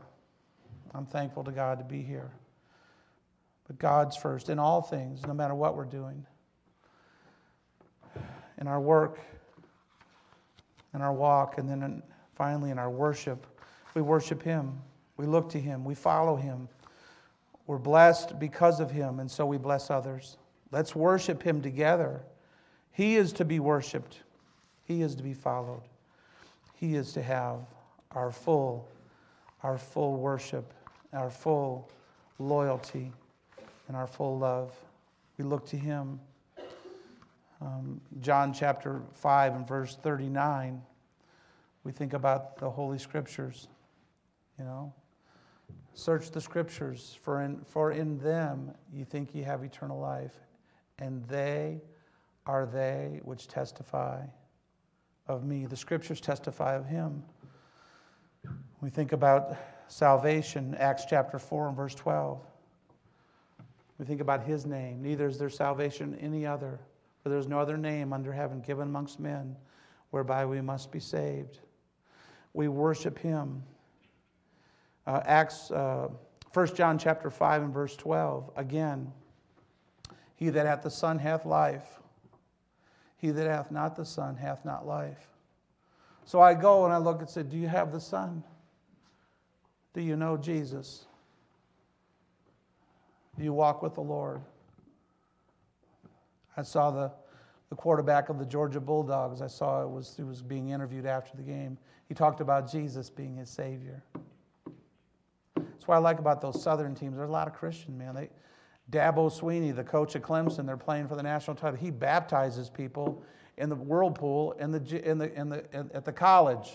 I'm 0.94 1.06
thankful 1.06 1.44
to 1.44 1.50
God 1.50 1.78
to 1.78 1.84
be 1.84 2.00
here. 2.00 2.30
But 3.66 3.78
God's 3.78 4.16
first 4.16 4.50
in 4.50 4.58
all 4.58 4.82
things, 4.82 5.26
no 5.26 5.34
matter 5.34 5.54
what 5.54 5.76
we're 5.76 5.84
doing. 5.84 6.24
In 8.58 8.68
our 8.68 8.80
work, 8.80 9.18
in 10.94 11.02
our 11.02 11.12
walk, 11.12 11.58
and 11.58 11.68
then 11.68 11.82
in, 11.82 12.02
finally 12.34 12.70
in 12.70 12.78
our 12.78 12.90
worship. 12.90 13.46
We 13.94 14.02
worship 14.02 14.42
Him. 14.42 14.80
We 15.16 15.26
look 15.26 15.50
to 15.50 15.60
Him. 15.60 15.84
We 15.84 15.94
follow 15.94 16.36
Him. 16.36 16.68
We're 17.66 17.78
blessed 17.78 18.38
because 18.38 18.80
of 18.80 18.90
Him, 18.90 19.20
and 19.20 19.30
so 19.30 19.44
we 19.44 19.58
bless 19.58 19.90
others. 19.90 20.36
Let's 20.70 20.94
worship 20.94 21.42
Him 21.42 21.62
together. 21.62 22.22
He 22.92 23.16
is 23.16 23.32
to 23.34 23.44
be 23.44 23.58
worshiped, 23.58 24.20
He 24.84 25.02
is 25.02 25.14
to 25.16 25.22
be 25.22 25.34
followed. 25.34 25.82
He 26.74 26.94
is 26.94 27.12
to 27.12 27.22
have 27.22 27.60
our 28.12 28.30
full, 28.30 28.88
our 29.62 29.78
full 29.78 30.16
worship 30.16 30.72
our 31.14 31.30
full 31.30 31.88
loyalty 32.38 33.12
and 33.88 33.96
our 33.96 34.06
full 34.06 34.38
love. 34.38 34.74
We 35.38 35.44
look 35.44 35.66
to 35.68 35.76
Him. 35.76 36.20
Um, 37.60 38.00
John 38.20 38.52
chapter 38.52 39.00
5 39.14 39.54
and 39.54 39.66
verse 39.66 39.96
39, 39.96 40.82
we 41.84 41.92
think 41.92 42.12
about 42.12 42.58
the 42.58 42.68
Holy 42.68 42.98
Scriptures, 42.98 43.68
you 44.58 44.64
know. 44.64 44.92
Search 45.94 46.30
the 46.30 46.40
Scriptures, 46.40 47.16
for 47.22 47.42
in, 47.42 47.60
for 47.64 47.92
in 47.92 48.18
them 48.18 48.72
you 48.92 49.04
think 49.04 49.34
you 49.34 49.44
have 49.44 49.62
eternal 49.62 49.98
life, 49.98 50.34
and 50.98 51.24
they 51.28 51.80
are 52.46 52.66
they 52.66 53.20
which 53.22 53.46
testify 53.46 54.22
of 55.26 55.44
me. 55.44 55.66
The 55.66 55.76
Scriptures 55.76 56.20
testify 56.20 56.74
of 56.74 56.86
Him. 56.86 57.22
We 58.80 58.90
think 58.90 59.12
about 59.12 59.56
salvation, 59.88 60.74
Acts 60.78 61.04
chapter 61.08 61.38
4 61.38 61.68
and 61.68 61.76
verse 61.76 61.94
12. 61.94 62.40
We 63.98 64.04
think 64.04 64.20
about 64.20 64.42
His 64.42 64.66
name. 64.66 65.02
Neither 65.02 65.26
is 65.26 65.38
there 65.38 65.50
salvation 65.50 66.16
any 66.20 66.46
other. 66.46 66.80
For 67.22 67.30
there 67.30 67.38
is 67.38 67.48
no 67.48 67.58
other 67.58 67.78
name 67.78 68.12
under 68.12 68.32
heaven 68.32 68.60
given 68.60 68.88
amongst 68.88 69.18
men 69.18 69.56
whereby 70.10 70.44
we 70.44 70.60
must 70.60 70.92
be 70.92 71.00
saved. 71.00 71.58
We 72.52 72.68
worship 72.68 73.18
him. 73.18 73.62
Uh, 75.06 75.20
Acts, 75.24 75.70
uh, 75.70 76.08
1 76.52 76.74
John 76.76 76.98
chapter 76.98 77.30
5 77.30 77.62
and 77.62 77.74
verse 77.74 77.96
12. 77.96 78.50
Again, 78.56 79.10
he 80.36 80.50
that 80.50 80.66
hath 80.66 80.82
the 80.82 80.90
Son 80.90 81.18
hath 81.18 81.46
life. 81.46 81.98
He 83.24 83.30
that 83.30 83.46
hath 83.46 83.70
not 83.70 83.96
the 83.96 84.04
Son 84.04 84.36
hath 84.36 84.66
not 84.66 84.86
life. 84.86 85.30
So 86.26 86.42
I 86.42 86.52
go 86.52 86.84
and 86.84 86.92
I 86.92 86.98
look 86.98 87.20
and 87.20 87.30
say, 87.30 87.42
Do 87.42 87.56
you 87.56 87.68
have 87.68 87.90
the 87.90 87.98
Son? 87.98 88.44
Do 89.94 90.02
you 90.02 90.14
know 90.14 90.36
Jesus? 90.36 91.06
Do 93.38 93.42
you 93.42 93.54
walk 93.54 93.82
with 93.82 93.94
the 93.94 94.02
Lord? 94.02 94.42
I 96.54 96.60
saw 96.60 96.90
the, 96.90 97.10
the 97.70 97.76
quarterback 97.76 98.28
of 98.28 98.38
the 98.38 98.44
Georgia 98.44 98.78
Bulldogs. 98.78 99.40
I 99.40 99.46
saw 99.46 99.82
it 99.82 99.88
was, 99.88 100.14
he 100.14 100.22
was 100.22 100.42
being 100.42 100.68
interviewed 100.68 101.06
after 101.06 101.34
the 101.34 101.42
game. 101.42 101.78
He 102.10 102.14
talked 102.14 102.42
about 102.42 102.70
Jesus 102.70 103.08
being 103.08 103.38
his 103.38 103.48
Savior. 103.48 104.04
That's 105.56 105.88
what 105.88 105.94
I 105.94 105.98
like 105.98 106.18
about 106.18 106.42
those 106.42 106.62
Southern 106.62 106.94
teams. 106.94 107.16
There's 107.16 107.30
a 107.30 107.32
lot 107.32 107.48
of 107.48 107.54
Christian, 107.54 107.96
man. 107.96 108.16
They, 108.16 108.28
Dabo 108.90 109.30
Swinney, 109.30 109.74
the 109.74 109.84
coach 109.84 110.14
of 110.14 110.22
Clemson, 110.22 110.66
they're 110.66 110.76
playing 110.76 111.08
for 111.08 111.16
the 111.16 111.22
national 111.22 111.56
title. 111.56 111.78
He 111.78 111.90
baptizes 111.90 112.68
people 112.68 113.22
in 113.56 113.68
the 113.68 113.76
whirlpool 113.76 114.52
in 114.52 114.70
the, 114.70 115.08
in 115.08 115.18
the, 115.18 115.32
in 115.34 115.48
the, 115.48 115.64
in, 115.72 115.90
at 115.94 116.04
the 116.04 116.12
college. 116.12 116.72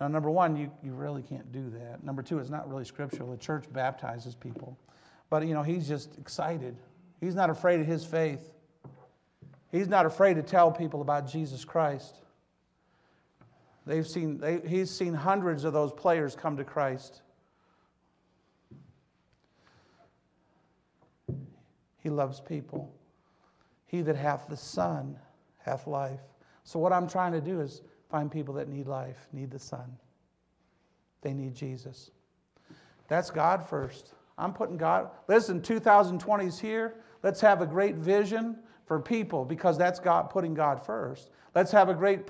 Now, 0.00 0.08
number 0.08 0.30
one, 0.30 0.56
you, 0.56 0.70
you 0.82 0.94
really 0.94 1.22
can't 1.22 1.50
do 1.52 1.70
that. 1.70 2.02
Number 2.02 2.22
two, 2.22 2.38
it's 2.38 2.50
not 2.50 2.68
really 2.68 2.84
scriptural. 2.84 3.30
The 3.30 3.36
church 3.36 3.64
baptizes 3.72 4.34
people. 4.34 4.76
But, 5.30 5.46
you 5.46 5.54
know, 5.54 5.62
he's 5.62 5.88
just 5.88 6.18
excited. 6.18 6.76
He's 7.20 7.34
not 7.34 7.50
afraid 7.50 7.80
of 7.80 7.86
his 7.86 8.04
faith. 8.04 8.50
He's 9.70 9.88
not 9.88 10.04
afraid 10.04 10.34
to 10.34 10.42
tell 10.42 10.70
people 10.70 11.00
about 11.00 11.26
Jesus 11.26 11.64
Christ. 11.64 12.16
They've 13.86 14.06
seen, 14.06 14.38
they, 14.38 14.60
he's 14.66 14.90
seen 14.90 15.14
hundreds 15.14 15.64
of 15.64 15.72
those 15.72 15.92
players 15.92 16.36
come 16.36 16.56
to 16.56 16.64
Christ. 16.64 17.22
He 22.02 22.10
loves 22.10 22.40
people. 22.40 22.92
He 23.86 24.02
that 24.02 24.16
hath 24.16 24.48
the 24.48 24.56
Son 24.56 25.16
hath 25.58 25.86
life. 25.86 26.20
So, 26.64 26.78
what 26.78 26.92
I'm 26.92 27.08
trying 27.08 27.32
to 27.32 27.40
do 27.40 27.60
is 27.60 27.82
find 28.10 28.30
people 28.30 28.54
that 28.54 28.68
need 28.68 28.86
life, 28.86 29.28
need 29.32 29.50
the 29.50 29.58
Son. 29.58 29.96
They 31.20 31.32
need 31.32 31.54
Jesus. 31.54 32.10
That's 33.08 33.30
God 33.30 33.66
first. 33.68 34.14
I'm 34.38 34.52
putting 34.52 34.76
God, 34.76 35.10
listen, 35.28 35.62
2020 35.62 36.46
is 36.46 36.58
here. 36.58 36.94
Let's 37.22 37.40
have 37.40 37.60
a 37.62 37.66
great 37.66 37.96
vision 37.96 38.56
for 38.86 38.98
people 38.98 39.44
because 39.44 39.78
that's 39.78 40.00
God 40.00 40.30
putting 40.30 40.54
God 40.54 40.84
first. 40.84 41.30
Let's 41.54 41.70
have 41.70 41.88
a 41.88 41.94
great, 41.94 42.20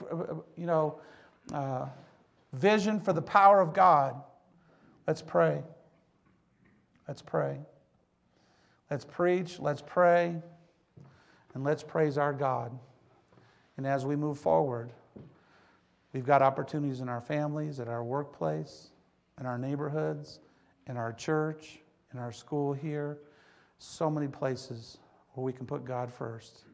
you 0.56 0.66
know, 0.66 1.00
uh, 1.54 1.86
vision 2.52 3.00
for 3.00 3.12
the 3.12 3.22
power 3.22 3.60
of 3.60 3.72
God. 3.72 4.20
Let's 5.06 5.22
pray. 5.22 5.62
Let's 7.08 7.22
pray. 7.22 7.58
Let's 8.92 9.06
preach, 9.06 9.58
let's 9.58 9.80
pray, 9.80 10.36
and 11.54 11.64
let's 11.64 11.82
praise 11.82 12.18
our 12.18 12.34
God. 12.34 12.78
And 13.78 13.86
as 13.86 14.04
we 14.04 14.16
move 14.16 14.38
forward, 14.38 14.92
we've 16.12 16.26
got 16.26 16.42
opportunities 16.42 17.00
in 17.00 17.08
our 17.08 17.22
families, 17.22 17.80
at 17.80 17.88
our 17.88 18.04
workplace, 18.04 18.90
in 19.40 19.46
our 19.46 19.56
neighborhoods, 19.56 20.40
in 20.88 20.98
our 20.98 21.14
church, 21.14 21.78
in 22.12 22.18
our 22.18 22.32
school 22.32 22.74
here. 22.74 23.16
So 23.78 24.10
many 24.10 24.28
places 24.28 24.98
where 25.32 25.42
we 25.42 25.54
can 25.54 25.64
put 25.64 25.86
God 25.86 26.12
first. 26.12 26.64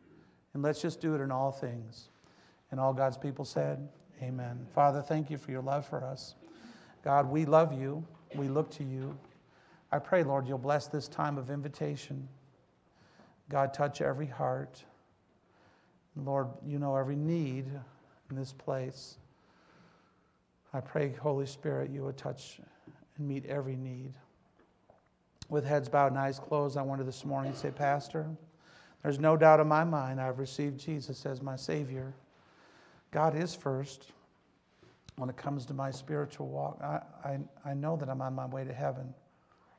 And 0.55 0.63
let's 0.65 0.83
just 0.83 1.01
do 1.01 1.15
it 1.15 1.21
in 1.21 1.31
all 1.31 1.53
things. 1.53 2.09
And 2.73 2.81
all 2.81 2.93
God's 2.93 3.17
people 3.17 3.45
said, 3.45 3.89
Amen. 4.21 4.67
Father, 4.75 5.03
thank 5.03 5.31
you 5.31 5.39
for 5.39 5.53
your 5.53 5.63
love 5.63 5.87
for 5.87 6.03
us. 6.03 6.35
God, 7.05 7.31
we 7.31 7.45
love 7.45 7.73
you. 7.81 8.05
We 8.35 8.49
look 8.49 8.71
to 8.73 8.83
you. 8.83 9.17
I 9.91 9.99
pray, 9.99 10.23
Lord, 10.23 10.47
you'll 10.47 10.59
bless 10.59 10.87
this 10.87 11.09
time 11.09 11.39
of 11.39 11.51
invitation. 11.51 12.29
God, 13.49 13.73
touch 13.73 14.03
every 14.03 14.27
heart. 14.27 14.85
Lord, 16.17 16.49
you 16.67 16.79
know 16.79 16.97
every 16.97 17.17
need 17.17 17.67
in 18.31 18.37
this 18.37 18.53
place. 18.53 19.17
I 20.75 20.81
pray, 20.81 21.15
Holy 21.15 21.47
Spirit, 21.47 21.91
you 21.91 22.05
would 22.05 22.19
touch 22.19 22.61
and 23.17 23.27
meet 23.27 23.47
every 23.47 23.77
need. 23.77 24.13
With 25.49 25.65
heads 25.65 25.89
bowed 25.89 26.09
and 26.13 26.19
eyes 26.19 26.39
closed, 26.39 26.77
I 26.77 26.83
wanted 26.83 27.07
this 27.07 27.25
morning 27.25 27.53
to 27.53 27.59
say, 27.59 27.71
Pastor, 27.71 28.27
there's 29.03 29.19
no 29.19 29.37
doubt 29.37 29.61
in 29.61 29.69
my 29.69 29.85
mind 29.85 30.21
I've 30.21 30.39
received 30.39 30.79
Jesus 30.79 31.25
as 31.25 31.41
my 31.41 31.57
Savior. 31.57 32.13
God 33.11 33.35
is 33.35 33.55
first 33.55 34.13
when 35.17 35.31
it 35.31 35.37
comes 35.39 35.65
to 35.67 35.75
my 35.75 35.91
spiritual 35.91 36.49
walk. 36.49 36.79
I, 36.83 37.01
I, 37.25 37.39
I 37.65 37.75
know 37.75 37.97
that 37.97 38.11
I'm 38.11 38.21
on 38.21 38.35
my 38.35 38.45
way 38.45 38.65
to 38.65 38.73
heaven. 38.73 39.15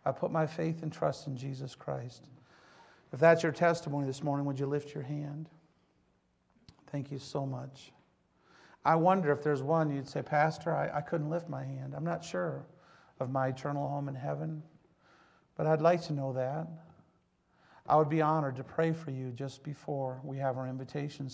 I 0.10 0.12
put 0.12 0.32
my 0.32 0.48
faith 0.48 0.82
and 0.82 0.92
trust 0.92 1.28
in 1.28 1.38
Jesus 1.38 1.76
Christ. 1.76 2.28
If 3.14 3.20
that's 3.20 3.44
your 3.44 3.52
testimony 3.52 4.08
this 4.08 4.24
morning, 4.24 4.46
would 4.48 4.60
you 4.60 4.66
lift 4.66 4.94
your 4.94 5.04
hand? 5.04 5.50
Thank 6.92 7.12
you 7.12 7.20
so 7.20 7.46
much. 7.46 7.92
I 8.84 8.96
wonder 8.96 9.32
if 9.32 9.44
there's 9.44 9.62
one 9.62 9.92
you'd 9.92 10.08
say, 10.08 10.24
Pastor, 10.24 10.76
I, 10.76 10.98
I 10.98 11.02
couldn't 11.02 11.30
lift 11.30 11.48
my 11.48 11.64
hand. 11.64 11.94
I'm 11.96 12.04
not 12.04 12.24
sure 12.24 12.66
of 13.20 13.30
my 13.30 13.50
eternal 13.50 13.88
home 13.88 14.08
in 14.08 14.16
heaven, 14.16 14.64
but 15.56 15.68
I'd 15.68 15.82
like 15.82 16.02
to 16.04 16.14
know 16.14 16.34
that. 16.34 16.68
I 17.88 17.96
would 17.96 18.10
be 18.10 18.22
honored 18.22 18.56
to 18.56 18.64
pray 18.64 18.94
for 18.94 19.12
you 19.12 19.32
just 19.32 19.64
before 19.64 20.22
we 20.24 20.38
have 20.38 20.58
our 20.58 20.68
invitation 20.68 21.28